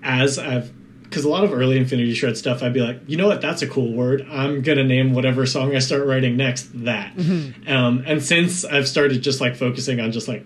as 0.04 0.40
i've 0.40 0.74
because 1.04 1.24
a 1.26 1.30
lot 1.30 1.44
of 1.44 1.54
early 1.54 1.78
infinity 1.78 2.12
shred 2.16 2.36
stuff 2.36 2.64
i'd 2.64 2.74
be 2.74 2.80
like 2.80 3.00
you 3.06 3.18
know 3.18 3.28
what? 3.28 3.42
That's 3.42 3.62
a 3.62 3.68
cool 3.68 3.94
word. 3.94 4.26
I'm 4.32 4.62
gonna 4.62 4.84
name 4.84 5.14
whatever 5.14 5.46
song 5.46 5.76
i 5.76 5.80
start 5.80 6.06
writing 6.06 6.38
next 6.38 6.70
that. 6.86 7.16
Mm-hmm. 7.16 7.72
um, 7.72 8.04
and 8.08 8.24
since 8.24 8.66
i've 8.66 8.88
started 8.88 9.22
just 9.22 9.42
like 9.42 9.56
focusing 9.56 10.00
on 10.00 10.12
just 10.12 10.28
like 10.28 10.46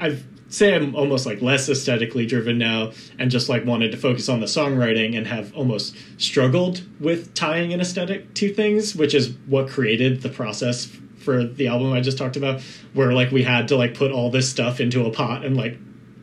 I've 0.00 0.26
say 0.48 0.74
I'm 0.74 0.94
almost 0.94 1.26
like 1.26 1.42
less 1.42 1.68
aesthetically 1.68 2.26
driven 2.26 2.58
now 2.58 2.92
and 3.18 3.30
just 3.30 3.48
like 3.48 3.64
wanted 3.64 3.92
to 3.92 3.98
focus 3.98 4.28
on 4.28 4.40
the 4.40 4.46
songwriting 4.46 5.16
and 5.16 5.26
have 5.26 5.54
almost 5.54 5.96
struggled 6.16 6.82
with 7.00 7.34
tying 7.34 7.72
an 7.72 7.80
aesthetic 7.80 8.34
to 8.34 8.52
things, 8.52 8.96
which 8.96 9.14
is 9.14 9.34
what 9.46 9.68
created 9.68 10.22
the 10.22 10.28
process 10.28 10.86
for 11.18 11.44
the 11.44 11.66
album 11.66 11.92
I 11.92 12.00
just 12.00 12.16
talked 12.16 12.36
about, 12.36 12.62
where 12.94 13.12
like 13.12 13.30
we 13.30 13.42
had 13.42 13.68
to 13.68 13.76
like 13.76 13.94
put 13.94 14.10
all 14.10 14.30
this 14.30 14.48
stuff 14.48 14.80
into 14.80 15.04
a 15.04 15.10
pot 15.10 15.44
and 15.44 15.56
like 15.56 15.78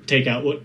take 0.08 0.26
out 0.28 0.44
what 0.44 0.62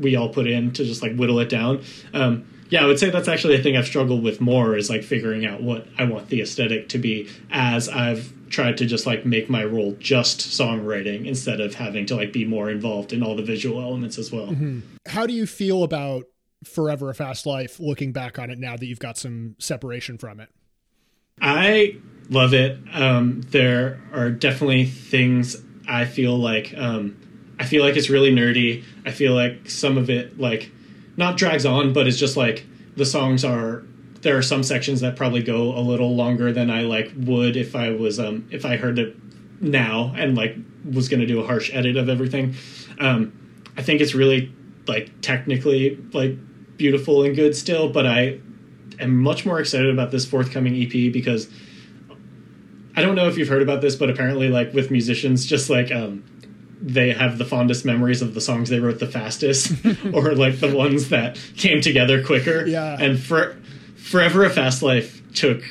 we 0.00 0.14
all 0.16 0.28
put 0.28 0.46
in 0.46 0.72
to 0.72 0.84
just 0.84 1.02
like 1.02 1.16
whittle 1.16 1.40
it 1.40 1.48
down. 1.48 1.82
Um, 2.14 2.46
yeah, 2.68 2.82
I 2.82 2.86
would 2.86 2.98
say 2.98 3.10
that's 3.10 3.28
actually 3.28 3.56
a 3.56 3.62
thing 3.62 3.76
I've 3.76 3.86
struggled 3.86 4.22
with 4.22 4.40
more 4.40 4.76
is 4.76 4.88
like 4.88 5.02
figuring 5.02 5.44
out 5.44 5.62
what 5.62 5.86
I 5.98 6.04
want 6.04 6.28
the 6.28 6.40
aesthetic 6.40 6.88
to 6.90 6.98
be 6.98 7.28
as 7.50 7.88
I've 7.88 8.32
tried 8.52 8.76
to 8.76 8.86
just 8.86 9.06
like 9.06 9.26
make 9.26 9.50
my 9.50 9.64
role 9.64 9.96
just 9.98 10.40
songwriting 10.40 11.26
instead 11.26 11.60
of 11.60 11.74
having 11.74 12.06
to 12.06 12.14
like 12.14 12.32
be 12.32 12.44
more 12.44 12.70
involved 12.70 13.12
in 13.12 13.22
all 13.22 13.34
the 13.34 13.42
visual 13.42 13.80
elements 13.80 14.18
as 14.18 14.30
well. 14.30 14.48
Mm-hmm. 14.48 14.80
How 15.06 15.26
do 15.26 15.32
you 15.32 15.46
feel 15.46 15.82
about 15.82 16.24
Forever 16.64 17.10
a 17.10 17.14
Fast 17.14 17.46
Life 17.46 17.80
looking 17.80 18.12
back 18.12 18.38
on 18.38 18.50
it 18.50 18.58
now 18.58 18.76
that 18.76 18.86
you've 18.86 19.00
got 19.00 19.18
some 19.18 19.56
separation 19.58 20.18
from 20.18 20.38
it? 20.38 20.50
I 21.40 21.96
love 22.28 22.54
it. 22.54 22.78
Um, 22.92 23.40
there 23.48 24.00
are 24.12 24.30
definitely 24.30 24.84
things 24.84 25.56
I 25.88 26.04
feel 26.04 26.36
like 26.36 26.74
um, 26.76 27.16
I 27.58 27.64
feel 27.64 27.82
like 27.82 27.96
it's 27.96 28.10
really 28.10 28.30
nerdy. 28.30 28.84
I 29.04 29.10
feel 29.10 29.34
like 29.34 29.68
some 29.68 29.98
of 29.98 30.10
it 30.10 30.38
like 30.38 30.70
not 31.16 31.36
drags 31.36 31.66
on, 31.66 31.92
but 31.92 32.06
it's 32.06 32.18
just 32.18 32.36
like 32.36 32.66
the 32.96 33.06
songs 33.06 33.44
are 33.44 33.82
there 34.22 34.36
are 34.38 34.42
some 34.42 34.62
sections 34.62 35.00
that 35.00 35.16
probably 35.16 35.42
go 35.42 35.76
a 35.76 35.80
little 35.80 36.14
longer 36.14 36.52
than 36.52 36.70
I 36.70 36.82
like 36.82 37.12
would 37.16 37.56
if 37.56 37.76
I 37.76 37.90
was 37.90 38.18
um 38.18 38.48
if 38.50 38.64
I 38.64 38.76
heard 38.76 38.98
it 38.98 39.16
now 39.60 40.12
and 40.16 40.36
like 40.36 40.56
was 40.90 41.08
going 41.08 41.20
to 41.20 41.26
do 41.26 41.40
a 41.40 41.46
harsh 41.46 41.70
edit 41.72 41.96
of 41.96 42.08
everything. 42.08 42.54
Um, 42.98 43.32
I 43.76 43.82
think 43.82 44.00
it's 44.00 44.14
really 44.14 44.52
like 44.86 45.20
technically 45.20 45.96
like 46.12 46.36
beautiful 46.76 47.22
and 47.22 47.36
good 47.36 47.56
still, 47.56 47.88
but 47.88 48.06
I 48.06 48.40
am 48.98 49.16
much 49.16 49.46
more 49.46 49.60
excited 49.60 49.90
about 49.90 50.10
this 50.10 50.24
forthcoming 50.24 50.74
EP 50.74 51.12
because 51.12 51.48
I 52.94 53.02
don't 53.02 53.14
know 53.14 53.28
if 53.28 53.38
you've 53.38 53.48
heard 53.48 53.62
about 53.62 53.80
this, 53.80 53.96
but 53.96 54.10
apparently 54.10 54.48
like 54.48 54.72
with 54.74 54.90
musicians, 54.90 55.46
just 55.46 55.70
like 55.70 55.90
um, 55.90 56.24
they 56.80 57.12
have 57.12 57.38
the 57.38 57.44
fondest 57.44 57.84
memories 57.84 58.20
of 58.20 58.34
the 58.34 58.40
songs 58.40 58.68
they 58.68 58.80
wrote 58.80 58.98
the 58.98 59.06
fastest 59.06 59.72
or 60.12 60.34
like 60.34 60.58
the 60.60 60.74
ones 60.74 61.08
that 61.10 61.38
came 61.56 61.80
together 61.80 62.22
quicker. 62.22 62.66
Yeah. 62.66 62.96
And 62.98 63.18
for 63.18 63.56
Forever 64.12 64.44
a 64.44 64.50
Fast 64.50 64.82
Life 64.82 65.22
took 65.32 65.64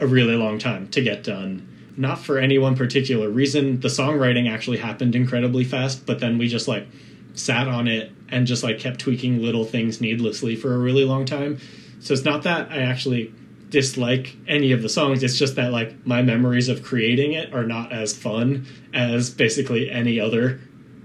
a 0.00 0.06
really 0.06 0.34
long 0.34 0.58
time 0.58 0.88
to 0.92 1.02
get 1.02 1.22
done. 1.22 1.68
Not 1.94 2.18
for 2.18 2.38
any 2.38 2.56
one 2.56 2.74
particular 2.74 3.28
reason. 3.28 3.80
The 3.80 3.88
songwriting 3.88 4.50
actually 4.50 4.78
happened 4.78 5.14
incredibly 5.14 5.62
fast, 5.62 6.06
but 6.06 6.18
then 6.18 6.38
we 6.38 6.48
just 6.48 6.66
like 6.66 6.86
sat 7.34 7.68
on 7.68 7.88
it 7.88 8.10
and 8.30 8.46
just 8.46 8.62
like 8.62 8.78
kept 8.78 8.98
tweaking 8.98 9.42
little 9.42 9.66
things 9.66 10.00
needlessly 10.00 10.56
for 10.56 10.74
a 10.74 10.78
really 10.78 11.04
long 11.04 11.26
time. 11.26 11.58
So 12.00 12.14
it's 12.14 12.24
not 12.24 12.44
that 12.44 12.70
I 12.70 12.78
actually 12.78 13.30
dislike 13.68 14.38
any 14.48 14.72
of 14.72 14.80
the 14.80 14.88
songs. 14.88 15.22
It's 15.22 15.36
just 15.36 15.56
that 15.56 15.70
like 15.70 16.06
my 16.06 16.22
memories 16.22 16.70
of 16.70 16.82
creating 16.82 17.34
it 17.34 17.52
are 17.52 17.66
not 17.66 17.92
as 17.92 18.16
fun 18.16 18.64
as 18.94 19.28
basically 19.28 19.90
any 19.90 20.18
other 20.18 20.62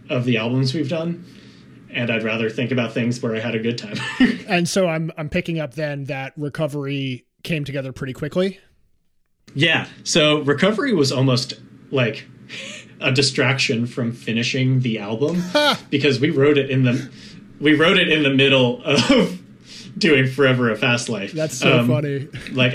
of 0.10 0.24
the 0.24 0.38
albums 0.38 0.74
we've 0.74 0.88
done. 0.88 1.26
And 1.90 2.12
I'd 2.12 2.24
rather 2.24 2.50
think 2.50 2.72
about 2.72 2.94
things 2.94 3.22
where 3.22 3.36
I 3.36 3.40
had 3.40 3.56
a 3.56 3.60
good 3.60 3.78
time. 3.78 3.98
and 4.48 4.68
so 4.68 4.88
I'm 4.88 5.12
I'm 5.18 5.30
picking 5.30 5.60
up 5.60 5.74
then 5.74 6.06
that 6.06 6.34
recovery 6.38 7.26
came 7.44 7.64
together 7.64 7.92
pretty 7.92 8.14
quickly. 8.14 8.60
Yeah. 9.54 9.88
So 10.04 10.42
recovery 10.42 10.94
was 10.94 11.12
almost 11.12 11.54
like 11.92 12.28
a 13.00 13.12
distraction 13.12 13.86
from 13.86 14.12
finishing 14.12 14.82
the 14.82 15.00
album 15.00 15.44
because 15.90 16.20
we 16.20 16.30
wrote 16.30 16.58
it 16.58 16.70
in 16.70 16.84
the 16.84 17.10
we 17.60 17.74
wrote 17.74 17.98
it 17.98 18.10
in 18.10 18.24
the 18.24 18.30
middle 18.30 18.84
of 18.84 19.42
doing 19.98 20.28
Forever 20.28 20.72
a 20.72 20.76
Fast 20.76 21.10
Life. 21.10 21.34
That's 21.34 21.58
so 21.58 21.80
um, 21.80 21.88
funny. 21.88 22.28
Like, 22.52 22.74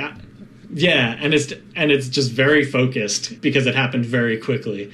yeah, 0.73 1.17
and 1.21 1.35
it's 1.35 1.53
and 1.77 1.93
it's 1.93 2.09
just 2.09 2.33
very 2.33 2.65
focused 2.65 3.41
because 3.41 3.67
it 3.67 3.75
happened 3.75 4.07
very 4.07 4.39
quickly. 4.39 4.93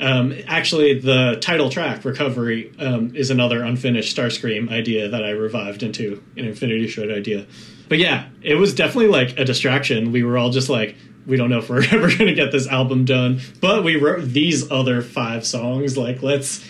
Um, 0.00 0.34
actually, 0.46 1.00
the 1.00 1.38
title 1.40 1.70
track 1.70 2.04
"Recovery" 2.04 2.72
um, 2.78 3.14
is 3.14 3.30
another 3.30 3.62
unfinished 3.62 4.16
Starscream 4.16 4.70
idea 4.70 5.08
that 5.08 5.24
I 5.24 5.30
revived 5.30 5.82
into 5.82 6.22
an 6.36 6.44
Infinity 6.44 6.86
Shred 6.86 7.10
idea. 7.10 7.46
But 7.88 7.98
yeah, 7.98 8.28
it 8.42 8.54
was 8.54 8.74
definitely 8.74 9.08
like 9.08 9.38
a 9.38 9.44
distraction. 9.44 10.12
We 10.12 10.22
were 10.22 10.38
all 10.38 10.50
just 10.50 10.68
like, 10.68 10.94
we 11.26 11.36
don't 11.36 11.50
know 11.50 11.58
if 11.58 11.68
we're 11.68 11.82
ever 11.90 12.08
going 12.08 12.26
to 12.26 12.34
get 12.34 12.52
this 12.52 12.66
album 12.66 13.04
done, 13.04 13.40
but 13.60 13.82
we 13.82 13.96
wrote 13.96 14.24
these 14.24 14.70
other 14.70 15.02
five 15.02 15.46
songs. 15.46 15.96
Like, 15.96 16.22
let's 16.22 16.64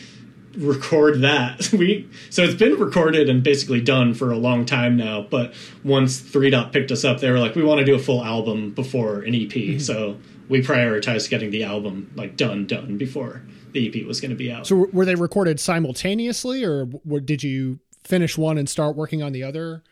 record 0.57 1.21
that. 1.21 1.73
We 1.79 2.09
so 2.31 2.43
it's 2.43 2.55
been 2.55 2.79
recorded 2.79 3.29
and 3.29 3.43
basically 3.43 3.81
done 3.81 4.15
for 4.15 4.33
a 4.33 4.37
long 4.37 4.65
time 4.65 4.97
now. 4.97 5.21
But 5.23 5.55
once 5.85 6.19
Three 6.19 6.51
Dot 6.51 6.73
picked 6.73 6.91
us 6.91 7.05
up, 7.05 7.21
they 7.21 7.31
were 7.31 7.39
like, 7.39 7.55
"We 7.55 7.63
want 7.63 7.79
to 7.81 7.85
do 7.85 7.95
a 7.95 7.99
full 7.99 8.25
album 8.25 8.73
before 8.73 9.21
an 9.21 9.35
EP." 9.35 9.51
Mm-hmm. 9.51 9.79
So 9.79 10.17
we 10.49 10.63
prioritized 10.63 11.31
getting 11.31 11.51
the 11.51 11.65
album 11.65 12.11
like 12.15 12.37
done, 12.37 12.67
done 12.67 12.97
before 12.97 13.43
the 13.73 13.89
EP 13.89 14.07
was 14.07 14.21
going 14.21 14.31
to 14.31 14.37
be 14.37 14.51
out. 14.51 14.67
So 14.67 14.89
were 14.93 15.05
they 15.05 15.15
recorded 15.15 15.61
simultaneously, 15.61 16.65
or 16.65 16.87
did 17.21 17.43
you 17.43 17.81
finish 18.05 18.39
one 18.39 18.59
and 18.59 18.69
start 18.69 18.97
working 18.97 19.23
on 19.23 19.33
the 19.33 19.43
other? 19.43 19.83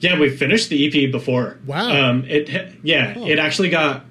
Yeah, 0.00 0.18
we 0.18 0.28
finished 0.28 0.68
the 0.70 0.86
EP 0.86 1.10
before. 1.10 1.58
Wow. 1.66 1.90
Um, 1.90 2.24
it 2.24 2.48
yeah, 2.82 3.18
it 3.18 3.38
actually 3.38 3.70
got 3.70 4.04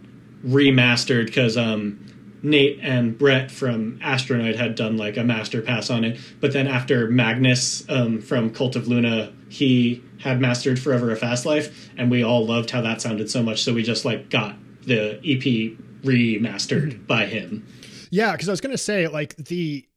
remastered 0.45 1.27
because 1.27 1.57
um, 1.57 2.05
Nate 2.41 2.79
and 2.81 3.17
Brett 3.17 3.51
from 3.51 3.99
Astronoid 3.99 4.55
had 4.55 4.75
done 4.75 4.97
like 4.97 5.17
a 5.17 5.23
master 5.23 5.61
pass 5.61 5.89
on 5.89 6.03
it, 6.03 6.19
but 6.39 6.53
then 6.53 6.67
after 6.67 7.09
Magnus 7.09 7.87
um, 7.89 8.21
from 8.21 8.49
Cult 8.49 8.75
of 8.75 8.87
Luna, 8.87 9.33
he 9.49 10.03
had 10.19 10.39
mastered 10.39 10.79
Forever 10.79 11.11
a 11.11 11.15
Fast 11.15 11.45
Life, 11.45 11.89
and 11.97 12.09
we 12.09 12.23
all 12.23 12.45
loved 12.45 12.69
how 12.69 12.81
that 12.81 13.01
sounded 13.01 13.29
so 13.29 13.43
much, 13.43 13.63
so 13.63 13.73
we 13.73 13.83
just 13.83 14.05
like 14.05 14.29
got 14.29 14.55
the 14.85 15.19
EP 15.19 15.77
remastered 16.03 16.93
mm-hmm. 16.93 17.05
by 17.05 17.25
him. 17.25 17.65
Yeah, 18.09 18.33
because 18.33 18.49
I 18.49 18.51
was 18.51 18.61
gonna 18.61 18.77
say 18.77 19.07
like 19.07 19.35
the 19.37 19.87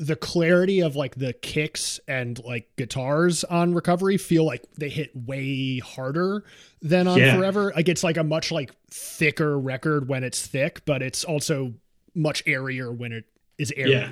the 0.00 0.16
clarity 0.16 0.80
of 0.80 0.96
like 0.96 1.14
the 1.16 1.34
kicks 1.34 2.00
and 2.08 2.42
like 2.42 2.74
guitars 2.76 3.44
on 3.44 3.74
recovery 3.74 4.16
feel 4.16 4.46
like 4.46 4.64
they 4.78 4.88
hit 4.88 5.14
way 5.14 5.78
harder 5.78 6.42
than 6.80 7.06
on 7.06 7.18
yeah. 7.18 7.36
forever 7.36 7.70
like 7.76 7.86
it's 7.86 8.02
like 8.02 8.16
a 8.16 8.24
much 8.24 8.50
like 8.50 8.72
thicker 8.90 9.58
record 9.58 10.08
when 10.08 10.24
it's 10.24 10.46
thick 10.46 10.82
but 10.86 11.02
it's 11.02 11.22
also 11.22 11.74
much 12.14 12.42
airier 12.46 12.90
when 12.90 13.12
it 13.12 13.26
is 13.58 13.74
airy 13.76 13.92
yeah 13.92 14.10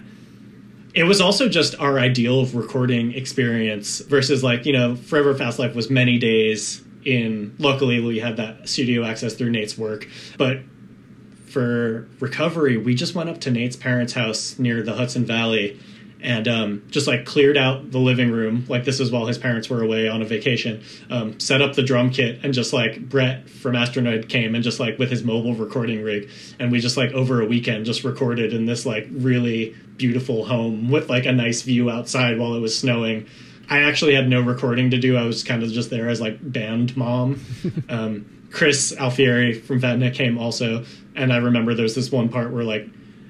it 0.94 1.04
was 1.04 1.22
also 1.22 1.48
just 1.48 1.74
our 1.80 1.98
ideal 1.98 2.40
of 2.40 2.54
recording 2.54 3.14
experience 3.14 4.00
versus 4.00 4.44
like 4.44 4.66
you 4.66 4.74
know 4.74 4.94
forever 4.94 5.34
fast 5.34 5.58
life 5.58 5.74
was 5.74 5.88
many 5.88 6.18
days 6.18 6.82
in 7.08 7.54
luckily 7.58 8.00
we 8.00 8.18
had 8.18 8.36
that 8.36 8.68
studio 8.68 9.04
access 9.04 9.34
through 9.34 9.50
nate's 9.50 9.78
work 9.78 10.06
but 10.36 10.58
for 11.48 12.06
recovery, 12.20 12.76
we 12.76 12.94
just 12.94 13.14
went 13.14 13.28
up 13.28 13.40
to 13.40 13.50
Nate's 13.50 13.76
parents' 13.76 14.12
house 14.12 14.58
near 14.58 14.82
the 14.82 14.94
Hudson 14.94 15.24
Valley 15.24 15.80
and 16.20 16.48
um, 16.48 16.82
just 16.90 17.06
like 17.06 17.24
cleared 17.24 17.56
out 17.56 17.90
the 17.90 17.98
living 17.98 18.30
room. 18.30 18.64
Like 18.68 18.84
this 18.84 18.98
was 18.98 19.10
while 19.10 19.26
his 19.26 19.38
parents 19.38 19.70
were 19.70 19.82
away 19.82 20.08
on 20.08 20.20
a 20.20 20.24
vacation. 20.24 20.82
Um, 21.10 21.38
set 21.38 21.62
up 21.62 21.74
the 21.74 21.82
drum 21.82 22.10
kit 22.10 22.40
and 22.42 22.52
just 22.52 22.72
like 22.72 23.08
Brett 23.08 23.48
from 23.48 23.74
Astronoid 23.74 24.28
came 24.28 24.54
and 24.54 24.64
just 24.64 24.80
like 24.80 24.98
with 24.98 25.10
his 25.10 25.22
mobile 25.22 25.54
recording 25.54 26.02
rig, 26.02 26.28
and 26.58 26.72
we 26.72 26.80
just 26.80 26.96
like 26.96 27.12
over 27.12 27.40
a 27.40 27.46
weekend 27.46 27.86
just 27.86 28.04
recorded 28.04 28.52
in 28.52 28.66
this 28.66 28.84
like 28.84 29.06
really 29.10 29.76
beautiful 29.96 30.44
home 30.44 30.90
with 30.90 31.08
like 31.08 31.26
a 31.26 31.32
nice 31.32 31.62
view 31.62 31.90
outside 31.90 32.38
while 32.38 32.54
it 32.54 32.60
was 32.60 32.76
snowing. 32.76 33.26
I 33.70 33.80
actually 33.80 34.14
had 34.14 34.28
no 34.28 34.40
recording 34.40 34.90
to 34.90 34.98
do. 34.98 35.16
I 35.16 35.24
was 35.24 35.44
kind 35.44 35.62
of 35.62 35.70
just 35.70 35.90
there 35.90 36.08
as 36.08 36.20
like 36.20 36.38
band 36.40 36.96
mom. 36.96 37.44
Um, 37.88 38.26
Chris 38.50 38.94
Alfieri 38.98 39.60
from 39.60 39.80
Vattnet 39.80 40.14
came 40.14 40.38
also, 40.38 40.84
and 41.14 41.32
I 41.32 41.38
remember 41.38 41.74
there's 41.74 41.94
this 41.94 42.10
one 42.10 42.28
part 42.28 42.52
where 42.52 42.64
like 42.64 42.88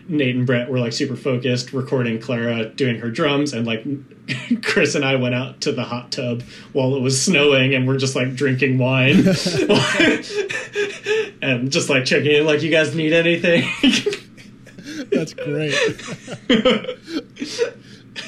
Nate 0.09 0.37
and 0.37 0.47
Brett 0.47 0.71
were 0.71 0.79
like 0.79 0.93
super 0.93 1.17
focused 1.17 1.73
recording 1.73 2.21
Clara 2.21 2.67
doing 2.67 2.99
her 3.01 3.11
drums, 3.11 3.53
and 3.53 3.67
like 3.67 3.85
Chris 4.63 4.95
and 4.95 5.05
I 5.05 5.17
went 5.17 5.35
out 5.35 5.61
to 5.63 5.73
the 5.73 5.85
hot 5.85 6.13
tub 6.13 6.43
while 6.73 6.95
it 6.95 7.01
was 7.01 7.21
snowing, 7.21 7.75
and 7.75 7.87
we're 7.87 7.99
just 7.99 8.17
like 8.17 8.35
drinking 8.35 8.79
wine 8.79 9.19
and 11.43 11.71
just 11.71 11.89
like 11.89 12.05
checking 12.05 12.33
in, 12.33 12.47
like, 12.47 12.63
you 12.63 12.71
guys 12.71 12.95
need 12.95 13.13
anything? 13.13 13.69
That's 15.11 15.35
great. 15.35 15.75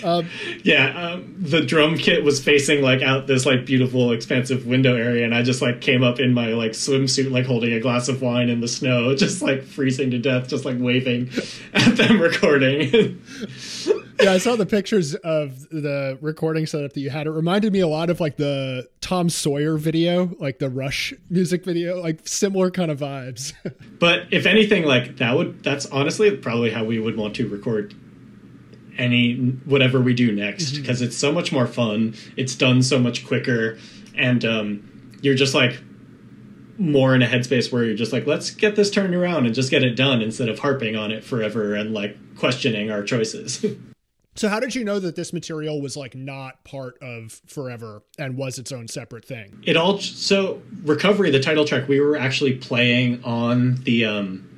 Um, 0.05 0.29
yeah, 0.63 1.13
um, 1.13 1.35
the 1.39 1.61
drum 1.61 1.97
kit 1.97 2.25
was 2.25 2.43
facing 2.43 2.83
like 2.83 3.03
out 3.03 3.27
this 3.27 3.47
like 3.47 3.67
beautiful, 3.67 4.13
expansive 4.13 4.67
window 4.67 4.95
area, 4.97 5.25
and 5.25 5.35
I 5.35 5.43
just 5.43 5.63
like 5.63 5.81
came 5.81 6.03
up 6.03 6.21
in 6.21 6.35
my 6.35 6.49
like 6.49 6.73
swimsuit, 6.73 7.31
like 7.31 7.47
holding 7.47 7.73
a 7.73 7.81
glass 7.81 8.09
of 8.09 8.23
wine 8.23 8.49
in 8.49 8.61
the 8.61 8.69
snow, 8.69 9.15
just 9.17 9.43
like 9.43 9.63
freezing 9.63 10.11
to 10.11 10.19
death, 10.19 10.49
just 10.49 10.65
like 10.65 10.77
waving 10.79 11.31
at 11.75 11.97
them 11.97 12.21
recording. 12.21 13.21
yeah, 14.21 14.33
I 14.33 14.39
saw 14.39 14.57
the 14.57 14.67
pictures 14.67 15.15
of 15.17 15.69
the 15.71 16.19
recording 16.21 16.67
setup 16.67 16.93
that 16.93 17.01
you 17.01 17.11
had. 17.11 17.27
It 17.27 17.31
reminded 17.31 17.73
me 17.73 17.81
a 17.81 17.89
lot 17.89 18.11
of 18.11 18.21
like 18.21 18.37
the 18.37 18.89
Tom 19.01 19.31
Sawyer 19.31 19.77
video, 19.77 20.35
like 20.39 20.59
the 20.59 20.71
Rush 20.71 21.13
music 21.29 21.65
video, 21.65 22.01
like 22.01 22.27
similar 22.27 22.71
kind 22.71 22.91
of 22.91 23.01
vibes. 23.01 23.53
but 23.99 24.27
if 24.31 24.47
anything, 24.47 24.85
like 24.85 25.17
that 25.19 25.37
would 25.37 25.63
that's 25.63 25.87
honestly 25.87 26.37
probably 26.37 26.71
how 26.71 26.85
we 26.85 26.99
would 26.99 27.17
want 27.17 27.37
to 27.37 27.49
record 27.49 27.95
any 29.01 29.37
whatever 29.65 30.01
we 30.01 30.15
do 30.15 30.31
next 30.31 30.73
because 30.73 30.99
mm-hmm. 30.99 31.07
it's 31.07 31.17
so 31.17 31.33
much 31.33 31.51
more 31.51 31.67
fun. 31.67 32.15
It's 32.37 32.55
done 32.55 32.83
so 32.83 32.99
much 32.99 33.27
quicker, 33.27 33.79
and 34.15 34.45
um, 34.45 35.17
you're 35.23 35.35
just 35.35 35.55
like 35.55 35.81
more 36.79 37.15
in 37.15 37.23
a 37.23 37.27
headspace 37.27 37.71
where 37.71 37.85
you're 37.85 37.97
just 37.97 38.13
like, 38.13 38.27
let's 38.27 38.51
get 38.51 38.75
this 38.77 38.91
turned 38.91 39.15
around 39.15 39.47
and 39.47 39.55
just 39.55 39.71
get 39.71 39.83
it 39.83 39.97
done 39.97 40.23
instead 40.23 40.49
of 40.49 40.59
harping 40.59 40.97
on 40.97 41.13
it 41.13 41.23
forever 41.23 41.75
and 41.75 41.93
like 41.93 42.17
questioning 42.37 42.91
our 42.91 43.03
choices. 43.03 43.65
so 44.35 44.49
how 44.49 44.59
did 44.59 44.75
you 44.75 44.83
know 44.83 44.99
that 44.99 45.15
this 45.15 45.33
material 45.33 45.81
was 45.83 45.97
like 45.97 46.15
not 46.15 46.65
part 46.65 46.97
of 47.03 47.41
Forever 47.47 48.03
and 48.19 48.37
was 48.37 48.59
its 48.59 48.73
own 48.73 48.89
separate 48.89 49.25
thing? 49.27 49.63
It 49.67 49.77
all 49.77 49.99
so 49.99 50.63
Recovery, 50.83 51.31
the 51.31 51.41
title 51.41 51.67
track, 51.67 51.87
we 51.87 52.01
were 52.01 52.17
actually 52.17 52.55
playing 52.55 53.23
on 53.25 53.77
the 53.83 54.07
um 54.07 54.50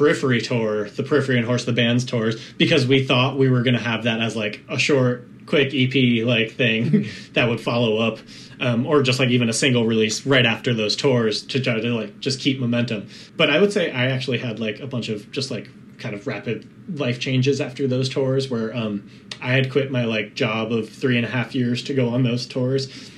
Periphery 0.00 0.40
tour, 0.40 0.88
the 0.88 1.02
Periphery 1.02 1.36
and 1.36 1.44
Horse 1.44 1.66
the 1.66 1.74
Band's 1.74 2.06
tours, 2.06 2.42
because 2.56 2.86
we 2.86 3.04
thought 3.04 3.36
we 3.36 3.50
were 3.50 3.62
going 3.62 3.74
to 3.74 3.82
have 3.82 4.04
that 4.04 4.22
as 4.22 4.34
like 4.34 4.64
a 4.66 4.78
short, 4.78 5.28
quick 5.44 5.74
EP 5.74 6.24
like 6.24 6.52
thing 6.52 7.06
that 7.34 7.50
would 7.50 7.60
follow 7.60 7.98
up, 7.98 8.18
um, 8.60 8.86
or 8.86 9.02
just 9.02 9.18
like 9.18 9.28
even 9.28 9.50
a 9.50 9.52
single 9.52 9.84
release 9.84 10.24
right 10.24 10.46
after 10.46 10.72
those 10.72 10.96
tours 10.96 11.42
to 11.48 11.60
try 11.60 11.78
to 11.78 11.94
like 11.94 12.18
just 12.18 12.40
keep 12.40 12.58
momentum. 12.58 13.10
But 13.36 13.50
I 13.50 13.60
would 13.60 13.74
say 13.74 13.92
I 13.92 14.06
actually 14.06 14.38
had 14.38 14.58
like 14.58 14.80
a 14.80 14.86
bunch 14.86 15.10
of 15.10 15.30
just 15.32 15.50
like 15.50 15.68
kind 15.98 16.14
of 16.14 16.26
rapid 16.26 16.66
life 16.98 17.20
changes 17.20 17.60
after 17.60 17.86
those 17.86 18.08
tours 18.08 18.48
where 18.48 18.74
um, 18.74 19.10
I 19.42 19.52
had 19.52 19.70
quit 19.70 19.90
my 19.90 20.06
like 20.06 20.32
job 20.32 20.72
of 20.72 20.88
three 20.88 21.18
and 21.18 21.26
a 21.26 21.28
half 21.30 21.54
years 21.54 21.82
to 21.84 21.94
go 21.94 22.08
on 22.08 22.22
those 22.22 22.46
tours 22.46 23.10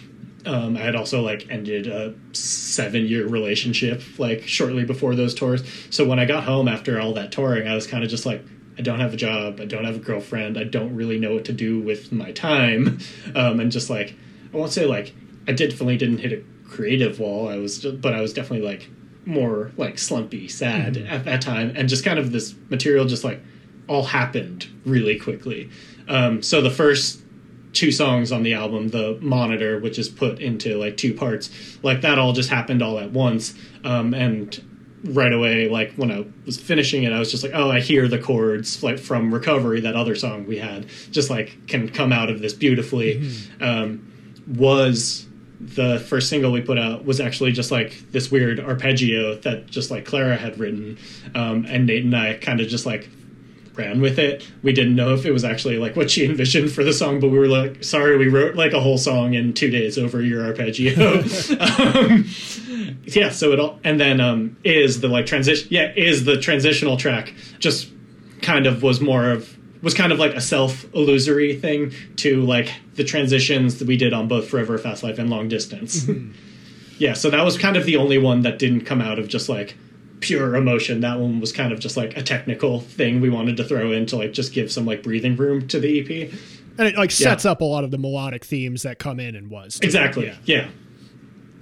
um, 0.45 0.77
I 0.77 0.81
had 0.81 0.97
also 0.97 1.23
like 1.23 1.47
ended 1.51 1.87
a 1.87 2.15
seven 2.33 3.07
year 3.07 3.27
relationship 3.27 4.03
like 4.19 4.43
shortly 4.47 4.85
before 4.85 5.15
those 5.15 5.35
tours. 5.35 5.63
So 5.91 6.07
when 6.07 6.19
I 6.19 6.25
got 6.25 6.45
home 6.45 6.69
after 6.69 7.01
all 7.01 7.15
that 7.15 7.33
touring, 7.33 7.69
I 7.69 7.75
was 7.75 7.87
kind 7.87 8.03
of 8.03 8.11
just 8.11 8.27
like, 8.27 8.45
I 8.79 8.83
don't 8.83 9.01
have 9.01 9.15
a 9.15 9.17
job, 9.17 9.61
I 9.61 9.67
don't 9.67 9.85
have 9.85 9.97
a 9.97 10.01
girlfriend, 10.01 10.59
I 10.59 10.65
don't 10.65 10.95
really 10.97 11.19
know 11.19 11.35
what 11.35 11.45
to 11.47 11.53
do 11.53 11.81
with 11.81 12.11
my 12.11 12.33
time, 12.33 12.99
um, 13.35 13.61
and 13.61 13.71
just 13.71 13.91
like 13.91 14.15
I 14.53 14.57
won't 14.57 14.73
say 14.73 14.87
like 14.87 15.15
I 15.47 15.53
definitely 15.53 15.97
didn't 15.97 16.19
hit 16.19 16.33
a 16.33 16.69
creative 16.69 17.21
wall. 17.21 17.49
I 17.49 17.57
was, 17.57 17.81
just, 17.81 18.01
but 18.01 18.15
I 18.15 18.21
was 18.21 18.33
definitely 18.33 18.67
like 18.67 18.89
more 19.25 19.73
like 19.77 19.99
slumpy, 19.99 20.49
sad 20.49 20.95
mm-hmm. 20.95 21.13
at 21.13 21.25
that 21.25 21.43
time, 21.43 21.73
and 21.77 21.89
just 21.89 22.05
kind 22.05 22.19
of 22.19 22.33
this 22.33 22.55
material 22.71 23.05
just 23.05 23.25
like 23.25 23.41
all 23.89 24.05
happened 24.05 24.67
really 24.85 25.19
quickly. 25.19 25.71
Um, 26.09 26.43
so 26.43 26.61
the 26.61 26.71
first 26.71 27.22
two 27.73 27.91
songs 27.91 28.33
on 28.33 28.43
the 28.43 28.55
album, 28.55 28.89
the 28.89 29.19
monitor, 29.21 29.79
which 29.79 29.99
is 29.99 30.09
put 30.09 30.41
into 30.41 30.77
like 30.77 30.97
two 30.97 31.15
parts, 31.15 31.51
like 31.83 32.03
that 32.03 32.19
all 32.19 32.33
just 32.33 32.51
happened 32.51 32.83
all 32.83 32.99
at 32.99 33.11
once. 33.11 33.55
Um, 33.85 34.15
and 34.15 34.63
right 35.05 35.33
away, 35.33 35.69
like 35.69 35.93
when 35.95 36.11
I 36.11 36.27
was 36.47 36.61
finishing 36.61 37.03
it, 37.03 37.13
I 37.13 37.19
was 37.19 37.31
just 37.31 37.43
like, 37.43 37.53
oh, 37.55 37.71
I 37.71 37.81
hear 37.81 38.09
the 38.09 38.19
chords 38.19 38.83
like 38.83 38.99
from 38.99 39.33
Recovery, 39.33 39.81
that 39.81 39.97
other 39.97 40.15
song 40.15 40.47
we 40.47 40.59
had, 40.59 40.87
just 41.11 41.31
like 41.31 41.67
can 41.67 41.89
come 41.89 42.13
out 42.13 42.31
of 42.31 42.41
this 42.41 42.53
beautifully. 42.53 43.21
Mm-hmm. 43.21 43.65
Um, 43.65 44.09
was 44.47 45.27
the 45.61 46.01
first 46.09 46.29
single 46.29 46.51
we 46.51 46.61
put 46.61 46.77
out 46.77 47.05
was 47.05 47.21
actually 47.21 47.53
just 47.53 47.71
like 47.71 48.11
this 48.11 48.33
weird 48.33 48.59
arpeggio 48.59 49.37
that 49.37 49.67
just 49.67 49.91
like 49.91 50.05
Clara 50.05 50.37
had 50.37 50.59
written, 50.59 50.99
um, 51.35 51.65
and 51.69 51.87
Nate 51.87 52.05
and 52.05 52.17
I 52.17 52.35
kind 52.35 52.61
of 52.61 52.69
just 52.69 52.85
like 52.85 53.09
ran 53.75 54.01
with 54.01 54.19
it. 54.19 54.47
We 54.63 54.73
didn't 54.73 54.95
know 54.95 55.15
if 55.15 55.25
it 55.25 55.33
was 55.33 55.45
actually 55.45 55.79
like 55.79 55.97
what 55.97 56.11
she 56.11 56.25
envisioned 56.25 56.73
for 56.73 56.85
the 56.85 56.93
song, 56.93 57.21
but 57.21 57.29
we 57.29 57.39
were 57.39 57.49
like, 57.49 57.83
sorry, 57.83 58.17
we 58.17 58.29
wrote 58.29 58.55
like 58.55 58.73
a 58.73 58.81
whole 58.81 58.99
song 58.99 59.35
in 59.35 59.55
two 59.55 59.71
days 59.71 59.99
over 59.99 60.21
your 60.21 60.45
arpeggio. 60.45 61.21
um, 61.61 62.27
yeah, 63.05 63.31
so 63.31 63.53
it 63.53 63.61
all, 63.61 63.81
and 63.85 63.99
then 63.99 64.21
um, 64.21 64.57
is 64.65 65.01
the 65.01 65.09
like 65.09 65.27
transition, 65.27 65.69
yeah, 65.71 65.93
is 65.97 66.25
the 66.25 66.39
transitional 66.39 66.97
track 66.97 67.35
just 67.59 67.91
kind 68.43 68.67
of 68.67 68.83
was 68.83 69.01
more 69.01 69.31
of 69.31 69.57
was 69.83 69.95
kind 69.95 70.13
of 70.13 70.19
like 70.19 70.35
a 70.35 70.41
self 70.41 70.85
illusory 70.95 71.59
thing 71.59 71.93
to 72.17 72.43
like 72.43 72.73
the 72.95 73.05
transitions 73.05 73.79
that 73.79 73.89
we 73.89 73.97
did 73.97 74.13
on 74.13 74.29
both 74.29 74.49
Forever 74.49 74.79
Fast 74.79 75.03
Life 75.03 75.19
and 75.19 75.31
Long 75.31 75.49
Distance. 75.49 76.05
Mm-hmm. 76.05 76.33
yeah, 76.99 77.15
so 77.15 77.31
that 77.31 77.45
was 77.45 77.59
kind 77.59 77.77
of 77.77 77.85
the 77.85 77.97
only 77.97 78.19
one 78.19 78.43
that 78.43 78.59
didn't 78.59 78.83
come 78.83 79.01
out 79.01 79.19
of 79.19 79.29
just 79.29 79.49
like 79.49 79.77
pure 80.23 80.55
emotion. 80.55 81.01
That 81.01 81.19
one 81.19 81.41
was 81.41 81.53
kind 81.53 81.73
of 81.73 81.81
just 81.81 81.97
like 81.97 82.17
a 82.17 82.23
technical 82.23 82.81
thing 82.81 83.21
we 83.21 83.29
wanted 83.29 83.59
to 83.59 83.65
throw 83.65 83.93
in 83.93 84.07
to 84.07 84.17
like 84.17 84.33
just 84.33 84.55
give 84.55 84.73
some 84.73 84.87
like 84.87 85.03
breathing 85.03 85.37
room 85.37 85.69
to 85.69 85.79
the 85.79 86.01
EP. 86.01 86.33
And 86.79 86.89
it 86.89 86.97
like 86.97 87.11
sets 87.11 87.45
yeah. 87.45 87.51
up 87.51 87.61
a 87.61 87.65
lot 87.65 87.85
of 87.85 87.91
the 87.91 87.99
melodic 87.99 88.45
themes 88.45 88.83
that 88.83 88.99
come 88.99 89.21
in 89.21 89.37
and 89.37 89.51
was 89.51 89.79
too. 89.79 89.85
exactly 89.85 90.27
yeah. 90.27 90.71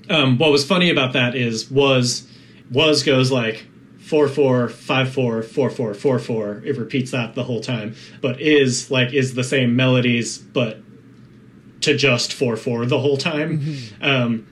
yeah. 0.08 0.16
Um, 0.16 0.38
what 0.38 0.52
was 0.52 0.64
funny 0.64 0.90
about 0.90 1.14
that 1.14 1.34
is 1.34 1.70
was 1.70 2.30
was 2.70 3.02
goes 3.02 3.32
like 3.32 3.66
four 3.98 4.28
four 4.28 4.68
five 4.68 5.12
four 5.12 5.42
four 5.42 5.70
four 5.70 5.94
four 5.94 6.18
four. 6.18 6.62
It 6.64 6.76
repeats 6.76 7.10
that 7.10 7.34
the 7.34 7.44
whole 7.44 7.60
time, 7.60 7.94
but 8.20 8.40
is 8.40 8.90
like 8.90 9.12
is 9.12 9.34
the 9.34 9.44
same 9.44 9.74
melodies 9.74 10.38
but 10.38 10.78
to 11.82 11.96
just 11.96 12.32
four 12.32 12.56
four 12.56 12.86
the 12.86 13.00
whole 13.00 13.16
time. 13.16 13.60
Mm-hmm. 13.60 14.04
Um, 14.04 14.46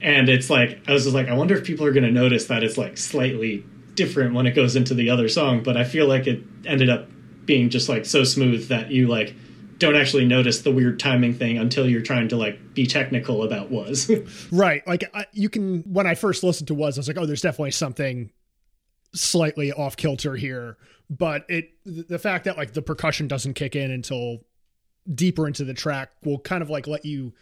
and 0.00 0.28
it's 0.28 0.50
like 0.50 0.80
I 0.88 0.92
was 0.92 1.04
just 1.04 1.14
like, 1.14 1.28
I 1.28 1.34
wonder 1.34 1.56
if 1.56 1.64
people 1.64 1.86
are 1.86 1.92
going 1.92 2.04
to 2.04 2.10
notice 2.10 2.46
that 2.46 2.62
it's 2.62 2.78
like 2.78 2.98
slightly 2.98 3.64
different 3.94 4.34
when 4.34 4.46
it 4.46 4.52
goes 4.52 4.76
into 4.76 4.94
the 4.94 5.10
other 5.10 5.28
song. 5.28 5.62
But 5.62 5.76
I 5.76 5.84
feel 5.84 6.06
like 6.06 6.26
it 6.26 6.42
ended 6.64 6.90
up 6.90 7.08
being 7.46 7.70
just 7.70 7.88
like 7.88 8.04
so 8.04 8.24
smooth 8.24 8.68
that 8.68 8.90
you 8.90 9.06
like 9.06 9.34
don't 9.78 9.96
actually 9.96 10.24
notice 10.24 10.62
the 10.62 10.70
weird 10.70 10.98
timing 10.98 11.34
thing 11.34 11.58
until 11.58 11.88
you're 11.88 12.02
trying 12.02 12.28
to 12.28 12.36
like 12.36 12.74
be 12.74 12.86
technical 12.86 13.42
about 13.42 13.70
was 13.70 14.10
right 14.52 14.86
like 14.86 15.04
I, 15.14 15.26
you 15.32 15.48
can 15.48 15.82
when 15.82 16.06
i 16.06 16.14
first 16.14 16.42
listened 16.42 16.68
to 16.68 16.74
was 16.74 16.96
i 16.96 17.00
was 17.00 17.08
like 17.08 17.18
oh 17.18 17.26
there's 17.26 17.42
definitely 17.42 17.72
something 17.72 18.30
slightly 19.14 19.72
off 19.72 19.96
kilter 19.96 20.34
here 20.34 20.76
but 21.08 21.44
it 21.48 21.70
the 21.84 22.18
fact 22.18 22.44
that 22.44 22.56
like 22.56 22.72
the 22.72 22.82
percussion 22.82 23.28
doesn't 23.28 23.54
kick 23.54 23.76
in 23.76 23.90
until 23.90 24.38
deeper 25.14 25.46
into 25.46 25.64
the 25.64 25.74
track 25.74 26.10
will 26.24 26.38
kind 26.38 26.62
of 26.62 26.70
like 26.70 26.86
let 26.86 27.04
you 27.04 27.32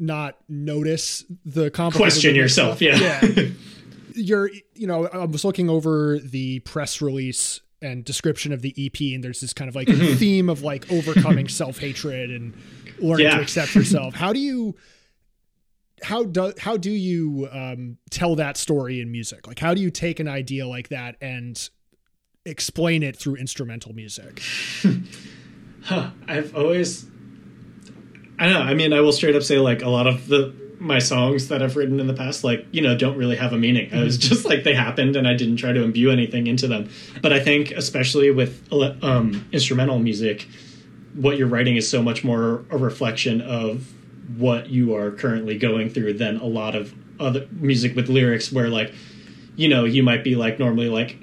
not 0.00 0.36
notice 0.48 1.24
the 1.44 1.70
question 1.70 2.34
yourself. 2.34 2.80
Yeah. 2.80 2.98
yeah. 2.98 3.48
You're, 4.14 4.50
you 4.74 4.86
know, 4.86 5.06
I 5.06 5.24
was 5.24 5.44
looking 5.44 5.70
over 5.70 6.18
the 6.18 6.60
press 6.60 7.00
release 7.00 7.60
and 7.82 8.04
description 8.04 8.52
of 8.52 8.62
the 8.62 8.74
EP, 8.76 9.14
and 9.14 9.22
there's 9.22 9.40
this 9.40 9.52
kind 9.52 9.68
of 9.68 9.74
like 9.74 9.88
mm-hmm. 9.88 10.14
theme 10.16 10.48
of 10.48 10.62
like 10.62 10.90
overcoming 10.90 11.48
self 11.48 11.78
hatred 11.78 12.30
and 12.30 12.54
learning 12.98 13.26
yeah. 13.26 13.36
to 13.36 13.42
accept 13.42 13.74
yourself. 13.74 14.14
How 14.14 14.32
do 14.32 14.40
you? 14.40 14.76
How 16.02 16.24
do 16.24 16.52
how 16.58 16.76
do 16.76 16.90
you 16.90 17.48
um, 17.52 17.98
tell 18.10 18.34
that 18.36 18.56
story 18.56 19.00
in 19.00 19.12
music? 19.12 19.46
Like, 19.46 19.58
how 19.58 19.74
do 19.74 19.80
you 19.80 19.90
take 19.90 20.18
an 20.18 20.28
idea 20.28 20.66
like 20.66 20.88
that 20.88 21.16
and 21.20 21.68
explain 22.46 23.02
it 23.02 23.16
through 23.16 23.36
instrumental 23.36 23.92
music? 23.92 24.42
huh. 25.82 26.10
I've 26.26 26.56
always 26.56 27.06
I 28.40 28.48
know. 28.48 28.60
I 28.60 28.72
mean, 28.72 28.94
I 28.94 29.02
will 29.02 29.12
straight 29.12 29.36
up 29.36 29.42
say 29.42 29.58
like 29.58 29.82
a 29.82 29.88
lot 29.90 30.06
of 30.06 30.26
the 30.26 30.54
my 30.78 30.98
songs 30.98 31.48
that 31.48 31.62
I've 31.62 31.76
written 31.76 32.00
in 32.00 32.06
the 32.06 32.14
past, 32.14 32.42
like 32.42 32.66
you 32.72 32.80
know, 32.80 32.96
don't 32.96 33.18
really 33.18 33.36
have 33.36 33.52
a 33.52 33.58
meaning. 33.58 33.92
I 33.92 34.02
was 34.02 34.18
mm-hmm. 34.18 34.28
just 34.28 34.46
like 34.46 34.64
they 34.64 34.74
happened, 34.74 35.14
and 35.14 35.28
I 35.28 35.34
didn't 35.34 35.58
try 35.58 35.72
to 35.72 35.82
imbue 35.82 36.10
anything 36.10 36.46
into 36.46 36.66
them. 36.66 36.88
But 37.20 37.34
I 37.34 37.40
think, 37.40 37.70
especially 37.72 38.30
with 38.30 38.66
um, 38.72 39.46
instrumental 39.52 39.98
music, 39.98 40.48
what 41.14 41.36
you're 41.36 41.48
writing 41.48 41.76
is 41.76 41.88
so 41.88 42.02
much 42.02 42.24
more 42.24 42.64
a 42.70 42.78
reflection 42.78 43.42
of 43.42 43.92
what 44.38 44.70
you 44.70 44.96
are 44.96 45.10
currently 45.10 45.58
going 45.58 45.90
through 45.90 46.14
than 46.14 46.38
a 46.38 46.46
lot 46.46 46.74
of 46.74 46.94
other 47.20 47.46
music 47.52 47.94
with 47.94 48.08
lyrics, 48.08 48.50
where 48.50 48.68
like 48.68 48.94
you 49.56 49.68
know 49.68 49.84
you 49.84 50.02
might 50.02 50.24
be 50.24 50.34
like 50.34 50.58
normally 50.58 50.88
like 50.88 51.18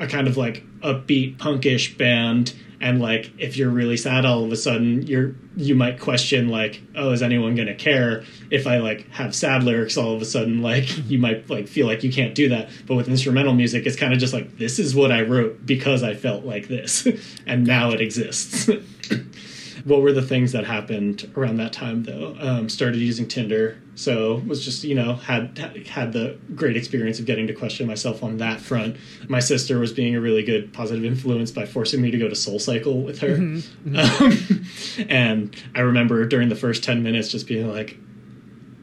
a 0.00 0.08
kind 0.08 0.26
of 0.26 0.36
like 0.36 0.64
upbeat 0.80 1.36
punkish 1.36 1.96
band 1.96 2.54
and 2.80 3.00
like 3.00 3.30
if 3.38 3.56
you're 3.56 3.70
really 3.70 3.96
sad 3.96 4.24
all 4.24 4.44
of 4.44 4.52
a 4.52 4.56
sudden 4.56 5.02
you're 5.06 5.34
you 5.56 5.74
might 5.74 5.98
question 5.98 6.48
like 6.48 6.82
oh 6.94 7.12
is 7.12 7.22
anyone 7.22 7.54
going 7.54 7.68
to 7.68 7.74
care 7.74 8.22
if 8.50 8.66
i 8.66 8.76
like 8.78 9.08
have 9.10 9.34
sad 9.34 9.62
lyrics 9.62 9.96
all 9.96 10.14
of 10.14 10.22
a 10.22 10.24
sudden? 10.24 10.62
Like 10.62 10.84
you 11.08 11.18
might 11.18 11.48
like 11.48 11.68
feel 11.68 11.86
like 11.86 12.02
you 12.02 12.12
can't 12.12 12.34
do 12.34 12.48
that. 12.50 12.70
But 12.86 12.96
with 12.96 13.08
instrumental 13.08 13.54
music 13.54 13.86
it's 13.86 13.96
kind 13.96 14.12
of 14.12 14.18
just 14.18 14.32
like 14.32 14.58
this 14.58 14.78
is 14.78 14.94
what 14.94 15.12
i 15.12 15.22
wrote 15.22 15.64
because 15.64 16.02
i 16.02 16.14
felt 16.14 16.44
like 16.44 16.68
this. 16.68 17.06
And 17.46 17.66
now 17.66 17.90
it 17.90 18.00
exists 18.00 18.68
what 19.86 20.02
were 20.02 20.10
the 20.10 20.20
things 20.20 20.50
that 20.50 20.64
happened 20.64 21.30
around 21.36 21.58
that 21.58 21.72
time 21.72 22.02
though? 22.02 22.36
Um, 22.40 22.68
started 22.68 22.98
using 22.98 23.28
tinder. 23.28 23.80
So 23.94 24.42
was 24.44 24.64
just 24.64 24.82
you 24.82 24.96
know 24.96 25.14
had 25.14 25.56
had 25.86 26.12
the 26.12 26.36
great 26.56 26.76
experience 26.76 27.20
of 27.20 27.24
getting 27.24 27.46
to 27.46 27.54
question 27.54 27.86
myself 27.86 28.24
on 28.24 28.38
that 28.38 28.60
front. 28.60 28.96
My 29.28 29.38
sister 29.38 29.78
was 29.78 29.92
being 29.92 30.16
a 30.16 30.20
really 30.20 30.42
good 30.42 30.72
positive 30.72 31.04
influence 31.04 31.52
by 31.52 31.66
forcing 31.66 32.02
me 32.02 32.10
to 32.10 32.18
go 32.18 32.28
to 32.28 32.34
soul 32.34 32.58
cycle 32.58 33.00
with 33.00 33.20
her. 33.20 33.36
Mm-hmm. 33.36 33.56
Mm-hmm. 33.96 35.02
Um, 35.02 35.06
and 35.08 35.64
i 35.74 35.80
remember 35.80 36.24
during 36.26 36.48
the 36.48 36.56
first 36.56 36.82
10 36.82 37.02
minutes 37.02 37.28
just 37.28 37.46
being 37.46 37.70
like 37.70 37.96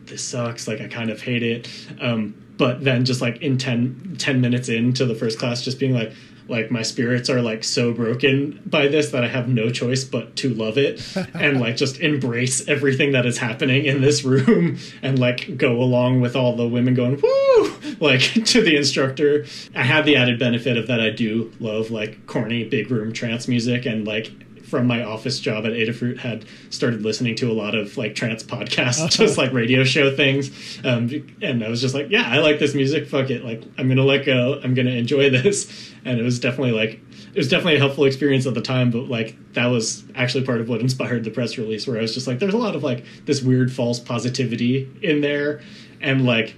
this 0.05 0.23
sucks. 0.23 0.67
Like 0.67 0.79
i 0.79 0.87
kind 0.87 1.09
of 1.09 1.21
hate 1.21 1.43
it. 1.43 1.69
Um, 1.99 2.35
but 2.57 2.83
then 2.83 3.03
just 3.03 3.21
like 3.21 3.41
in 3.41 3.57
10, 3.57 4.15
10 4.17 4.41
minutes 4.41 4.69
into 4.69 5.05
the 5.05 5.15
first 5.15 5.39
class 5.39 5.61
just 5.61 5.79
being 5.79 5.93
like 5.93 6.13
like 6.47 6.71
my 6.71 6.81
spirits 6.81 7.29
are 7.29 7.41
like 7.41 7.63
so 7.63 7.93
broken 7.93 8.61
by 8.65 8.87
this 8.87 9.11
that 9.11 9.23
I 9.23 9.27
have 9.27 9.47
no 9.47 9.69
choice 9.69 10.03
but 10.03 10.35
to 10.37 10.53
love 10.53 10.77
it 10.77 11.01
and 11.33 11.59
like 11.59 11.77
just 11.77 11.99
embrace 11.99 12.67
everything 12.67 13.11
that 13.13 13.25
is 13.25 13.37
happening 13.37 13.85
in 13.85 14.01
this 14.01 14.23
room 14.23 14.77
and 15.01 15.19
like 15.19 15.57
go 15.57 15.81
along 15.81 16.21
with 16.21 16.35
all 16.35 16.55
the 16.55 16.67
women 16.67 16.93
going 16.93 17.19
woo 17.21 17.95
like 17.99 18.21
to 18.45 18.61
the 18.61 18.75
instructor. 18.75 19.45
I 19.75 19.83
have 19.83 20.05
the 20.05 20.15
added 20.15 20.39
benefit 20.39 20.77
of 20.77 20.87
that 20.87 20.99
I 20.99 21.09
do 21.09 21.51
love 21.59 21.91
like 21.91 22.25
corny 22.27 22.63
big 22.63 22.91
room 22.91 23.13
trance 23.13 23.47
music 23.47 23.85
and 23.85 24.05
like 24.05 24.31
from 24.63 24.87
my 24.87 25.03
office 25.03 25.39
job 25.39 25.65
at 25.65 25.73
Adafruit 25.73 26.17
had 26.17 26.45
started 26.69 27.01
listening 27.03 27.35
to 27.35 27.51
a 27.51 27.53
lot 27.53 27.75
of 27.75 27.97
like 27.97 28.15
trance 28.15 28.43
podcasts, 28.43 29.09
just 29.11 29.37
like 29.37 29.51
radio 29.53 29.83
show 29.83 30.15
things. 30.15 30.79
Um, 30.83 31.09
and 31.41 31.63
I 31.63 31.69
was 31.69 31.81
just 31.81 31.93
like, 31.93 32.09
yeah, 32.09 32.27
I 32.27 32.39
like 32.39 32.59
this 32.59 32.73
music. 32.73 33.07
Fuck 33.07 33.29
it. 33.29 33.43
Like, 33.43 33.63
I'm 33.77 33.87
going 33.87 33.97
to 33.97 34.03
let 34.03 34.25
go. 34.25 34.59
I'm 34.63 34.73
going 34.73 34.87
to 34.87 34.95
enjoy 34.95 35.29
this. 35.41 35.91
And 36.05 36.19
it 36.19 36.23
was 36.23 36.39
definitely 36.39 36.71
like, 36.71 36.99
it 37.33 37.37
was 37.37 37.49
definitely 37.49 37.75
a 37.75 37.79
helpful 37.79 38.05
experience 38.05 38.45
at 38.45 38.53
the 38.53 38.61
time, 38.61 38.91
but 38.91 39.09
like 39.09 39.35
that 39.53 39.67
was 39.67 40.03
actually 40.15 40.45
part 40.45 40.61
of 40.61 40.69
what 40.69 40.81
inspired 40.81 41.23
the 41.23 41.31
press 41.31 41.57
release 41.57 41.87
where 41.87 41.97
I 41.97 42.01
was 42.01 42.13
just 42.13 42.27
like, 42.27 42.39
there's 42.39 42.53
a 42.53 42.57
lot 42.57 42.75
of 42.75 42.83
like 42.83 43.05
this 43.25 43.41
weird 43.41 43.71
false 43.71 43.99
positivity 43.99 44.89
in 45.01 45.21
there. 45.21 45.61
And 46.01 46.25
like, 46.25 46.55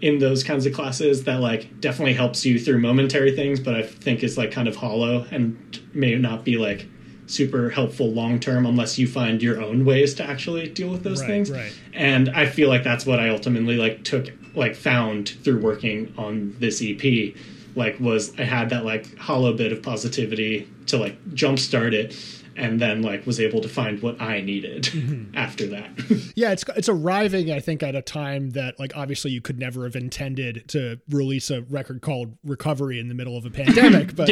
in 0.00 0.18
those 0.20 0.44
kinds 0.44 0.64
of 0.64 0.72
classes 0.72 1.24
that 1.24 1.40
like 1.40 1.80
definitely 1.80 2.14
helps 2.14 2.44
you 2.44 2.58
through 2.58 2.78
momentary 2.78 3.34
things, 3.34 3.58
but 3.58 3.74
I 3.74 3.82
think 3.82 4.22
is 4.22 4.38
like 4.38 4.52
kind 4.52 4.68
of 4.68 4.76
hollow 4.76 5.26
and 5.30 5.80
may 5.92 6.14
not 6.14 6.44
be 6.44 6.56
like 6.56 6.86
super 7.30 7.70
helpful 7.70 8.10
long 8.12 8.40
term 8.40 8.66
unless 8.66 8.98
you 8.98 9.06
find 9.06 9.42
your 9.42 9.60
own 9.62 9.84
ways 9.84 10.14
to 10.14 10.24
actually 10.24 10.68
deal 10.68 10.88
with 10.90 11.02
those 11.02 11.20
Right, 11.20 11.26
things. 11.28 11.50
right. 11.50 11.72
And 11.92 12.28
I 12.30 12.46
feel 12.46 12.68
like 12.68 12.82
that's 12.84 13.04
what 13.06 13.20
I 13.20 13.28
ultimately 13.28 13.76
like 13.76 14.04
took 14.04 14.32
like 14.54 14.74
found 14.74 15.28
through 15.44 15.60
working 15.60 16.12
on 16.18 16.56
this 16.58 16.82
EP. 16.84 17.34
Like 17.74 18.00
was 18.00 18.32
I 18.38 18.42
had 18.44 18.70
that 18.70 18.84
like 18.84 19.16
hollow 19.18 19.52
bit 19.52 19.72
of 19.72 19.82
positivity 19.82 20.68
to 20.86 20.96
like 20.96 21.22
jumpstart 21.30 21.92
it 21.92 22.12
and 22.58 22.80
then 22.80 23.02
like 23.02 23.24
was 23.26 23.38
able 23.40 23.60
to 23.60 23.68
find 23.68 24.02
what 24.02 24.20
I 24.20 24.40
needed 24.40 24.82
Mm-hmm. 24.98 25.36
after 25.36 25.66
that. 25.68 25.90
Yeah, 26.34 26.52
it's 26.52 26.64
it's 26.76 26.88
arriving, 26.88 27.50
I 27.50 27.58
think, 27.60 27.82
at 27.82 27.94
a 27.96 28.02
time 28.02 28.50
that 28.50 28.78
like 28.78 28.96
obviously 28.96 29.30
you 29.32 29.40
could 29.40 29.58
never 29.58 29.84
have 29.84 29.96
intended 29.96 30.64
to 30.68 31.00
release 31.08 31.50
a 31.50 31.62
record 31.62 32.00
called 32.00 32.36
Recovery 32.44 32.98
in 33.00 33.08
the 33.08 33.14
middle 33.14 33.36
of 33.36 33.44
a 33.44 33.50
pandemic. 33.50 34.14
But 34.16 34.28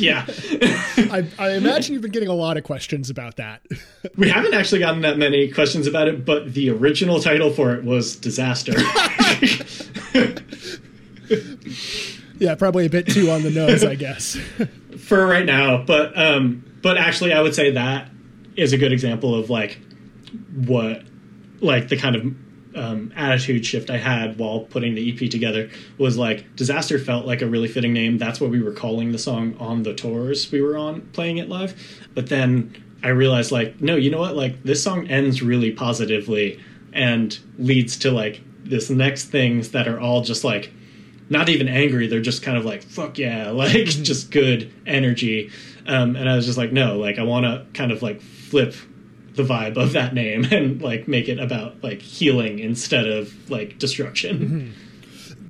yeah. 0.00 0.24
I, 1.12 1.26
I 1.38 1.50
imagine 1.52 1.92
you've 1.92 2.02
been 2.02 2.10
getting 2.12 2.28
a 2.28 2.34
lot 2.34 2.56
of 2.56 2.64
questions 2.64 3.10
about 3.10 3.36
that. 3.36 3.62
We 4.16 4.28
haven't 4.30 4.54
actually 4.54 4.80
gotten 4.80 5.02
that 5.02 5.16
many 5.18 5.48
questions 5.50 5.86
about 5.86 6.08
it, 6.08 6.24
but 6.24 6.54
the 6.54 6.70
original 6.70 7.20
title 7.20 7.50
for 7.50 7.74
it 7.74 7.84
was 7.84 8.16
Disaster. 8.16 8.72
yeah, 12.38 12.54
probably 12.56 12.86
a 12.86 12.90
bit 12.90 13.06
too 13.06 13.30
on 13.30 13.42
the 13.42 13.50
nose, 13.50 13.84
I 13.84 13.94
guess. 13.94 14.36
for 14.98 15.26
right 15.26 15.46
now, 15.46 15.82
but 15.84 16.16
um 16.18 16.64
but 16.84 16.98
actually 16.98 17.32
I 17.32 17.40
would 17.40 17.54
say 17.54 17.72
that 17.72 18.10
is 18.56 18.72
a 18.74 18.78
good 18.78 18.92
example 18.92 19.34
of 19.34 19.50
like 19.50 19.80
what 20.54 21.02
like 21.60 21.88
the 21.88 21.96
kind 21.96 22.14
of 22.14 22.22
um, 22.76 23.12
attitude 23.16 23.64
shift 23.64 23.88
I 23.88 23.96
had 23.96 24.38
while 24.38 24.60
putting 24.60 24.94
the 24.94 25.10
EP 25.10 25.30
together 25.30 25.70
was 25.96 26.18
like 26.18 26.54
disaster 26.56 26.98
felt 26.98 27.24
like 27.24 27.40
a 27.40 27.46
really 27.46 27.68
fitting 27.68 27.94
name. 27.94 28.18
That's 28.18 28.38
what 28.38 28.50
we 28.50 28.60
were 28.60 28.72
calling 28.72 29.12
the 29.12 29.18
song 29.18 29.56
on 29.58 29.82
the 29.82 29.94
tours 29.94 30.52
we 30.52 30.60
were 30.60 30.76
on 30.76 31.00
playing 31.12 31.38
it 31.38 31.48
live. 31.48 31.74
But 32.14 32.28
then 32.28 32.76
I 33.02 33.08
realized 33.08 33.50
like 33.50 33.80
no, 33.80 33.96
you 33.96 34.10
know 34.10 34.20
what? 34.20 34.36
Like 34.36 34.62
this 34.62 34.82
song 34.82 35.08
ends 35.08 35.40
really 35.40 35.72
positively 35.72 36.60
and 36.92 37.38
leads 37.58 37.96
to 38.00 38.10
like 38.10 38.42
this 38.62 38.90
next 38.90 39.26
things 39.26 39.70
that 39.70 39.88
are 39.88 39.98
all 39.98 40.20
just 40.20 40.44
like 40.44 40.70
not 41.30 41.48
even 41.48 41.68
angry 41.68 42.06
they're 42.06 42.20
just 42.20 42.42
kind 42.42 42.56
of 42.56 42.64
like 42.64 42.82
fuck 42.82 43.18
yeah 43.18 43.50
like 43.62 43.86
just 43.86 44.30
good 44.30 44.72
energy 44.86 45.50
um, 45.86 46.16
and 46.16 46.28
i 46.28 46.36
was 46.36 46.46
just 46.46 46.58
like 46.58 46.72
no 46.72 46.98
like 46.98 47.18
i 47.18 47.22
want 47.22 47.44
to 47.44 47.64
kind 47.78 47.92
of 47.92 48.02
like 48.02 48.20
flip 48.20 48.74
the 49.34 49.42
vibe 49.42 49.76
of 49.76 49.92
that 49.92 50.14
name 50.14 50.44
and 50.50 50.80
like 50.82 51.08
make 51.08 51.28
it 51.28 51.38
about 51.38 51.82
like 51.82 52.00
healing 52.00 52.58
instead 52.58 53.06
of 53.06 53.50
like 53.50 53.78
destruction 53.78 54.74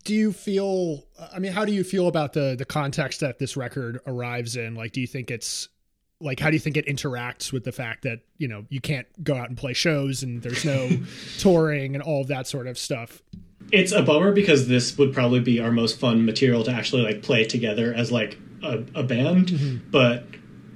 do 0.04 0.14
you 0.14 0.32
feel? 0.32 1.02
I 1.32 1.38
mean, 1.38 1.52
how 1.52 1.64
do 1.64 1.72
you 1.72 1.82
feel 1.82 2.08
about 2.08 2.34
the 2.34 2.54
the 2.56 2.66
context 2.66 3.20
that 3.20 3.38
this 3.38 3.56
record 3.56 4.00
arrives 4.06 4.54
in? 4.54 4.74
Like, 4.74 4.92
do 4.92 5.00
you 5.00 5.06
think 5.06 5.30
it's 5.30 5.68
like 6.20 6.38
how 6.38 6.50
do 6.50 6.56
you 6.56 6.60
think 6.60 6.76
it 6.76 6.86
interacts 6.86 7.52
with 7.52 7.64
the 7.64 7.72
fact 7.72 8.02
that 8.02 8.20
you 8.36 8.46
know 8.46 8.66
you 8.68 8.80
can't 8.80 9.06
go 9.24 9.34
out 9.34 9.48
and 9.48 9.58
play 9.58 9.72
shows 9.72 10.22
and 10.22 10.42
there's 10.42 10.64
no 10.64 10.90
touring 11.38 11.94
and 11.94 12.02
all 12.02 12.20
of 12.20 12.28
that 12.28 12.46
sort 12.46 12.66
of 12.66 12.78
stuff? 12.78 13.22
it's 13.72 13.92
a 13.92 14.02
bummer 14.02 14.30
because 14.30 14.68
this 14.68 14.96
would 14.98 15.12
probably 15.12 15.40
be 15.40 15.58
our 15.58 15.72
most 15.72 15.98
fun 15.98 16.24
material 16.24 16.62
to 16.62 16.70
actually 16.70 17.02
like 17.02 17.22
play 17.22 17.44
together 17.44 17.94
as 17.94 18.12
like 18.12 18.36
a, 18.64 18.84
a 18.94 19.02
band 19.02 19.82
but 19.90 20.26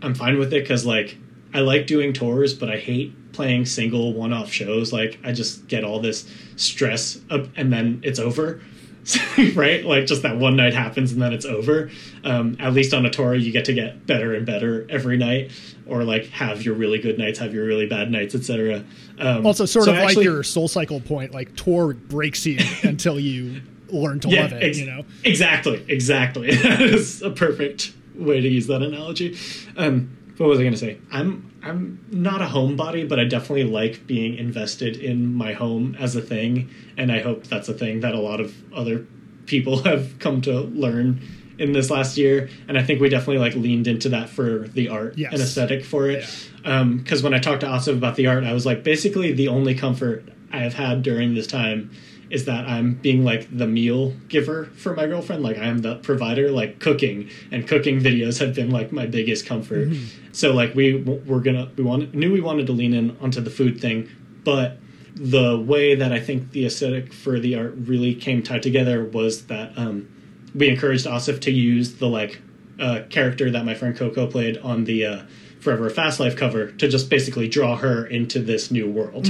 i'm 0.03 0.14
fine 0.14 0.39
with 0.39 0.53
it 0.53 0.62
because 0.62 0.84
like 0.86 1.16
i 1.55 1.61
like 1.61 1.86
doing 1.86 2.12
tours 2.12 2.55
but 2.55 2.68
i 2.70 2.76
hate 2.76 3.14
playing 3.32 3.64
single 3.64 4.14
one-off 4.14 4.51
shows. 4.51 4.93
Like 4.93 5.20
i 5.22 5.30
just 5.32 5.68
get 5.68 5.84
all 5.84 6.01
this 6.01 6.28
stress 6.57 7.20
up 7.30 7.47
and 7.57 7.72
then 7.72 8.01
it's 8.03 8.18
over 8.18 8.61
right? 9.55 9.84
Like 9.84 10.05
just 10.07 10.20
that 10.22 10.36
one 10.36 10.57
night 10.57 10.74
happens 10.74 11.12
and 11.12 11.22
then 11.22 11.32
it's 11.32 11.47
over. 11.47 11.91
Um, 12.24 12.57
at 12.61 12.74
least 12.74 12.93
on 12.93 13.07
a 13.07 13.11
tour 13.11 13.34
you 13.34 13.53
get 13.53 13.64
to 13.66 13.72
get 13.72 14.07
better 14.07 14.34
and 14.34 14.45
better 14.45 14.86
every 14.91 15.16
night 15.16 15.51
or 15.86 16.05
like 16.05 16.26
have 16.26 16.62
your 16.62 16.74
really 16.74 16.99
good 16.99 17.16
nights 17.16 17.39
have 17.39 17.55
your 17.55 17.64
really 17.64 17.86
bad 17.86 18.11
nights 18.11 18.34
etc 18.34 18.84
um, 19.18 19.47
Also, 19.47 19.64
sort 19.64 19.86
so 19.86 19.93
of 19.93 19.99
actually- 19.99 20.16
like 20.16 20.24
your 20.24 20.43
SoulCycle 20.43 21.05
point, 21.07 21.32
like 21.32 21.55
tour 21.57 21.95
breaks 21.95 22.45
you 22.45 22.59
until 22.82 23.18
you 23.18 23.62
learn 23.91 24.20
to 24.20 24.28
love 24.28 24.53
it. 24.53 24.62
ex- 24.62 24.78
you 24.78 24.86
know, 24.86 25.05
Exactly, 25.24 25.84
exactly. 25.89 26.51
that 26.55 26.80
is 26.80 27.22
a 27.22 27.30
perfect 27.30 27.93
way 28.14 28.41
to 28.41 28.49
use 28.49 28.66
that 28.68 28.82
analogy. 28.82 29.36
Um, 29.76 30.16
what 30.36 30.49
was 30.49 30.59
I 30.59 30.62
going 30.62 30.74
to 30.74 30.78
say? 30.78 30.99
I'm 31.11 31.45
I'm 31.62 32.05
not 32.12 32.41
a 32.41 32.47
homebody, 32.47 33.09
but 33.09 33.18
I 33.18 33.24
definitely 33.24 33.64
like 33.64 34.07
being 34.07 34.36
invested 34.36 34.97
in 34.97 35.34
my 35.34 35.53
home 35.53 35.97
as 35.99 36.14
a 36.14 36.22
thing, 36.22 36.70
and 36.97 37.11
I 37.11 37.20
hope 37.20 37.45
that's 37.49 37.68
a 37.68 37.74
thing 37.74 38.01
that 38.01 38.14
a 38.14 38.20
lot 38.20 38.41
of 38.41 38.55
other 38.72 39.05
people 39.47 39.82
have 39.84 40.18
come 40.20 40.41
to 40.43 40.61
learn 40.61 41.20
in 41.59 41.72
this 41.72 41.91
last 41.91 42.16
year. 42.16 42.49
And 42.68 42.78
I 42.78 42.84
think 42.84 43.01
we 43.01 43.09
definitely 43.09 43.39
like 43.39 43.57
leaned 43.57 43.89
into 43.89 44.09
that 44.11 44.28
for 44.28 44.68
the 44.68 44.89
art 44.91 45.18
Yes. 45.18 45.32
and 45.32 45.43
aesthetic 45.43 45.84
for 45.84 46.09
it. 46.09 46.24
Because 46.62 47.22
when 47.24 47.34
I 47.34 47.41
talked 47.41 47.62
to 47.62 47.66
Asif 47.66 47.97
about 47.97 48.14
the 48.14 48.28
art, 48.28 48.45
I 48.45 48.53
was 48.53 48.64
like, 48.64 48.84
basically 48.84 49.32
the 49.32 49.49
only 49.49 49.74
comfort 49.74 50.28
I 50.53 50.59
have 50.59 50.74
had 50.74 51.03
during 51.03 51.34
this 51.34 51.49
time 51.49 51.91
is 52.30 52.44
that 52.44 52.66
I'm 52.68 52.94
being 52.94 53.24
like 53.24 53.56
the 53.56 53.66
meal 53.66 54.10
giver 54.28 54.66
for 54.66 54.94
my 54.94 55.06
girlfriend. 55.06 55.42
Like 55.42 55.58
I 55.58 55.64
am 55.64 55.78
the 55.78 55.96
provider, 55.96 56.50
like 56.50 56.78
cooking 56.78 57.30
and 57.50 57.66
cooking 57.66 58.00
videos 58.00 58.38
have 58.40 58.54
been 58.54 58.70
like 58.70 58.92
my 58.92 59.06
biggest 59.06 59.46
comfort. 59.46 59.88
So 60.32 60.52
like 60.52 60.74
we 60.74 60.96
we're 60.96 61.40
gonna 61.40 61.70
we 61.76 61.84
wanted 61.84 62.14
knew 62.14 62.32
we 62.32 62.40
wanted 62.40 62.66
to 62.66 62.72
lean 62.72 62.94
in 62.94 63.16
onto 63.20 63.40
the 63.40 63.50
food 63.50 63.80
thing, 63.80 64.08
but 64.44 64.78
the 65.14 65.58
way 65.58 65.94
that 65.96 66.12
I 66.12 66.20
think 66.20 66.52
the 66.52 66.66
aesthetic 66.66 67.12
for 67.12 67.40
the 67.40 67.56
art 67.56 67.74
really 67.76 68.14
came 68.14 68.42
tied 68.42 68.62
together 68.62 69.04
was 69.04 69.46
that 69.46 69.76
um, 69.76 70.08
we 70.54 70.68
encouraged 70.68 71.06
Asif 71.06 71.40
to 71.42 71.50
use 71.50 71.96
the 71.96 72.06
like 72.06 72.40
uh, 72.78 73.02
character 73.10 73.50
that 73.50 73.64
my 73.64 73.74
friend 73.74 73.96
Coco 73.96 74.26
played 74.28 74.58
on 74.58 74.84
the 74.84 75.06
uh, 75.06 75.22
Forever 75.61 75.86
a 75.86 75.90
Fast 75.90 76.20
Life 76.20 76.36
cover 76.36 76.72
to 76.72 76.88
just 76.88 77.11
basically 77.11 77.48
draw 77.48 77.76
her 77.76 78.06
into 78.06 78.38
this 78.40 78.70
new 78.70 78.90
world. 78.90 79.28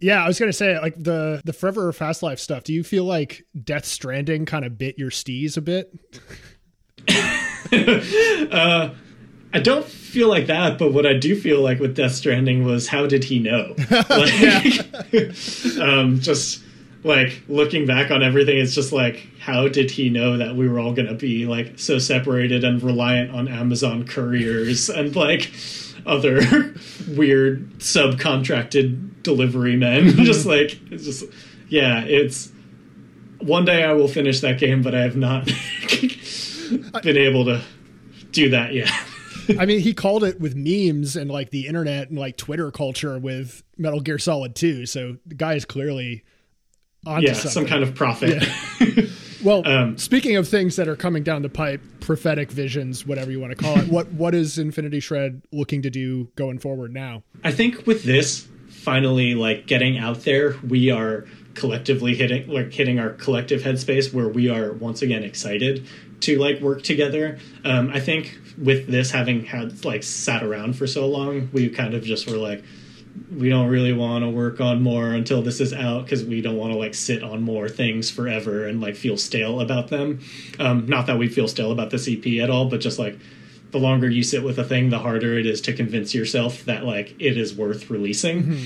yeah. 0.00 0.24
I 0.24 0.28
was 0.28 0.38
gonna 0.38 0.52
say 0.52 0.78
like 0.78 0.94
the 0.96 1.42
the 1.44 1.52
Forever 1.52 1.88
or 1.88 1.92
Fast 1.92 2.22
Life 2.22 2.38
stuff. 2.38 2.64
Do 2.64 2.72
you 2.72 2.84
feel 2.84 3.04
like 3.04 3.44
Death 3.64 3.84
Stranding 3.84 4.46
kind 4.46 4.64
of 4.64 4.78
bit 4.78 4.98
your 4.98 5.10
steez 5.10 5.56
a 5.56 5.60
bit? 5.60 5.92
I 9.52 9.60
don't 9.60 9.86
feel 9.86 10.28
like 10.28 10.46
that, 10.46 10.78
but 10.78 10.92
what 10.92 11.06
I 11.06 11.14
do 11.14 11.38
feel 11.38 11.62
like 11.62 11.78
with 11.78 11.94
Death 11.96 12.12
Stranding 12.12 12.64
was 12.64 12.86
how 12.86 13.06
did 13.06 13.24
he 13.24 13.38
know? 13.38 13.74
Like, 13.90 14.14
um, 15.80 16.20
just 16.20 16.62
like 17.04 17.42
looking 17.48 17.86
back 17.86 18.10
on 18.10 18.22
everything, 18.22 18.58
it's 18.58 18.74
just 18.74 18.92
like 18.92 19.28
how 19.40 19.68
did 19.68 19.90
he 19.90 20.10
know 20.10 20.36
that 20.36 20.56
we 20.56 20.68
were 20.68 20.78
all 20.78 20.94
to 20.94 21.14
be 21.14 21.46
like 21.46 21.78
so 21.78 21.98
separated 21.98 22.64
and 22.64 22.82
reliant 22.82 23.30
on 23.30 23.48
Amazon 23.48 24.06
couriers 24.06 24.88
and 24.88 25.14
like 25.14 25.50
other 26.06 26.36
weird 27.08 27.78
subcontracted 27.78 29.22
delivery 29.22 29.76
men? 29.76 30.08
just 30.24 30.46
like 30.46 30.78
it's 30.90 31.04
just 31.04 31.24
yeah, 31.68 32.02
it's 32.04 32.50
one 33.40 33.64
day 33.64 33.84
I 33.84 33.92
will 33.92 34.08
finish 34.08 34.40
that 34.40 34.58
game, 34.58 34.82
but 34.82 34.94
I 34.94 35.02
have 35.02 35.16
not 35.16 35.44
been 37.02 37.16
able 37.16 37.44
to 37.44 37.62
do 38.32 38.50
that 38.50 38.74
yet. 38.74 38.90
I 39.58 39.64
mean, 39.64 39.80
he 39.80 39.94
called 39.94 40.24
it 40.24 40.40
with 40.40 40.54
memes 40.54 41.16
and 41.16 41.30
like 41.30 41.50
the 41.50 41.66
internet 41.66 42.10
and 42.10 42.18
like 42.18 42.36
Twitter 42.36 42.70
culture 42.70 43.18
with 43.18 43.62
Metal 43.78 44.00
Gear 44.00 44.18
Solid 44.18 44.54
2. 44.54 44.84
So 44.84 45.16
the 45.24 45.34
guy 45.34 45.54
is 45.54 45.64
clearly 45.64 46.24
yeah, 47.20 47.32
something. 47.32 47.50
some 47.50 47.66
kind 47.66 47.82
of 47.82 47.94
prophet. 47.94 48.42
Well, 49.42 49.66
um, 49.66 49.96
speaking 49.98 50.36
of 50.36 50.48
things 50.48 50.76
that 50.76 50.88
are 50.88 50.96
coming 50.96 51.22
down 51.22 51.42
the 51.42 51.48
pipe, 51.48 51.80
prophetic 52.00 52.50
visions, 52.50 53.06
whatever 53.06 53.30
you 53.30 53.40
want 53.40 53.56
to 53.56 53.62
call 53.62 53.78
it, 53.78 53.88
what 53.90 54.08
what 54.12 54.34
is 54.34 54.58
Infinity 54.58 55.00
Shred 55.00 55.42
looking 55.52 55.82
to 55.82 55.90
do 55.90 56.24
going 56.36 56.58
forward 56.58 56.92
now? 56.92 57.22
I 57.44 57.52
think 57.52 57.86
with 57.86 58.04
this 58.04 58.48
finally 58.68 59.34
like 59.34 59.66
getting 59.66 59.98
out 59.98 60.24
there, 60.24 60.56
we 60.66 60.90
are 60.90 61.26
collectively 61.54 62.14
hitting 62.14 62.48
like 62.48 62.72
hitting 62.72 62.98
our 62.98 63.10
collective 63.10 63.62
headspace 63.62 64.12
where 64.12 64.28
we 64.28 64.48
are 64.48 64.72
once 64.72 65.02
again 65.02 65.22
excited 65.22 65.86
to 66.20 66.38
like 66.38 66.60
work 66.60 66.82
together. 66.82 67.38
Um, 67.64 67.90
I 67.90 68.00
think 68.00 68.38
with 68.56 68.88
this 68.88 69.10
having 69.10 69.44
had 69.44 69.84
like 69.84 70.02
sat 70.02 70.42
around 70.42 70.76
for 70.76 70.86
so 70.86 71.06
long, 71.06 71.48
we 71.52 71.68
kind 71.68 71.94
of 71.94 72.02
just 72.02 72.28
were 72.28 72.36
like 72.36 72.64
we 73.34 73.48
don't 73.48 73.68
really 73.68 73.92
want 73.92 74.24
to 74.24 74.30
work 74.30 74.60
on 74.60 74.82
more 74.82 75.12
until 75.12 75.42
this 75.42 75.60
is 75.60 75.72
out 75.72 76.04
because 76.04 76.24
we 76.24 76.40
don't 76.40 76.56
want 76.56 76.72
to 76.72 76.78
like 76.78 76.94
sit 76.94 77.22
on 77.22 77.42
more 77.42 77.68
things 77.68 78.10
forever 78.10 78.66
and 78.66 78.80
like 78.80 78.96
feel 78.96 79.16
stale 79.16 79.60
about 79.60 79.88
them. 79.88 80.20
Um, 80.58 80.86
not 80.86 81.06
that 81.06 81.18
we 81.18 81.28
feel 81.28 81.48
stale 81.48 81.72
about 81.72 81.90
the 81.90 81.96
EP 82.36 82.42
at 82.42 82.50
all, 82.50 82.66
but 82.68 82.80
just 82.80 82.98
like 82.98 83.18
the 83.70 83.78
longer 83.78 84.08
you 84.08 84.22
sit 84.22 84.42
with 84.42 84.58
a 84.58 84.64
thing, 84.64 84.90
the 84.90 84.98
harder 84.98 85.38
it 85.38 85.46
is 85.46 85.60
to 85.62 85.72
convince 85.72 86.14
yourself 86.14 86.64
that 86.64 86.84
like 86.84 87.14
it 87.18 87.36
is 87.36 87.54
worth 87.54 87.90
releasing. 87.90 88.58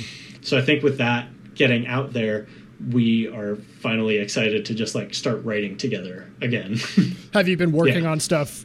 So 0.43 0.57
I 0.59 0.63
think 0.63 0.83
with 0.83 0.99
that 0.99 1.29
getting 1.55 1.87
out 1.87 2.13
there, 2.13 2.47
we 2.91 3.29
are 3.29 3.57
finally 3.81 4.17
excited 4.19 4.65
to 4.67 4.75
just 4.75 4.95
like 4.95 5.15
start 5.15 5.45
writing 5.45 5.77
together 5.77 6.31
again. 6.41 6.77
Have 7.35 7.47
you 7.49 7.57
been 7.57 7.73
working 7.73 8.05
Yeah. 8.05 8.11
on 8.11 8.21
stuff 8.21 8.65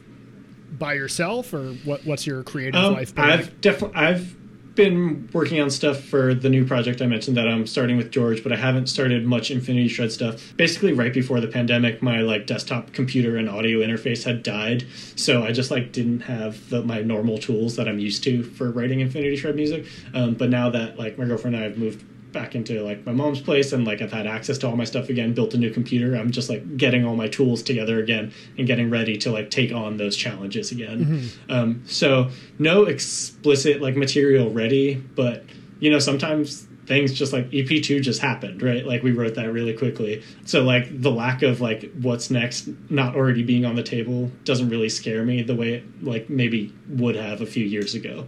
by 0.78 0.94
yourself, 0.94 1.52
or 1.54 1.72
what? 1.84 2.04
What's 2.06 2.26
your 2.26 2.42
creative 2.44 2.80
Um, 2.80 2.94
life 2.94 3.14
been? 3.14 3.24
I've 3.24 3.60
definitely 3.60 3.96
I've 3.96 4.36
been 4.78 5.28
working 5.32 5.60
on 5.60 5.68
stuff 5.70 6.04
for 6.04 6.32
the 6.32 6.48
new 6.48 6.64
project 6.64 7.02
I 7.02 7.06
mentioned 7.06 7.36
that 7.36 7.48
I'm 7.48 7.66
starting 7.66 7.96
with 7.96 8.12
George, 8.12 8.44
but 8.44 8.52
I 8.52 8.56
haven't 8.56 8.86
started 8.86 9.26
much 9.26 9.50
Infinity 9.50 9.88
Shred 9.88 10.12
stuff. 10.12 10.56
Basically, 10.56 10.92
right 10.92 11.12
before 11.12 11.40
the 11.40 11.48
pandemic, 11.48 12.00
my 12.00 12.20
like 12.20 12.46
desktop 12.46 12.92
computer 12.92 13.36
and 13.36 13.50
audio 13.50 13.80
interface 13.80 14.22
had 14.22 14.44
died, 14.44 14.86
so 15.16 15.42
I 15.42 15.50
just 15.50 15.72
like 15.72 15.90
didn't 15.90 16.20
have 16.20 16.70
the, 16.70 16.82
my 16.82 17.02
normal 17.02 17.38
tools 17.38 17.74
that 17.74 17.88
I'm 17.88 17.98
used 17.98 18.22
to 18.24 18.44
for 18.44 18.70
writing 18.70 19.00
Infinity 19.00 19.34
Shred 19.34 19.56
music. 19.56 19.84
Um, 20.14 20.34
but 20.34 20.48
now 20.48 20.70
that 20.70 20.96
like 20.96 21.18
my 21.18 21.24
girlfriend 21.24 21.56
and 21.56 21.64
I 21.64 21.68
have 21.68 21.76
moved 21.76 22.04
back 22.32 22.54
into 22.54 22.82
like 22.82 23.04
my 23.06 23.12
mom's 23.12 23.40
place 23.40 23.72
and 23.72 23.86
like 23.86 24.02
I've 24.02 24.12
had 24.12 24.26
access 24.26 24.58
to 24.58 24.68
all 24.68 24.76
my 24.76 24.84
stuff 24.84 25.08
again, 25.08 25.34
built 25.34 25.54
a 25.54 25.58
new 25.58 25.70
computer. 25.70 26.14
I'm 26.14 26.30
just 26.30 26.48
like 26.48 26.76
getting 26.76 27.04
all 27.04 27.16
my 27.16 27.28
tools 27.28 27.62
together 27.62 27.98
again 27.98 28.32
and 28.56 28.66
getting 28.66 28.90
ready 28.90 29.16
to 29.18 29.30
like 29.30 29.50
take 29.50 29.72
on 29.72 29.96
those 29.96 30.16
challenges 30.16 30.70
again. 30.70 31.04
Mm-hmm. 31.04 31.52
Um, 31.52 31.82
so 31.86 32.30
no 32.58 32.84
explicit 32.84 33.80
like 33.80 33.96
material 33.96 34.50
ready, 34.50 34.94
but 34.94 35.44
you 35.80 35.90
know 35.90 35.98
sometimes 35.98 36.68
things 36.88 37.12
just 37.12 37.32
like 37.34 37.50
EP2 37.50 38.00
just 38.00 38.20
happened, 38.20 38.62
right? 38.62 38.84
Like 38.84 39.02
we 39.02 39.12
wrote 39.12 39.34
that 39.34 39.52
really 39.52 39.74
quickly. 39.74 40.24
So 40.46 40.64
like 40.64 41.02
the 41.02 41.10
lack 41.10 41.42
of 41.42 41.60
like 41.60 41.92
what's 42.00 42.30
next 42.30 42.68
not 42.90 43.14
already 43.14 43.42
being 43.42 43.64
on 43.64 43.76
the 43.76 43.82
table 43.82 44.32
doesn't 44.44 44.70
really 44.70 44.88
scare 44.88 45.22
me 45.22 45.42
the 45.42 45.54
way 45.54 45.74
it 45.74 46.02
like 46.02 46.30
maybe 46.30 46.74
would 46.88 47.14
have 47.14 47.42
a 47.42 47.46
few 47.46 47.64
years 47.64 47.94
ago. 47.94 48.26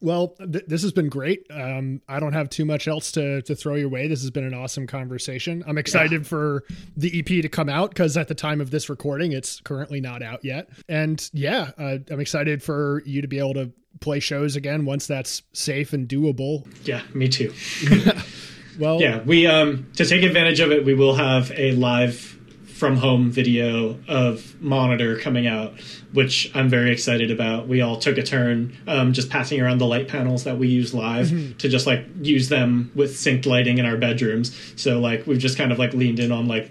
Well, 0.00 0.28
th- 0.38 0.64
this 0.66 0.82
has 0.82 0.92
been 0.92 1.08
great. 1.08 1.46
Um, 1.50 2.00
I 2.08 2.20
don't 2.20 2.32
have 2.32 2.50
too 2.50 2.64
much 2.64 2.88
else 2.88 3.12
to, 3.12 3.42
to 3.42 3.54
throw 3.54 3.74
your 3.74 3.88
way. 3.88 4.08
This 4.08 4.20
has 4.22 4.30
been 4.30 4.44
an 4.44 4.54
awesome 4.54 4.86
conversation. 4.86 5.64
I'm 5.66 5.78
excited 5.78 6.22
yeah. 6.22 6.28
for 6.28 6.64
the 6.96 7.18
EP 7.18 7.42
to 7.42 7.48
come 7.48 7.68
out 7.68 7.90
because 7.90 8.16
at 8.16 8.28
the 8.28 8.34
time 8.34 8.60
of 8.60 8.70
this 8.70 8.88
recording, 8.88 9.32
it's 9.32 9.60
currently 9.60 10.00
not 10.00 10.22
out 10.22 10.44
yet. 10.44 10.68
And 10.88 11.28
yeah, 11.32 11.70
uh, 11.78 11.98
I'm 12.10 12.20
excited 12.20 12.62
for 12.62 13.02
you 13.04 13.22
to 13.22 13.28
be 13.28 13.38
able 13.38 13.54
to 13.54 13.72
play 14.00 14.20
shows 14.20 14.56
again 14.56 14.84
once 14.84 15.06
that's 15.06 15.42
safe 15.52 15.92
and 15.92 16.08
doable. 16.08 16.66
Yeah, 16.86 17.02
me 17.14 17.28
too. 17.28 17.52
well, 18.78 19.00
yeah, 19.00 19.22
we 19.22 19.46
um 19.46 19.90
to 19.96 20.04
take 20.04 20.22
advantage 20.22 20.60
of 20.60 20.70
it, 20.70 20.84
we 20.84 20.94
will 20.94 21.14
have 21.14 21.50
a 21.56 21.72
live 21.72 22.37
from 22.78 22.96
home 22.96 23.28
video 23.28 23.98
of 24.06 24.60
Monitor 24.62 25.18
coming 25.18 25.48
out, 25.48 25.74
which 26.12 26.48
I'm 26.54 26.68
very 26.68 26.92
excited 26.92 27.28
about. 27.28 27.66
We 27.66 27.80
all 27.80 27.98
took 27.98 28.18
a 28.18 28.22
turn 28.22 28.76
um, 28.86 29.12
just 29.12 29.30
passing 29.30 29.60
around 29.60 29.78
the 29.78 29.86
light 29.86 30.06
panels 30.06 30.44
that 30.44 30.58
we 30.58 30.68
use 30.68 30.94
live 30.94 31.26
mm-hmm. 31.26 31.56
to 31.56 31.68
just 31.68 31.88
like 31.88 32.06
use 32.22 32.48
them 32.48 32.92
with 32.94 33.14
synced 33.14 33.46
lighting 33.46 33.78
in 33.78 33.84
our 33.84 33.96
bedrooms. 33.96 34.56
So 34.76 35.00
like 35.00 35.26
we've 35.26 35.40
just 35.40 35.58
kind 35.58 35.72
of 35.72 35.80
like 35.80 35.92
leaned 35.92 36.20
in 36.20 36.30
on 36.30 36.46
like 36.46 36.70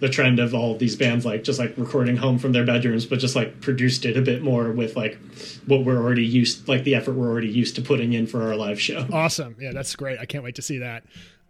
the 0.00 0.10
trend 0.10 0.38
of 0.40 0.54
all 0.54 0.72
of 0.72 0.78
these 0.78 0.96
bands 0.96 1.26
like 1.26 1.44
just 1.44 1.58
like 1.58 1.74
recording 1.76 2.16
home 2.16 2.38
from 2.38 2.52
their 2.52 2.64
bedrooms 2.64 3.04
but 3.04 3.18
just 3.18 3.36
like 3.36 3.60
produced 3.60 4.06
it 4.06 4.16
a 4.16 4.22
bit 4.22 4.42
more 4.42 4.72
with 4.72 4.96
like 4.96 5.18
what 5.66 5.84
we're 5.84 5.98
already 5.98 6.24
used 6.24 6.66
like 6.66 6.84
the 6.84 6.94
effort 6.94 7.12
we're 7.12 7.28
already 7.28 7.50
used 7.50 7.76
to 7.76 7.82
putting 7.82 8.14
in 8.14 8.26
for 8.26 8.42
our 8.42 8.56
live 8.56 8.80
show 8.80 9.06
awesome 9.12 9.54
yeah 9.60 9.72
that's 9.72 9.94
great 9.94 10.18
i 10.18 10.24
can't 10.24 10.42
wait 10.42 10.54
to 10.54 10.62
see 10.62 10.78
that 10.78 11.04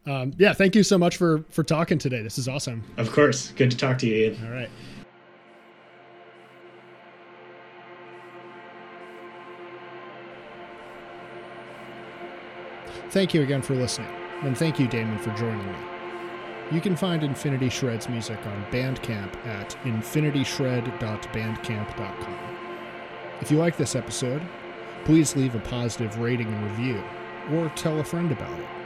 um, 0.06 0.32
yeah, 0.38 0.52
thank 0.52 0.74
you 0.74 0.82
so 0.82 0.98
much 0.98 1.16
for 1.16 1.44
for 1.50 1.62
talking 1.62 1.98
today. 1.98 2.22
This 2.22 2.38
is 2.38 2.48
awesome. 2.48 2.82
Of 2.96 3.12
course, 3.12 3.52
good 3.52 3.70
to 3.70 3.76
talk 3.76 3.98
to 3.98 4.06
you, 4.06 4.30
Ian. 4.30 4.46
All 4.46 4.52
right. 4.52 4.70
Thank 13.10 13.34
you 13.34 13.42
again 13.42 13.60
for 13.60 13.74
listening, 13.74 14.08
and 14.42 14.56
thank 14.56 14.78
you, 14.78 14.86
Damon, 14.86 15.18
for 15.18 15.34
joining 15.36 15.66
me. 15.66 15.78
You 16.70 16.80
can 16.80 16.94
find 16.94 17.24
Infinity 17.24 17.68
Shred's 17.68 18.08
music 18.08 18.38
on 18.46 18.64
Bandcamp 18.70 19.34
at 19.44 19.70
infinityshred.bandcamp.com. 19.82 22.38
If 23.40 23.50
you 23.50 23.58
like 23.58 23.76
this 23.76 23.96
episode, 23.96 24.40
please 25.04 25.34
leave 25.34 25.56
a 25.56 25.60
positive 25.60 26.20
rating 26.20 26.46
and 26.46 26.70
review, 26.70 27.02
or 27.52 27.68
tell 27.70 27.98
a 27.98 28.04
friend 28.04 28.30
about 28.30 28.56
it. 28.60 28.79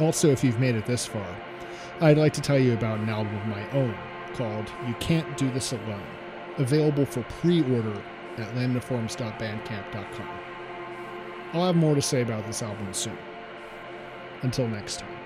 Also, 0.00 0.30
if 0.30 0.42
you've 0.42 0.58
made 0.58 0.74
it 0.74 0.86
this 0.86 1.06
far, 1.06 1.36
I'd 2.00 2.16
like 2.16 2.32
to 2.32 2.40
tell 2.40 2.58
you 2.58 2.72
about 2.72 3.00
an 3.00 3.10
album 3.10 3.36
of 3.36 3.46
my 3.46 3.70
own 3.72 3.94
called 4.32 4.70
You 4.86 4.94
Can't 4.94 5.36
Do 5.36 5.50
This 5.50 5.72
Alone, 5.72 6.02
available 6.56 7.04
for 7.04 7.22
pre 7.24 7.62
order 7.74 8.02
at 8.38 8.54
lambdaforms.bandcamp.com. 8.54 10.28
I'll 11.52 11.66
have 11.66 11.76
more 11.76 11.94
to 11.94 12.02
say 12.02 12.22
about 12.22 12.46
this 12.46 12.62
album 12.62 12.92
soon. 12.94 13.18
Until 14.42 14.68
next 14.68 15.00
time. 15.00 15.19